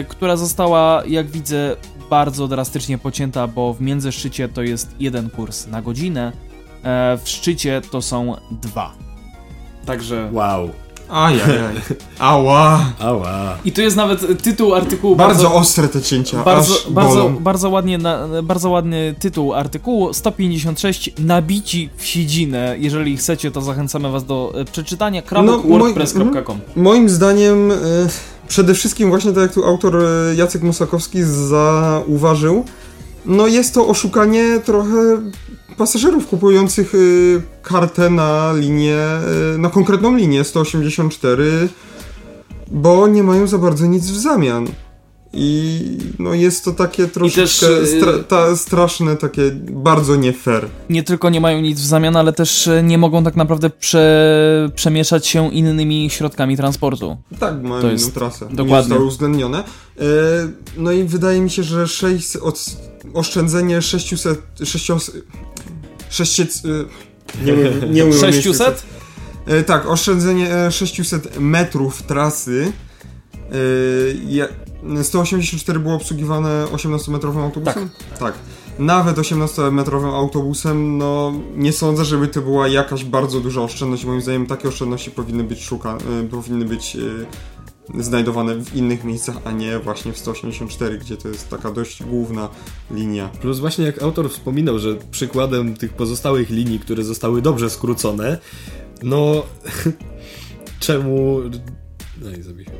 która 0.07 0.37
została, 0.37 1.03
jak 1.07 1.27
widzę, 1.27 1.75
bardzo 2.11 2.47
drastycznie 2.47 2.97
pocięta, 2.97 3.47
bo 3.47 3.73
w 3.73 3.81
międzyszczycie 3.81 4.49
to 4.49 4.61
jest 4.61 4.95
jeden 4.99 5.29
kurs 5.29 5.67
na 5.67 5.81
godzinę, 5.81 6.31
e, 6.83 7.17
w 7.23 7.29
szczycie 7.29 7.81
to 7.91 8.01
są 8.01 8.35
dwa. 8.51 8.91
Także. 9.85 10.29
Wow. 10.33 10.69
Ajajaj. 11.09 11.75
Ała. 12.19 12.85
Ała. 12.99 13.57
I 13.65 13.71
tu 13.71 13.81
jest 13.81 13.97
nawet 13.97 14.43
tytuł 14.43 14.75
artykułu. 14.75 15.15
Bardzo, 15.15 15.43
bardzo 15.43 15.57
ostre 15.59 15.87
te 15.87 16.01
cięcia. 16.01 16.43
Bardzo, 16.43 16.73
bardzo, 16.89 17.29
bardzo, 17.39 17.69
ładnie 17.69 17.97
na, 17.97 18.27
bardzo 18.43 18.69
ładny 18.69 19.15
tytuł 19.19 19.53
artykułu. 19.53 20.13
156 20.13 21.11
nabici 21.19 21.89
w 21.97 22.05
siedzinę. 22.05 22.75
Jeżeli 22.79 23.17
chcecie, 23.17 23.51
to 23.51 23.61
zachęcamy 23.61 24.11
was 24.11 24.25
do 24.25 24.53
e, 24.55 24.65
przeczytania. 24.65 25.21
no, 25.41 25.57
Moim 26.75 27.09
zdaniem. 27.09 27.71
Y 27.71 28.31
przede 28.51 28.73
wszystkim 28.73 29.09
właśnie 29.09 29.31
tak 29.31 29.41
jak 29.41 29.53
tu 29.53 29.65
autor 29.65 29.95
e, 29.95 30.35
Jacek 30.35 30.61
Musakowski 30.61 31.23
zauważył, 31.23 32.65
no 33.25 33.47
jest 33.47 33.73
to 33.73 33.87
oszukanie 33.87 34.59
trochę 34.59 35.21
pasażerów 35.77 36.27
kupujących 36.27 36.93
e, 36.95 36.97
kartę 37.63 38.09
na 38.09 38.53
linię, 38.53 38.97
e, 38.97 39.57
na 39.57 39.69
konkretną 39.69 40.15
linię 40.15 40.43
184, 40.43 41.69
bo 42.71 43.07
nie 43.07 43.23
mają 43.23 43.47
za 43.47 43.57
bardzo 43.57 43.85
nic 43.85 44.05
w 44.05 44.17
zamian. 44.17 44.67
I 45.33 45.81
no 46.19 46.33
jest 46.33 46.65
to 46.65 46.71
takie 46.71 47.07
troszeczkę 47.07 47.65
też, 47.65 47.89
y, 47.89 47.97
stra 47.99 48.13
ta, 48.27 48.55
straszne, 48.55 49.17
takie 49.17 49.51
bardzo 49.71 50.15
nie 50.15 50.33
fair. 50.33 50.67
Nie 50.89 51.03
tylko 51.03 51.29
nie 51.29 51.41
mają 51.41 51.61
nic 51.61 51.79
w 51.79 51.85
zamian, 51.85 52.15
ale 52.15 52.33
też 52.33 52.67
y, 52.67 52.83
nie 52.83 52.97
mogą 52.97 53.23
tak 53.23 53.35
naprawdę 53.35 53.69
prze, 53.69 54.69
przemieszać 54.75 55.27
się 55.27 55.53
innymi 55.53 56.09
środkami 56.09 56.57
transportu. 56.57 57.17
Tak, 57.39 57.63
mają 57.63 57.81
to 57.81 57.87
inną 57.87 57.91
jest 57.91 58.13
trasę. 58.13 58.45
Dokładnie. 58.45 58.75
Nie 58.75 58.81
zostało 58.81 59.05
uwzględnione. 59.05 59.59
E, 59.59 60.03
no 60.77 60.91
i 60.91 61.03
wydaje 61.03 61.41
mi 61.41 61.49
się, 61.49 61.63
że 61.63 61.87
6, 61.87 62.35
od, 62.35 62.65
oszczędzenie 63.13 63.81
600... 63.81 64.41
600, 64.63 65.11
600 66.09 66.61
nie, 67.45 67.53
nie, 67.93 68.05
nie 68.05 68.13
600? 68.13 68.83
E, 69.45 69.63
tak, 69.63 69.85
oszczędzenie 69.87 70.71
600 70.71 71.39
metrów 71.39 72.03
trasy 72.03 72.71
184 75.03 75.79
było 75.79 75.95
obsługiwane 75.95 76.65
18-metrowym 76.71 77.43
autobusem? 77.43 77.89
Tak. 78.09 78.17
tak. 78.17 78.33
Nawet 78.79 79.17
18-metrowym 79.17 80.15
autobusem, 80.15 80.97
no 80.97 81.33
nie 81.55 81.73
sądzę, 81.73 82.05
żeby 82.05 82.27
to 82.27 82.41
była 82.41 82.67
jakaś 82.67 83.03
bardzo 83.03 83.39
duża 83.39 83.61
oszczędność. 83.61 84.05
Moim 84.05 84.21
zdaniem 84.21 84.45
takie 84.45 84.67
oszczędności 84.67 85.11
powinny 85.11 85.43
być 85.43 85.63
szukane, 85.63 85.99
powinny 86.31 86.65
być 86.65 86.95
y, 86.95 87.25
znajdowane 88.03 88.55
w 88.55 88.75
innych 88.75 89.03
miejscach, 89.03 89.35
a 89.45 89.51
nie 89.51 89.79
właśnie 89.79 90.13
w 90.13 90.17
184, 90.17 90.97
gdzie 90.97 91.17
to 91.17 91.27
jest 91.27 91.49
taka 91.49 91.71
dość 91.71 92.03
główna 92.03 92.49
linia. 92.91 93.27
Plus 93.27 93.59
właśnie 93.59 93.85
jak 93.85 94.01
autor 94.01 94.29
wspominał, 94.29 94.79
że 94.79 94.95
przykładem 94.95 95.75
tych 95.75 95.93
pozostałych 95.93 96.49
linii, 96.49 96.79
które 96.79 97.03
zostały 97.03 97.41
dobrze 97.41 97.69
skrócone, 97.69 98.37
no 99.03 99.43
czemu... 100.79 101.39
No 102.21 102.31
i 102.31 102.41
zabiłem. 102.41 102.75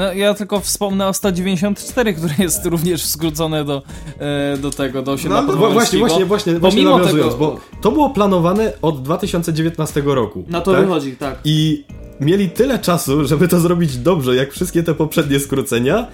No, 0.00 0.12
ja 0.12 0.34
tylko 0.34 0.60
wspomnę 0.60 1.08
o 1.08 1.12
194, 1.12 2.14
które 2.14 2.34
jest 2.38 2.66
również 2.66 3.04
skrócone 3.04 3.64
do, 3.64 3.82
e, 4.18 4.56
do 4.56 4.70
tego, 4.70 5.02
do 5.02 5.12
osiedla 5.12 5.42
no, 5.42 5.52
Właśnie, 5.56 5.98
właśnie, 5.98 6.24
właśnie, 6.24 6.52
bo 6.52 6.60
właśnie 6.60 6.82
mimo 6.82 7.00
tego, 7.00 7.30
bo 7.30 7.60
to 7.80 7.92
było 7.92 8.10
planowane 8.10 8.72
od 8.82 9.02
2019 9.02 10.02
roku. 10.04 10.44
Na 10.48 10.60
to 10.60 10.72
tak? 10.72 10.80
wychodzi, 10.80 11.16
tak. 11.16 11.38
I 11.44 11.84
mieli 12.20 12.50
tyle 12.50 12.78
czasu, 12.78 13.26
żeby 13.26 13.48
to 13.48 13.60
zrobić 13.60 13.96
dobrze, 13.96 14.36
jak 14.36 14.52
wszystkie 14.52 14.82
te 14.82 14.94
poprzednie 14.94 15.40
skrócenia, 15.40 16.06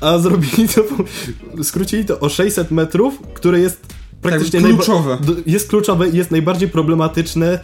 a 0.00 0.18
zrobili 0.18 0.68
to, 0.68 0.82
skrócili 1.64 2.04
to 2.04 2.20
o 2.20 2.28
600 2.28 2.70
metrów, 2.70 3.18
które 3.34 3.60
jest 3.60 3.86
praktycznie 4.22 4.60
tak, 4.60 4.70
kluczowe. 4.70 5.18
Jest 5.46 5.68
kluczowe 5.68 6.08
i 6.08 6.16
jest 6.16 6.30
najbardziej 6.30 6.68
problematyczne 6.68 7.58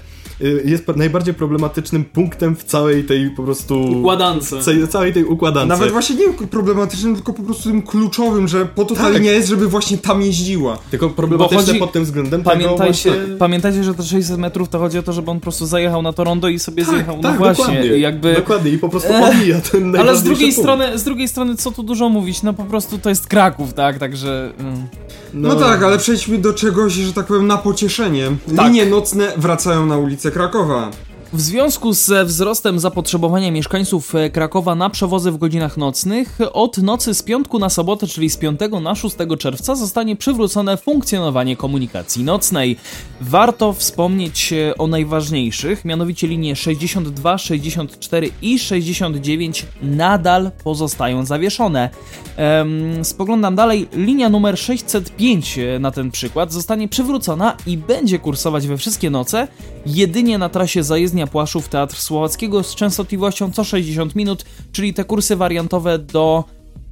jest 0.64 0.88
najbardziej 0.96 1.34
problematycznym 1.34 2.04
punktem 2.04 2.56
w 2.56 2.64
całej 2.64 3.04
tej 3.04 3.30
po 3.30 3.42
prostu... 3.42 3.98
Układance. 4.00 4.54
Całej 4.88 5.12
tej 5.12 5.24
układance. 5.24 5.68
Nawet 5.68 5.90
właśnie 5.90 6.16
nie 6.16 6.46
problematycznym, 6.46 7.14
tylko 7.14 7.32
po 7.32 7.42
prostu 7.42 7.68
tym 7.68 7.82
kluczowym, 7.82 8.48
że 8.48 8.66
po 8.66 8.84
to 8.84 8.94
tak. 8.94 9.04
ta 9.04 9.10
linia 9.10 9.32
jest, 9.32 9.48
żeby 9.48 9.68
właśnie 9.68 9.98
tam 9.98 10.22
jeździła. 10.22 10.78
Tylko 10.90 11.10
problematyczne 11.10 11.66
chodzi... 11.66 11.78
pod 11.78 11.92
tym 11.92 12.04
względem 12.04 12.42
pamiętajcie, 12.42 13.10
właśnie... 13.10 13.36
pamiętajcie, 13.36 13.84
że 13.84 13.94
te 13.94 14.02
600 14.02 14.38
metrów 14.38 14.68
to 14.68 14.78
chodzi 14.78 14.98
o 14.98 15.02
to, 15.02 15.12
żeby 15.12 15.30
on 15.30 15.36
po 15.36 15.42
prostu 15.42 15.66
zajechał 15.66 16.02
na 16.02 16.12
to 16.12 16.24
rondo 16.24 16.48
i 16.48 16.58
sobie 16.58 16.84
tak, 16.84 16.94
zjechał. 16.94 17.16
No 17.16 17.22
tak, 17.22 17.38
właśnie, 17.38 17.64
dokładnie, 17.64 17.98
jakby... 17.98 18.34
dokładnie 18.34 18.70
i 18.70 18.78
po 18.78 18.88
prostu 18.88 19.12
omija 19.12 19.60
ten 19.60 19.96
Ale 19.96 20.16
z 20.16 20.22
drugiej 20.22 20.48
punkt. 20.48 20.60
strony, 20.60 20.98
z 20.98 21.04
drugiej 21.04 21.28
strony, 21.28 21.56
co 21.56 21.70
tu 21.70 21.82
dużo 21.82 22.08
mówić, 22.08 22.42
no 22.42 22.52
po 22.52 22.64
prostu 22.64 22.98
to 22.98 23.08
jest 23.08 23.26
Kraków, 23.26 23.74
tak, 23.74 23.98
także... 23.98 24.52
Mm. 24.58 24.86
No, 25.34 25.48
no 25.48 25.54
tak, 25.54 25.82
ale 25.82 25.98
przejdźmy 25.98 26.38
do 26.38 26.52
czegoś, 26.52 26.92
że 26.92 27.12
tak 27.12 27.26
powiem, 27.26 27.46
na 27.46 27.58
pocieszenie. 27.58 28.30
Tak. 28.56 28.66
Linie 28.66 28.86
nocne 28.86 29.32
wracają 29.36 29.86
na 29.86 29.98
ulicę 29.98 30.30
Krakowa. 30.30 30.90
W 31.32 31.40
związku 31.40 31.92
ze 31.92 32.24
wzrostem 32.24 32.78
zapotrzebowania 32.78 33.50
mieszkańców 33.50 34.14
e, 34.14 34.30
Krakowa 34.30 34.74
na 34.74 34.90
przewozy 34.90 35.30
w 35.30 35.36
godzinach 35.36 35.76
nocnych, 35.76 36.38
od 36.52 36.78
nocy 36.78 37.14
z 37.14 37.22
piątku 37.22 37.58
na 37.58 37.68
sobotę, 37.68 38.06
czyli 38.06 38.30
z 38.30 38.36
5 38.36 38.60
na 38.82 38.94
6 38.94 39.16
czerwca, 39.38 39.74
zostanie 39.74 40.16
przywrócone 40.16 40.76
funkcjonowanie 40.76 41.56
komunikacji 41.56 42.24
nocnej. 42.24 42.76
Warto 43.20 43.72
wspomnieć 43.72 44.52
e, 44.52 44.78
o 44.78 44.86
najważniejszych, 44.86 45.84
mianowicie 45.84 46.26
linie 46.26 46.56
62, 46.56 47.38
64 47.38 48.30
i 48.42 48.58
69 48.58 49.66
nadal 49.82 50.50
pozostają 50.64 51.26
zawieszone. 51.26 51.90
Ehm, 52.36 53.04
spoglądam 53.04 53.54
dalej, 53.54 53.88
linia 53.92 54.28
numer 54.28 54.58
605 54.58 55.58
e, 55.58 55.78
na 55.78 55.90
ten 55.90 56.10
przykład 56.10 56.52
zostanie 56.52 56.88
przywrócona 56.88 57.56
i 57.66 57.76
będzie 57.76 58.18
kursować 58.18 58.66
we 58.66 58.76
wszystkie 58.76 59.10
noce, 59.10 59.48
jedynie 59.86 60.38
na 60.38 60.48
trasie 60.48 60.82
zajezdni 60.82 61.19
Płaszów 61.26 61.68
Teatr 61.68 61.96
Słowackiego 61.96 62.62
z 62.62 62.74
częstotliwością 62.74 63.50
co 63.52 63.64
60 63.64 64.16
minut, 64.16 64.44
czyli 64.72 64.94
te 64.94 65.04
kursy 65.04 65.36
wariantowe 65.36 65.98
do 65.98 66.44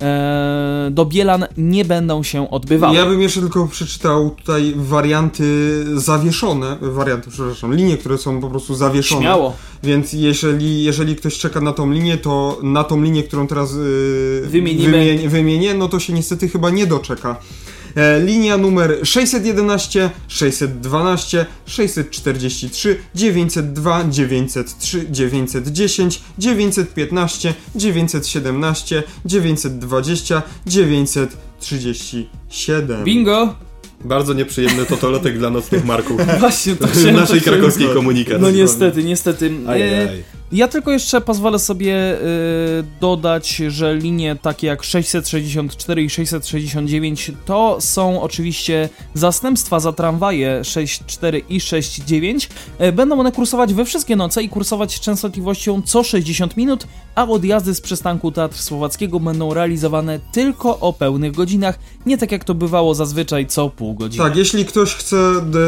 e, 0.03 0.89
do 0.91 1.05
Bielan 1.05 1.47
nie 1.57 1.85
będą 1.85 2.23
się 2.23 2.51
odbywały. 2.51 2.97
Ja 2.97 3.07
bym 3.07 3.23
jeszcze 3.23 3.41
tylko 3.41 3.67
przeczytał 3.67 4.31
tutaj 4.31 4.73
warianty 4.77 5.85
zawieszone, 5.95 6.77
warianty, 6.81 7.31
przepraszam, 7.31 7.75
linie, 7.75 7.97
które 7.97 8.19
są 8.19 8.41
po 8.41 8.51
prostu 8.51 8.75
zawieszone. 8.75 9.21
Śmiało. 9.21 9.57
Więc 9.83 10.13
jeżeli, 10.13 10.85
jeżeli 10.85 11.17
ktoś 11.17 11.39
czeka 11.39 11.61
na 11.61 11.73
tą 11.73 11.91
linię, 11.91 12.17
to 12.17 12.59
na 12.63 12.85
tą 12.85 13.03
linię, 13.03 13.23
którą 13.23 13.47
teraz 13.47 13.75
yy, 13.75 14.49
wymienię, 14.49 15.29
wymienię, 15.29 15.75
no 15.75 15.89
to 15.89 16.01
się 16.01 16.13
niestety 16.13 16.49
chyba 16.49 16.71
nie 16.71 16.87
doczeka. 16.87 17.37
E, 17.99 18.21
linia 18.21 18.57
numer 18.57 18.99
611, 19.03 20.11
612, 20.29 21.47
643, 21.67 22.99
902, 23.15 24.05
903, 24.11 25.07
910, 25.11 26.23
915, 26.39 27.55
917, 27.75 29.03
920, 29.25 30.43
937. 30.67 33.05
Bingo! 33.05 33.55
Bardzo 34.05 34.35
nieprzyjemny 34.35 34.87
totolotek 34.87 35.39
dla 35.39 35.51
nocnych 35.51 35.85
marków. 35.85 36.21
Właśnie, 36.41 36.77
to 36.77 36.95
się 36.95 37.13
naszej 37.13 37.41
krakowskiej 37.41 37.89
komunikacji. 37.89 38.43
No 38.43 38.51
niestety, 38.51 39.05
niestety. 39.05 39.51
Ajaj. 39.67 40.38
Ja 40.53 40.69
tylko 40.69 40.93
jeszcze 40.93 41.21
pozwolę 41.21 41.59
sobie 41.59 41.95
y, 41.95 42.85
dodać, 43.01 43.57
że 43.69 43.95
linie 43.95 44.37
takie 44.43 44.67
jak 44.67 44.83
664 44.83 46.03
i 46.03 46.11
669 46.11 47.33
to 47.45 47.77
są 47.81 48.23
oczywiście 48.23 48.89
zastępstwa 49.15 49.81
za 49.81 49.93
tramwaje 49.93 50.65
64 50.65 51.43
i 51.49 51.61
69. 51.61 52.49
Y, 52.81 52.93
będą 52.93 53.21
one 53.21 53.33
kursować 53.33 53.75
we 53.75 53.85
wszystkie 53.85 54.17
noce 54.17 54.43
i 54.43 54.49
kursować 54.49 55.01
częstotliwością 55.01 55.83
co 55.83 56.03
60 56.03 56.57
minut, 56.57 56.87
a 57.15 57.29
odjazdy 57.29 57.75
z 57.75 57.81
przystanku 57.81 58.33
Teatr 58.33 58.59
Słowackiego 58.59 59.21
będą 59.21 59.55
realizowane 59.55 60.21
tylko 60.33 60.81
o 60.81 60.93
pełnych 60.93 61.33
godzinach, 61.33 61.79
nie 62.07 62.19
tak 62.19 62.33
jak 62.33 62.45
to 62.45 62.55
bywało 62.55 62.95
zazwyczaj 62.95 63.47
co 63.47 63.71
pół 63.71 63.95
godziny. 63.95 64.25
Tak, 64.25 64.37
jeśli 64.37 64.65
ktoś 64.65 64.95
chce 64.95 65.17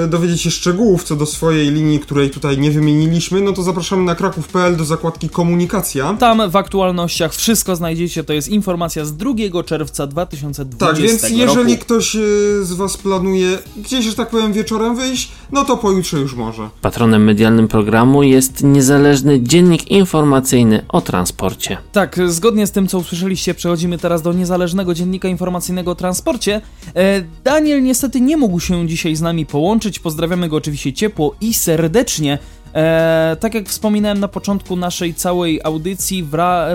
dowiedzieć 0.09 0.41
się 0.43 0.51
szczegółów 0.51 1.05
co 1.05 1.17
do 1.17 1.27
swojej 1.27 1.71
linii, 1.71 1.99
której 1.99 2.31
tutaj 2.31 2.59
nie 2.59 2.71
wymieniliśmy, 2.71 3.41
no 3.41 3.53
to 3.53 3.63
zapraszamy 3.63 4.03
na 4.03 4.15
kraków.pl 4.15 4.70
do 4.77 4.85
zakładki 4.85 5.29
komunikacja. 5.29 6.17
Tam 6.19 6.51
w 6.51 6.57
aktualnościach 6.57 7.35
wszystko 7.35 7.77
znajdziecie, 7.77 8.25
to 8.25 8.33
jest 8.33 8.49
informacja 8.49 9.05
z 9.05 9.17
2 9.17 9.35
czerwca 9.67 10.07
2020 10.07 10.87
Tak, 10.87 10.97
więc 11.07 11.31
jeżeli 11.39 11.73
roku. 11.73 11.85
ktoś 11.85 12.15
y, 12.17 12.65
z 12.65 12.73
Was 12.73 12.97
planuje 12.97 13.59
gdzieś, 13.77 14.05
że 14.05 14.15
tak 14.15 14.31
powiem, 14.31 14.53
wieczorem 14.53 14.97
wyjść, 14.97 15.33
no 15.53 15.65
to 15.65 15.77
pojutrze 15.77 16.19
już 16.19 16.35
może. 16.35 16.71
Patronem 16.83 17.25
medialnym 17.25 17.69
programu 17.69 18.23
jest 18.23 18.63
niezależny 18.63 19.41
dziennik 19.43 19.91
informacyjny 19.91 20.85
o 20.89 21.01
transporcie. 21.01 21.79
Tak, 21.93 22.17
zgodnie 22.27 22.67
z 22.67 22.71
tym, 22.71 22.87
co 22.89 22.99
usłyszeliście, 22.99 23.55
przechodzimy 23.55 23.99
teraz 23.99 24.23
do 24.23 24.33
niezależnego 24.33 24.95
dziennika 24.95 25.29
informacyjnego 25.29 25.91
o 25.91 25.95
transporcie. 25.95 26.61
E, 26.97 27.23
Daniel 27.45 27.83
niestety 27.83 28.21
nie 28.21 28.37
mógł 28.37 28.61
się 28.61 28.89
dzisiaj 28.89 29.17
z 29.17 29.21
nami 29.21 29.47
połączyć. 29.47 29.99
Pozdrawiamy 29.99 30.49
go 30.49 30.57
oczywiście 30.57 30.93
ciepło 30.93 31.35
i 31.41 31.55
serdecznie. 31.55 32.39
E, 32.75 33.37
tak 33.41 33.55
jak 33.55 33.69
wspominałem 33.69 34.21
na 34.21 34.29
początku 34.29 34.77
naszej 34.77 35.15
całej 35.15 35.61
audycji, 35.65 36.29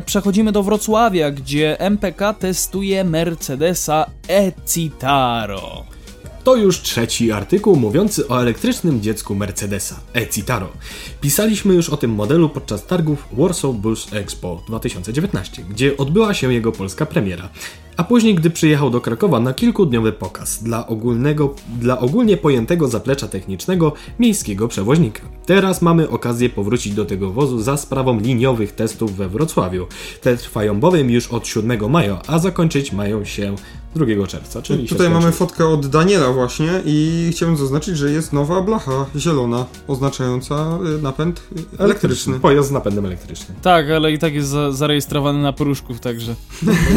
przechodzimy 0.06 0.52
do 0.52 0.64
Wrocławia, 0.64 1.32
gdzie 1.32 1.80
MPK 1.80 2.34
testuje 2.34 3.04
Mercedesa 3.04 4.06
E-Citaro. 4.28 5.95
To 6.46 6.56
już 6.56 6.82
trzeci 6.82 7.32
artykuł 7.32 7.76
mówiący 7.76 8.28
o 8.28 8.42
elektrycznym 8.42 9.02
dziecku 9.02 9.36
Mercedesa, 9.36 10.00
e-Citaro. 10.14 10.70
Pisaliśmy 11.22 11.74
już 11.74 11.90
o 11.90 11.98
tym 11.98 12.12
modelu 12.12 12.50
podczas 12.50 12.86
targów 12.86 13.28
Warsaw 13.34 13.76
Bus 13.76 14.14
Expo 14.14 14.64
2019, 14.68 15.64
gdzie 15.70 15.98
odbyła 15.98 16.34
się 16.34 16.54
jego 16.54 16.72
polska 16.72 17.06
premiera. 17.06 17.50
A 17.98 18.04
później, 18.04 18.36
gdy 18.36 18.50
przyjechał 18.50 18.90
do 18.90 19.02
Krakowa 19.02 19.40
na 19.40 19.54
kilkudniowy 19.54 20.12
pokaz 20.12 20.64
dla, 20.64 20.88
ogólnego, 20.88 21.56
dla 21.80 22.00
ogólnie 22.00 22.38
pojętego 22.38 22.88
zaplecza 22.88 23.28
technicznego 23.28 23.94
miejskiego 24.20 24.68
przewoźnika. 24.68 25.22
Teraz 25.46 25.82
mamy 25.82 26.10
okazję 26.10 26.50
powrócić 26.50 26.94
do 26.94 27.06
tego 27.06 27.32
wozu 27.32 27.62
za 27.62 27.78
sprawą 27.78 28.20
liniowych 28.20 28.72
testów 28.72 29.16
we 29.16 29.30
Wrocławiu. 29.30 29.88
Te 30.22 30.38
trwają 30.38 30.80
bowiem 30.80 31.10
już 31.10 31.28
od 31.28 31.48
7 31.48 31.92
maja, 31.92 32.22
a 32.28 32.40
zakończyć 32.40 32.92
mają 32.92 33.26
się 33.26 33.56
2 33.96 34.28
czerwca, 34.28 34.62
czyli 34.62 34.88
Tutaj 34.88 35.10
mamy 35.10 35.32
fotkę 35.32 35.68
od 35.68 35.88
Daniela 35.88 36.32
właśnie 36.32 36.82
i 36.86 37.30
chciałem 37.32 37.58
zaznaczyć, 37.58 37.98
że 37.98 38.12
jest 38.12 38.34
nowa 38.34 38.62
blacha 38.62 39.06
zielona, 39.16 39.66
oznaczająca 39.88 40.80
y, 40.98 41.02
napęd 41.02 41.44
y, 41.80 41.84
elektryczny. 41.84 42.40
Pojazd 42.40 42.70
z 42.70 42.72
napędem 42.72 43.06
elektrycznym. 43.06 43.58
Tak, 43.62 43.90
ale 43.90 44.12
i 44.12 44.20
tak 44.20 44.34
jest 44.34 44.50
za 44.50 44.72
zarejestrowany 44.72 45.42
na 45.42 45.54
poruszków, 45.54 46.00
także... 46.00 46.36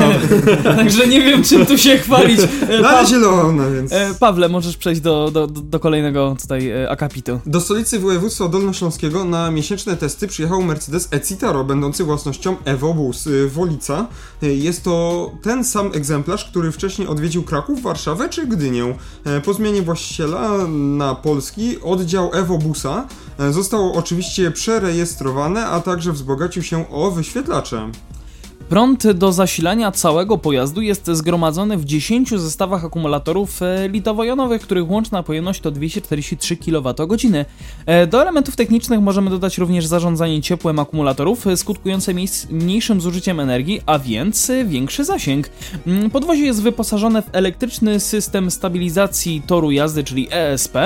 także 0.77 1.07
nie 1.07 1.21
wiem, 1.21 1.45
czym 1.45 1.67
tu 1.67 1.79
się 1.79 1.99
chwalić. 1.99 2.41
No 2.83 2.89
ale 2.89 3.07
zielona, 3.07 3.71
więc... 3.71 3.93
E, 3.93 4.15
Pawle, 4.21 4.49
możesz 4.49 4.77
przejść 4.77 5.01
do, 5.01 5.31
do, 5.31 5.47
do 5.47 5.81
kolejnego 5.81 6.37
tutaj 6.41 6.71
e, 6.71 6.91
akapitu. 6.91 7.41
Do 7.47 7.61
stolicy 7.61 7.99
województwa 7.99 8.49
dolnośląskiego 8.49 9.25
na 9.25 9.51
miesięczne 9.51 9.97
testy 9.97 10.29
przyjechał 10.29 10.63
Mercedes 10.63 11.09
E-Citaro, 11.11 11.65
będący 11.65 12.05
własnością 12.05 12.57
Evobus 12.65 13.27
y, 13.27 13.49
Wolica. 13.49 14.07
Jest 14.43 14.85
to 14.85 15.31
ten 15.43 15.65
sam 15.65 15.91
egzemplarz, 15.95 16.45
który 16.45 16.73
wcześniej 16.73 16.88
wcześniej 16.89 17.09
odwiedził 17.09 17.43
Kraków, 17.43 17.83
Warszawę 17.83 18.29
czy 18.29 18.47
Gdynię. 18.47 18.95
E, 19.25 19.41
po 19.41 19.55
zmianie 19.55 19.83
właściciela 19.83 20.69
na 20.69 21.15
polski 21.15 21.81
oddział 21.81 22.31
Ewobusa 22.35 23.07
e, 23.39 23.53
został 23.53 23.93
oczywiście 23.93 24.51
przerejestrowany, 24.51 25.67
a 25.67 25.81
także 25.81 26.13
wzbogacił 26.13 26.63
się 26.63 26.91
o 26.91 27.11
wyświetlacze. 27.11 27.91
Prąd 28.69 29.13
do 29.13 29.33
zasilania 29.33 29.93
całego 29.93 30.39
pojazdu 30.39 30.81
jest 30.81 31.07
zgromadzony 31.07 31.77
w 31.77 31.85
10 31.85 32.31
zestawach 32.31 32.85
akumulatorów 32.85 33.63
e, 33.63 33.89
litowo-jonowych, 33.89 34.63
których 34.63 34.91
łączna 34.91 35.23
pojemność 35.23 35.61
to 35.61 35.71
243 35.71 36.57
kWh. 36.57 37.45
E, 37.87 38.07
do 38.07 38.23
elementów 38.23 38.57
technicznych 38.57 39.01
możemy 39.01 39.31
dodać 39.31 39.59
również 39.59 39.87
zarządzanie 39.87 40.43
ciepłem 40.43 40.79
akumulatorów, 40.79 41.47
e, 41.47 41.57
skutkujące 41.57 42.13
mniejszym 42.51 43.01
zużyciem 43.01 43.41
energii, 43.41 43.81
a 43.87 43.99
więc 43.99 44.53
większy 44.65 45.05
zasięg. 45.05 45.51
Mm, 45.87 46.11
podwozie 46.11 46.45
jest 46.45 46.63
wyposażone 46.63 47.23
w 47.23 47.29
elektryczny 47.33 48.01
system 48.01 48.51
stabilizacji 48.51 49.43
toru 49.47 49.71
jazdy, 49.71 50.05
czyli 50.05 50.29
ESP, 50.31 50.77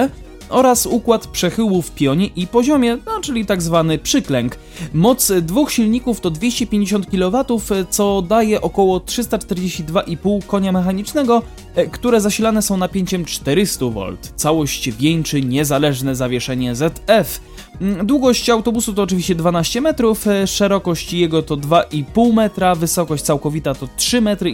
oraz 0.52 0.86
układ 0.86 1.26
przechyłu 1.26 1.82
w 1.82 1.90
pionie 1.90 2.26
i 2.26 2.46
poziomie, 2.46 2.98
no 3.06 3.20
czyli 3.20 3.46
tak 3.46 3.62
zwany 3.62 3.98
przyklęk. 3.98 4.58
Moc 4.94 5.32
dwóch 5.42 5.72
silników 5.72 6.20
to 6.20 6.30
250 6.30 7.06
kW, 7.10 7.44
co 7.90 8.22
daje 8.22 8.60
około 8.60 8.98
342,5 8.98 10.46
konia 10.46 10.72
mechanicznego, 10.72 11.42
e, 11.74 11.86
które 11.86 12.20
zasilane 12.20 12.62
są 12.62 12.76
napięciem 12.76 13.24
400 13.24 13.86
V. 13.86 14.16
Całość 14.36 14.90
wieńczy 14.90 15.42
niezależne 15.42 16.14
zawieszenie 16.14 16.74
ZF. 16.74 17.40
Mm, 17.80 18.06
długość 18.06 18.50
autobusu 18.50 18.94
to 18.94 19.02
oczywiście 19.02 19.34
12 19.34 19.80
metrów, 19.80 20.26
e, 20.26 20.46
szerokość 20.46 21.12
jego 21.12 21.42
to 21.42 21.56
2,5 21.56 22.32
metra, 22.32 22.74
wysokość 22.74 23.22
całkowita 23.22 23.74
to 23.74 23.88
3 23.96 24.20
metry 24.20 24.50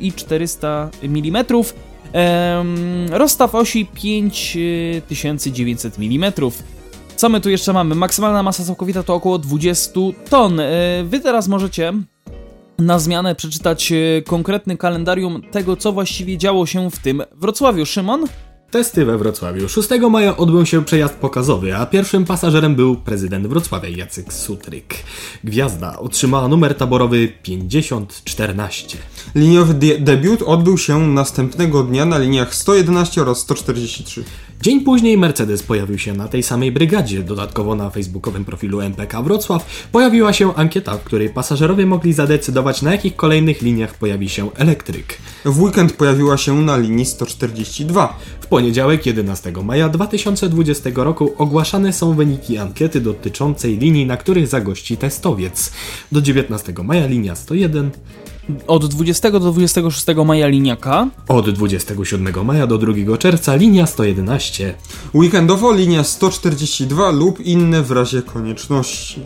i 0.00 0.12
400 0.12 0.90
mm. 1.02 1.44
Rozstaw 3.10 3.54
osi 3.54 3.86
5900 3.86 5.98
mm. 5.98 6.32
Co 7.16 7.28
my 7.28 7.40
tu 7.40 7.50
jeszcze 7.50 7.72
mamy? 7.72 7.94
Maksymalna 7.94 8.42
masa 8.42 8.64
całkowita 8.64 9.02
to 9.02 9.14
około 9.14 9.38
20 9.38 10.00
ton. 10.30 10.60
E, 10.60 10.64
wy 11.04 11.20
teraz 11.20 11.48
możecie 11.48 11.92
na 12.78 12.98
zmianę 12.98 13.34
przeczytać 13.34 13.92
e, 13.92 14.22
konkretny 14.22 14.76
kalendarium 14.76 15.42
tego, 15.50 15.76
co 15.76 15.92
właściwie 15.92 16.38
działo 16.38 16.66
się 16.66 16.90
w 16.90 16.98
tym 16.98 17.22
Wrocławiu. 17.32 17.86
Szymon? 17.86 18.24
Testy 18.74 19.04
we 19.04 19.18
Wrocławiu. 19.18 19.68
6 19.68 19.88
maja 20.10 20.36
odbył 20.36 20.66
się 20.66 20.84
przejazd 20.84 21.14
pokazowy, 21.14 21.76
a 21.76 21.86
pierwszym 21.86 22.24
pasażerem 22.24 22.74
był 22.74 22.96
prezydent 22.96 23.46
Wrocławia 23.46 23.88
Jacek 23.88 24.32
Sutryk. 24.32 24.94
Gwiazda 25.44 25.98
otrzymała 25.98 26.48
numer 26.48 26.74
taborowy 26.74 27.28
5014. 27.42 28.98
Liniowy 29.34 29.74
de 29.74 29.98
debiut 29.98 30.42
odbył 30.42 30.78
się 30.78 31.08
następnego 31.08 31.82
dnia 31.82 32.04
na 32.04 32.18
liniach 32.18 32.54
111 32.54 33.22
oraz 33.22 33.38
143. 33.38 34.24
Dzień 34.62 34.80
później 34.80 35.18
Mercedes 35.18 35.62
pojawił 35.62 35.98
się 35.98 36.12
na 36.12 36.28
tej 36.28 36.42
samej 36.42 36.72
brygadzie. 36.72 37.22
Dodatkowo 37.22 37.74
na 37.74 37.90
facebookowym 37.90 38.44
profilu 38.44 38.80
MPK 38.80 39.22
Wrocław 39.22 39.88
pojawiła 39.92 40.32
się 40.32 40.54
ankieta, 40.54 40.98
w 40.98 41.02
której 41.02 41.30
pasażerowie 41.30 41.86
mogli 41.86 42.12
zadecydować 42.12 42.82
na 42.82 42.92
jakich 42.92 43.16
kolejnych 43.16 43.62
liniach 43.62 43.94
pojawi 43.94 44.28
się 44.28 44.50
elektryk. 44.54 45.18
W 45.44 45.62
weekend 45.62 45.92
pojawiła 45.92 46.36
się 46.36 46.62
na 46.62 46.76
linii 46.76 47.06
142. 47.06 48.18
Poniedziałek 48.54 49.06
11 49.06 49.52
maja 49.64 49.88
2020 49.88 50.90
roku 50.94 51.34
ogłaszane 51.38 51.92
są 51.92 52.14
wyniki 52.14 52.58
ankiety 52.58 53.00
dotyczącej 53.00 53.78
linii, 53.78 54.06
na 54.06 54.16
których 54.16 54.46
zagości 54.46 54.96
testowiec. 54.96 55.72
Do 56.12 56.20
19 56.20 56.72
maja 56.84 57.06
linia 57.06 57.34
101, 57.34 57.90
od 58.66 58.86
20 58.86 59.30
do 59.30 59.40
26 59.40 60.06
maja 60.26 60.46
linia 60.46 60.76
K. 60.76 61.08
Od 61.28 61.50
27 61.50 62.44
maja 62.44 62.66
do 62.66 62.78
2 62.78 63.16
czerwca 63.18 63.54
linia 63.54 63.86
111. 63.86 64.74
Weekendowo 65.14 65.72
linia 65.72 66.04
142 66.04 67.10
lub 67.10 67.40
inne 67.40 67.82
w 67.82 67.90
razie 67.90 68.22
konieczności. 68.22 69.20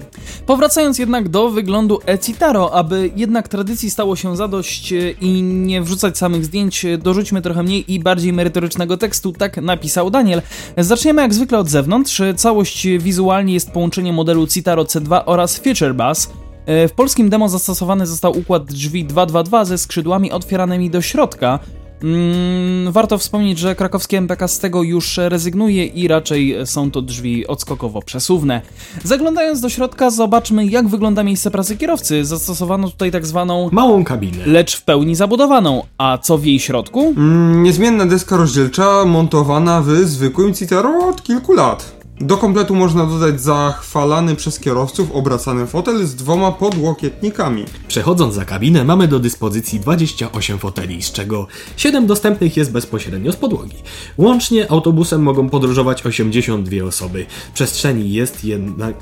Powracając 0.46 0.98
jednak 0.98 1.28
do 1.28 1.50
wyglądu 1.50 2.00
e-Citaro, 2.06 2.74
aby 2.74 3.10
jednak 3.16 3.48
tradycji 3.48 3.90
stało 3.90 4.16
się 4.16 4.36
zadość 4.36 4.92
e, 4.92 5.10
i 5.10 5.42
nie 5.42 5.82
wrzucać 5.82 6.18
samych 6.18 6.44
zdjęć, 6.44 6.84
e, 6.84 6.98
dorzućmy 6.98 7.42
trochę 7.42 7.62
mniej 7.62 7.92
i 7.92 8.00
bardziej 8.00 8.32
merytorycznego 8.32 8.96
tekstu, 8.96 9.32
tak 9.32 9.56
napisał 9.56 10.10
Daniel. 10.10 10.42
Zaczniemy 10.76 11.22
jak 11.22 11.34
zwykle 11.34 11.58
od 11.58 11.68
zewnątrz. 11.68 12.22
Całość 12.36 12.86
wizualnie 12.98 13.54
jest 13.54 13.70
połączenie 13.70 14.12
modelu 14.12 14.46
Citaro 14.46 14.84
C2 14.84 15.22
oraz 15.26 15.58
Future 15.58 15.94
Bus. 15.94 16.28
E, 16.68 16.88
w 16.88 16.92
polskim 16.92 17.30
demo 17.30 17.48
zastosowany 17.48 18.06
został 18.06 18.38
układ 18.38 18.64
drzwi 18.64 19.04
222 19.04 19.64
ze 19.64 19.78
skrzydłami 19.78 20.32
otwieranymi 20.32 20.90
do 20.90 21.02
środka. 21.02 21.58
Mm, 22.02 22.92
warto 22.92 23.18
wspomnieć, 23.18 23.58
że 23.58 23.74
krakowskie 23.74 24.18
MPK 24.18 24.48
z 24.48 24.58
tego 24.58 24.82
już 24.82 25.16
rezygnuje 25.16 25.86
i 25.86 26.08
raczej 26.08 26.56
są 26.64 26.90
to 26.90 27.02
drzwi 27.02 27.46
odskokowo 27.46 28.02
przesuwne. 28.02 28.62
Zaglądając 29.04 29.60
do 29.60 29.68
środka, 29.68 30.10
zobaczmy 30.10 30.66
jak 30.66 30.88
wygląda 30.88 31.22
miejsce 31.22 31.50
pracy 31.50 31.76
kierowcy. 31.76 32.24
Zastosowano 32.24 32.88
tutaj 32.88 33.10
tak 33.10 33.26
zwaną 33.26 33.68
małą 33.72 34.04
kabinę, 34.04 34.46
lecz 34.46 34.76
w 34.76 34.82
pełni 34.82 35.14
zabudowaną. 35.14 35.82
A 35.98 36.18
co 36.18 36.38
w 36.38 36.44
jej 36.44 36.60
środku? 36.60 37.14
Mm, 37.16 37.62
niezmienna 37.62 38.06
deska 38.06 38.36
rozdzielcza 38.36 39.04
montowana 39.04 39.82
w 39.82 39.88
zwykłym 39.88 40.54
Citaro 40.54 41.08
od 41.08 41.22
kilku 41.22 41.52
lat. 41.52 41.97
Do 42.20 42.36
kompletu 42.36 42.74
można 42.74 43.06
dodać 43.06 43.40
zachwalany 43.40 44.36
przez 44.36 44.60
kierowców 44.60 45.12
obracany 45.12 45.66
fotel 45.66 46.06
z 46.06 46.14
dwoma 46.14 46.52
podłokietnikami. 46.52 47.64
Przechodząc 47.88 48.34
za 48.34 48.44
kabinę, 48.44 48.84
mamy 48.84 49.08
do 49.08 49.18
dyspozycji 49.18 49.80
28 49.80 50.58
foteli, 50.58 51.02
z 51.02 51.12
czego 51.12 51.46
7 51.76 52.06
dostępnych 52.06 52.56
jest 52.56 52.72
bezpośrednio 52.72 53.32
z 53.32 53.36
podłogi. 53.36 53.76
Łącznie 54.18 54.70
autobusem 54.70 55.22
mogą 55.22 55.48
podróżować 55.48 56.06
82 56.06 56.84
osoby. 56.84 57.26
Przestrzeni 57.54 58.12
jest 58.12 58.44
jednak. 58.44 58.94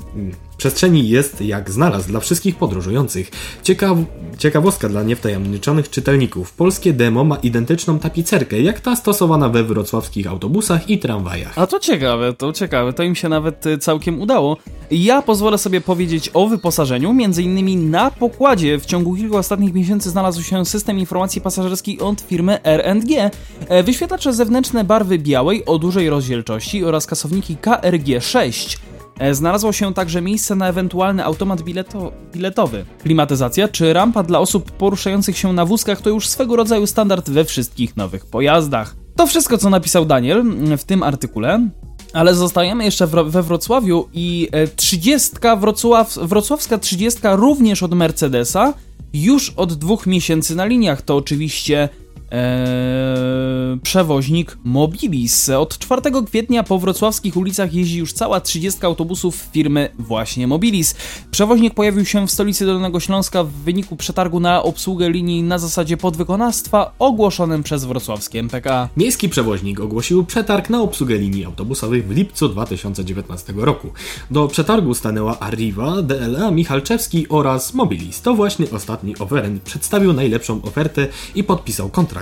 Przestrzeni 0.57 1.09
jest 1.09 1.41
jak 1.41 1.71
znalazł 1.71 2.07
dla 2.07 2.19
wszystkich 2.19 2.55
podróżujących. 2.55 3.31
Ciekaw... 3.63 3.97
Ciekawostka 4.37 4.89
dla 4.89 5.03
niewtajemniczonych 5.03 5.89
czytelników. 5.89 6.53
Polskie 6.53 6.93
demo 6.93 7.23
ma 7.23 7.35
identyczną 7.35 7.99
tapicerkę, 7.99 8.61
jak 8.61 8.79
ta 8.79 8.95
stosowana 8.95 9.49
we 9.49 9.63
wrocławskich 9.63 10.27
autobusach 10.27 10.89
i 10.89 10.99
tramwajach. 10.99 11.57
A 11.57 11.67
to 11.67 11.79
ciekawe, 11.79 12.33
to 12.33 12.53
ciekawe, 12.53 12.93
to 12.93 13.03
im 13.03 13.15
się 13.15 13.29
nawet 13.29 13.65
y, 13.65 13.77
całkiem 13.77 14.21
udało. 14.21 14.57
Ja 14.91 15.21
pozwolę 15.21 15.57
sobie 15.57 15.81
powiedzieć 15.81 16.29
o 16.33 16.47
wyposażeniu, 16.47 17.13
między 17.13 17.43
innymi 17.43 17.77
na 17.77 18.11
pokładzie 18.11 18.79
w 18.79 18.85
ciągu 18.85 19.15
kilku 19.15 19.37
ostatnich 19.37 19.73
miesięcy 19.73 20.09
znalazł 20.09 20.43
się 20.43 20.65
system 20.65 20.99
informacji 20.99 21.41
pasażerskiej 21.41 21.99
od 21.99 22.21
firmy 22.21 22.63
R&G, 22.63 23.31
e, 23.67 23.83
wyświetlacze 23.83 24.33
zewnętrzne 24.33 24.83
barwy 24.83 25.19
białej 25.19 25.65
o 25.65 25.77
dużej 25.77 26.09
rozdzielczości 26.09 26.83
oraz 26.83 27.05
kasowniki 27.05 27.57
KRG6. 27.61 28.77
E, 29.19 29.33
Znalazło 29.35 29.73
się 29.73 29.93
także 29.93 30.21
miejsce 30.21 30.55
na 30.55 30.67
ewentualny 30.67 31.25
automat 31.25 31.61
bileto 31.61 32.11
biletowy. 32.33 32.85
Klimatyzacja 33.03 33.67
czy 33.67 33.93
rampa 33.93 34.23
dla 34.23 34.39
osób 34.39 34.71
poruszających 34.71 35.37
się 35.37 35.53
na 35.53 35.65
wózkach 35.65 36.01
to 36.01 36.09
już 36.09 36.27
swego 36.27 36.55
rodzaju 36.55 36.87
standard 36.87 37.29
we 37.29 37.45
wszystkich 37.45 37.97
nowych 37.97 38.25
pojazdach. 38.25 38.95
To 39.15 39.27
wszystko, 39.27 39.57
co 39.57 39.69
napisał 39.69 40.05
Daniel 40.05 40.43
w 40.77 40.83
tym 40.83 41.03
artykule. 41.03 41.69
Ale 42.13 42.35
zostajemy 42.35 42.83
jeszcze 42.83 43.07
we 43.07 43.43
Wrocławiu 43.43 44.07
i 44.13 44.49
e, 44.51 44.67
30 44.67 45.29
Wrocław, 45.59 46.17
wrocławska 46.21 46.77
30 46.77 47.19
również 47.23 47.83
od 47.83 47.93
Mercedesa 47.93 48.73
już 49.13 49.49
od 49.49 49.73
dwóch 49.73 50.07
miesięcy 50.07 50.55
na 50.55 50.65
liniach. 50.65 51.01
To 51.01 51.15
oczywiście 51.15 51.89
Eee, 52.31 53.79
przewoźnik 53.83 54.57
Mobilis. 54.63 55.49
Od 55.49 55.77
4 55.77 56.01
kwietnia 56.25 56.63
po 56.63 56.79
wrocławskich 56.79 57.37
ulicach 57.37 57.73
jeździ 57.73 57.97
już 57.97 58.13
cała 58.13 58.41
30 58.41 58.85
autobusów 58.85 59.35
firmy 59.35 59.89
właśnie 59.99 60.47
Mobilis. 60.47 60.95
Przewoźnik 61.31 61.73
pojawił 61.73 62.05
się 62.05 62.27
w 62.27 62.31
stolicy 62.31 62.65
Dolnego 62.65 62.99
Śląska 62.99 63.43
w 63.43 63.51
wyniku 63.51 63.95
przetargu 63.95 64.39
na 64.39 64.63
obsługę 64.63 65.09
linii 65.09 65.43
na 65.43 65.57
zasadzie 65.57 65.97
podwykonawstwa 65.97 66.91
ogłoszonym 66.99 67.63
przez 67.63 67.85
wrocławskie 67.85 68.39
MPK. 68.39 68.89
Miejski 68.97 69.29
przewoźnik 69.29 69.79
ogłosił 69.79 70.25
przetarg 70.25 70.69
na 70.69 70.81
obsługę 70.81 71.17
linii 71.17 71.45
autobusowych 71.45 72.07
w 72.07 72.11
lipcu 72.11 72.49
2019 72.49 73.53
roku. 73.57 73.87
Do 74.31 74.47
przetargu 74.47 74.93
stanęła 74.93 75.39
Arriva, 75.39 76.01
DLA, 76.01 76.51
Michalczewski 76.51 77.29
oraz 77.29 77.73
Mobilis. 77.73 78.21
To 78.21 78.33
właśnie 78.33 78.65
ostatni 78.71 79.17
oferent 79.17 79.61
przedstawił 79.61 80.13
najlepszą 80.13 80.61
ofertę 80.61 81.07
i 81.35 81.43
podpisał 81.43 81.89
kontrakt. 81.89 82.16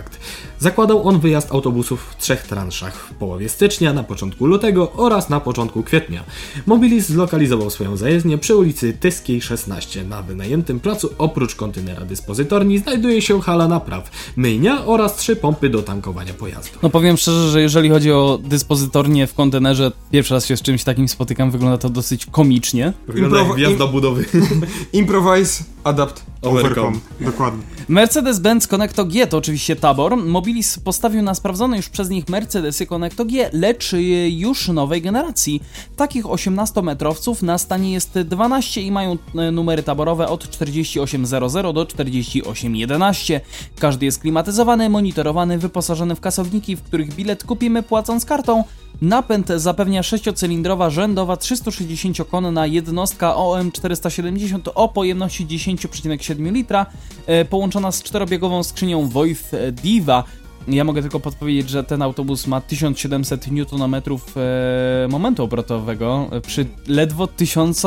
Zakładał 0.60 1.08
on 1.08 1.20
wyjazd 1.20 1.52
autobusów 1.52 2.02
w 2.12 2.18
trzech 2.18 2.44
transzach 2.44 2.96
w 2.96 3.14
połowie 3.14 3.50
stycznia, 3.50 3.94
na 3.94 4.04
początku 4.04 4.46
lutego 4.46 4.92
oraz 4.94 5.30
na 5.30 5.40
początku 5.40 5.84
kwietnia. 5.84 6.24
Mobilis 6.66 7.06
zlokalizował 7.08 7.70
swoją 7.70 7.98
zajezdnię 7.98 8.38
przy 8.38 8.56
ulicy 8.56 8.94
Tyskiej 8.94 9.42
16. 9.42 10.04
Na 10.04 10.22
wynajętym 10.22 10.80
placu 10.80 11.10
oprócz 11.18 11.56
kontenera 11.56 12.06
dyspozytorni 12.06 12.78
znajduje 12.80 13.22
się 13.22 13.42
hala 13.42 13.68
napraw, 13.68 14.12
myjnia 14.36 14.86
oraz 14.86 15.16
trzy 15.16 15.36
pompy 15.36 15.70
do 15.70 15.82
tankowania 15.84 16.34
pojazdu. 16.34 16.80
No 16.84 16.90
powiem 16.90 17.18
szczerze, 17.18 17.50
że 17.52 17.62
jeżeli 17.62 17.90
chodzi 17.90 18.12
o 18.12 18.40
dyspozytornię 18.44 19.28
w 19.28 19.34
kontenerze, 19.34 19.92
pierwszy 20.12 20.34
raz 20.34 20.46
się 20.46 20.58
z 20.58 20.62
czymś 20.62 20.84
takim 20.84 21.08
spotykam, 21.08 21.52
wygląda 21.52 21.78
to 21.78 21.90
dosyć 21.90 22.26
komicznie. 22.26 22.94
Wygląda 23.08 23.38
jak 23.38 23.48
Improwo- 23.48 23.56
wjazd 23.56 23.72
im- 23.74 23.78
do 23.80 23.88
budowy. 23.88 24.26
Improvise, 24.94 25.64
adapt, 25.86 26.24
Overcome. 26.42 26.72
overcome. 26.72 27.00
Dokładnie. 27.22 27.64
Mercedes-Benz 27.90 28.68
Connecto 28.68 29.06
G 29.06 29.28
to 29.28 29.38
oczywiście 29.38 29.76
tabor. 29.76 30.18
Mobilis 30.18 30.80
postawił 30.80 31.22
na 31.22 31.36
sprawdzone 31.36 31.78
już 31.78 31.90
przez 31.90 32.10
nich 32.10 32.30
Mercedesy 32.30 32.86
Connecto 32.86 33.26
G, 33.26 33.50
lecz 33.54 33.96
już 34.30 34.68
nowej 34.68 35.02
generacji. 35.02 35.62
Takich 35.96 36.26
18-metrowców 36.26 37.44
na 37.44 37.58
stanie 37.58 37.94
jest 37.94 38.20
12 38.20 38.82
i 38.82 38.92
mają 38.92 39.14
y, 39.14 39.52
numery 39.52 39.84
taborowe 39.84 40.28
od 40.28 40.50
4800 40.50 41.74
do 41.74 41.86
4811. 41.86 43.42
Każdy 43.80 44.06
jest 44.06 44.20
klimatyzowany, 44.20 44.90
monitorowany, 44.90 45.58
wyposażony 45.58 46.16
w 46.16 46.20
kasowniki, 46.20 46.76
w 46.76 46.84
których 46.84 47.16
bilet 47.16 47.44
kupimy 47.44 47.84
płacąc 47.84 48.26
kartą. 48.26 48.64
Napęd 49.02 49.48
zapewnia 49.56 50.02
6-cylindrowa 50.02 50.90
rzędowa 50.90 51.36
360-konna 51.36 52.68
jednostka 52.68 53.34
OM470 53.34 54.70
o 54.76 54.90
pojemności 54.90 55.48
10,7 55.48 56.52
litra, 56.52 56.86
e, 57.26 57.46
połączona 57.46 57.92
z 57.92 58.04
czterobiegową 58.04 58.64
skrzynią 58.64 59.10
Voith 59.10 59.52
Diva. 59.72 60.24
Ja 60.68 60.84
mogę 60.84 61.02
tylko 61.02 61.20
podpowiedzieć, 61.20 61.70
że 61.70 61.84
ten 61.84 62.02
autobus 62.02 62.48
ma 62.48 62.62
1700 62.62 63.48
Nm 63.48 63.96
e, 63.96 65.08
momentu 65.10 65.44
obrotowego 65.44 66.28
e, 66.32 66.42
przy 66.42 66.66
ledwo 66.88 67.28
1000, 67.28 67.86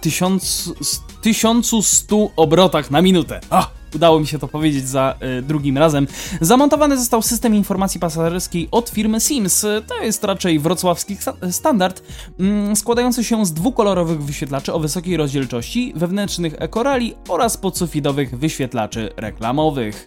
1000, 0.00 0.72
1100 1.22 2.30
obrotach 2.36 2.90
na 2.90 3.02
minutę. 3.02 3.40
Ah! 3.50 3.70
Udało 3.94 4.20
mi 4.20 4.26
się 4.26 4.38
to 4.38 4.48
powiedzieć 4.48 4.88
za 4.88 5.14
e, 5.20 5.42
drugim 5.42 5.78
razem. 5.78 6.06
Zamontowany 6.40 6.98
został 6.98 7.22
system 7.22 7.54
informacji 7.54 8.00
pasażerskiej 8.00 8.68
od 8.70 8.88
firmy 8.88 9.20
Sims. 9.20 9.66
To 9.86 10.02
jest 10.02 10.24
raczej 10.24 10.58
wrocławski 10.58 11.16
sta- 11.16 11.36
standard, 11.50 12.02
mm, 12.40 12.76
składający 12.76 13.24
się 13.24 13.46
z 13.46 13.52
dwukolorowych 13.52 14.22
wyświetlaczy 14.22 14.72
o 14.72 14.80
wysokiej 14.80 15.16
rozdzielczości, 15.16 15.92
wewnętrznych 15.96 16.54
ekorali 16.58 17.14
oraz 17.28 17.56
podsufitowych 17.56 18.38
wyświetlaczy 18.38 19.10
reklamowych. 19.16 20.06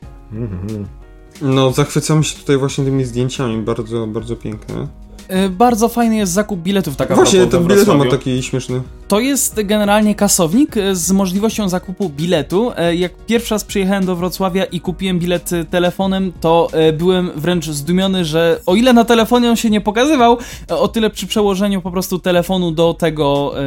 No, 1.42 1.72
zachwycamy 1.72 2.24
się 2.24 2.40
tutaj 2.40 2.58
właśnie 2.58 2.86
tymi 2.86 3.04
zdjęciami, 3.04 3.62
bardzo, 3.62 4.08
bardzo 4.08 4.36
piękne. 4.36 4.88
E, 5.28 5.50
Bardzo 5.50 5.90
fajny 5.90 6.16
jest 6.16 6.32
zakup 6.32 6.60
biletów 6.60 6.96
taka 6.96 7.16
Właśnie, 7.16 7.48
ten 7.48 7.68
bilet 7.68 7.88
ma 7.88 8.06
taki 8.06 8.44
śmieszny. 8.44 8.82
To 9.08 9.20
jest 9.20 9.62
generalnie 9.64 10.16
kasownik 10.16 10.78
e, 10.78 10.96
z 10.96 11.12
możliwością 11.12 11.70
zakupu 11.70 12.10
biletu. 12.10 12.72
E, 12.78 12.96
Jak 12.96 13.12
pierwszy 13.26 13.54
raz 13.54 13.64
przyjechałem 13.64 14.06
do 14.06 14.16
Wrocławia 14.16 14.64
i 14.66 14.80
kupiłem 14.80 15.20
bilet 15.20 15.50
telefonem, 15.70 16.32
to 16.42 16.68
byłem 16.98 17.32
wręcz 17.36 17.66
zdumiony, 17.70 18.26
że 18.26 18.60
o 18.66 18.76
ile 18.76 18.94
na 18.94 19.06
telefonie 19.06 19.50
on 19.50 19.56
się 19.56 19.70
nie 19.70 19.82
pokazywał, 19.82 20.38
o 20.70 20.88
tyle 20.88 21.10
przy 21.10 21.28
przełożeniu 21.28 21.82
po 21.82 21.92
prostu 21.92 22.20
telefonu 22.20 22.72
do 22.72 22.94
tego 22.94 23.54
e, 23.58 23.64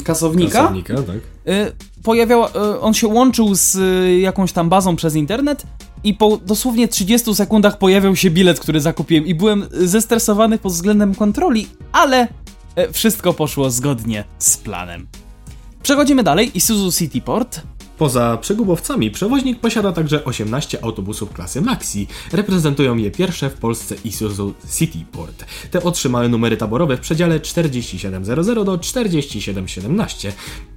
kasownika, 0.00 0.58
Pracownika, 0.58 0.94
tak? 0.94 1.16
e, 1.46 1.72
pojawiał, 2.02 2.44
e, 2.44 2.80
on 2.80 2.94
się 2.94 3.06
łączył 3.06 3.54
z 3.54 3.76
e, 3.76 4.18
jakąś 4.18 4.52
tam 4.52 4.68
bazą 4.68 4.96
przez 4.96 5.14
internet 5.14 5.62
i 6.04 6.14
po 6.14 6.36
dosłownie 6.36 6.88
30 6.88 7.34
sekundach 7.34 7.78
pojawiał 7.78 8.16
się 8.16 8.30
bilet, 8.30 8.60
który 8.60 8.80
zakupiłem 8.80 9.26
i 9.26 9.34
byłem 9.34 9.66
zestresowany 9.72 10.58
pod 10.58 10.72
względem 10.72 11.14
kontroli, 11.14 11.68
ale 11.92 12.28
e, 12.76 12.92
wszystko 12.92 13.34
poszło 13.34 13.70
zgodnie 13.70 14.24
z 14.38 14.56
planem. 14.56 15.06
Przechodzimy 15.82 16.22
dalej. 16.22 16.50
Isuzu 16.54 16.92
Cityport. 16.92 17.60
Poza 17.98 18.36
przegubowcami, 18.36 19.10
przewoźnik 19.10 19.60
posiada 19.60 19.92
także 19.92 20.24
18 20.24 20.84
autobusów 20.84 21.32
klasy 21.32 21.60
Maxi. 21.60 22.06
Reprezentują 22.32 22.96
je 22.96 23.10
pierwsze 23.10 23.50
w 23.50 23.54
Polsce 23.54 23.94
Isuzu 24.04 24.54
Cityport. 24.78 25.44
Te 25.70 25.82
otrzymały 25.82 26.28
numery 26.28 26.56
taborowe 26.56 26.96
w 26.96 27.00
przedziale 27.00 27.40
4700 27.40 28.64
do 28.64 28.78
4717. 28.78 30.32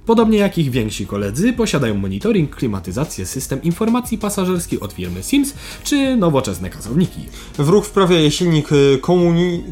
Podobnie 0.06 0.38
jak 0.38 0.58
ich 0.58 0.70
więksi 0.70 1.06
koledzy, 1.06 1.52
posiadają 1.52 1.94
monitoring, 1.94 2.56
klimatyzację, 2.56 3.26
system 3.26 3.62
informacji 3.62 4.18
pasażerskiej 4.18 4.80
od 4.80 4.92
firmy 4.92 5.22
Sims 5.22 5.54
czy 5.84 6.16
nowoczesne 6.16 6.70
kasowniki. 6.70 7.20
W 7.58 7.68
ruch 7.68 7.86
wprawia 7.86 8.18
je 8.18 8.30
silnik 8.30 8.72
y, 8.72 8.98
komuni... 9.02 9.64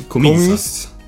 E, 0.97 1.00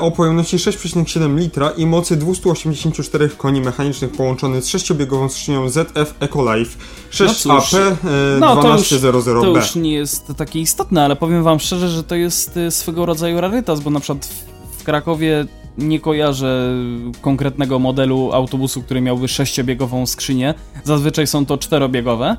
o 0.00 0.10
pojemności 0.10 0.56
6,7 0.56 1.38
litra 1.38 1.70
i 1.70 1.86
mocy 1.86 2.16
284 2.16 3.28
koni 3.28 3.60
mechanicznych 3.60 4.12
połączony 4.12 4.62
z 4.62 4.68
sześciobiegową 4.68 5.28
skrzynią 5.28 5.68
ZF 5.68 6.14
Ecolife 6.20 6.78
No 7.20 7.26
cóż, 7.28 7.36
6AP 7.46 7.76
e, 7.78 7.94
No 8.40 8.56
to 8.62 8.72
już, 8.78 8.88
to 8.88 8.96
1200B. 8.96 9.56
już 9.56 9.74
nie 9.74 9.92
jest 9.92 10.32
takie 10.36 10.60
istotne, 10.60 11.04
ale 11.04 11.16
powiem 11.16 11.42
wam 11.42 11.60
szczerze, 11.60 11.88
że 11.88 12.04
to 12.04 12.14
jest 12.14 12.56
y, 12.56 12.70
swego 12.70 13.06
rodzaju 13.06 13.40
rarytas, 13.40 13.80
bo 13.80 13.90
na 13.90 14.00
przykład 14.00 14.26
w- 14.26 14.80
w 14.80 14.84
Krakowie 14.84 15.46
nie 15.78 16.00
kojarzę 16.00 16.74
konkretnego 17.20 17.78
modelu 17.78 18.30
autobusu, 18.32 18.82
który 18.82 19.00
miałby 19.00 19.28
sześciobiegową 19.28 20.06
skrzynię. 20.06 20.54
Zazwyczaj 20.84 21.26
są 21.26 21.46
to 21.46 21.58
czterobiegowe. 21.58 22.36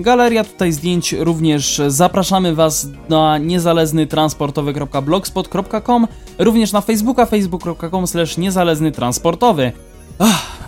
Galeria 0.00 0.44
tutaj 0.44 0.72
zdjęć 0.72 1.12
również 1.12 1.80
zapraszamy 1.88 2.54
Was 2.54 2.88
na 3.08 3.38
niezależny 3.38 4.06
transportowy.blogspot.com 4.06 6.06
również 6.38 6.72
na 6.72 6.80
Facebooka 6.80 7.26
facebook.com 7.26 8.04
niezależny 8.38 8.92
transportowy. 8.92 9.72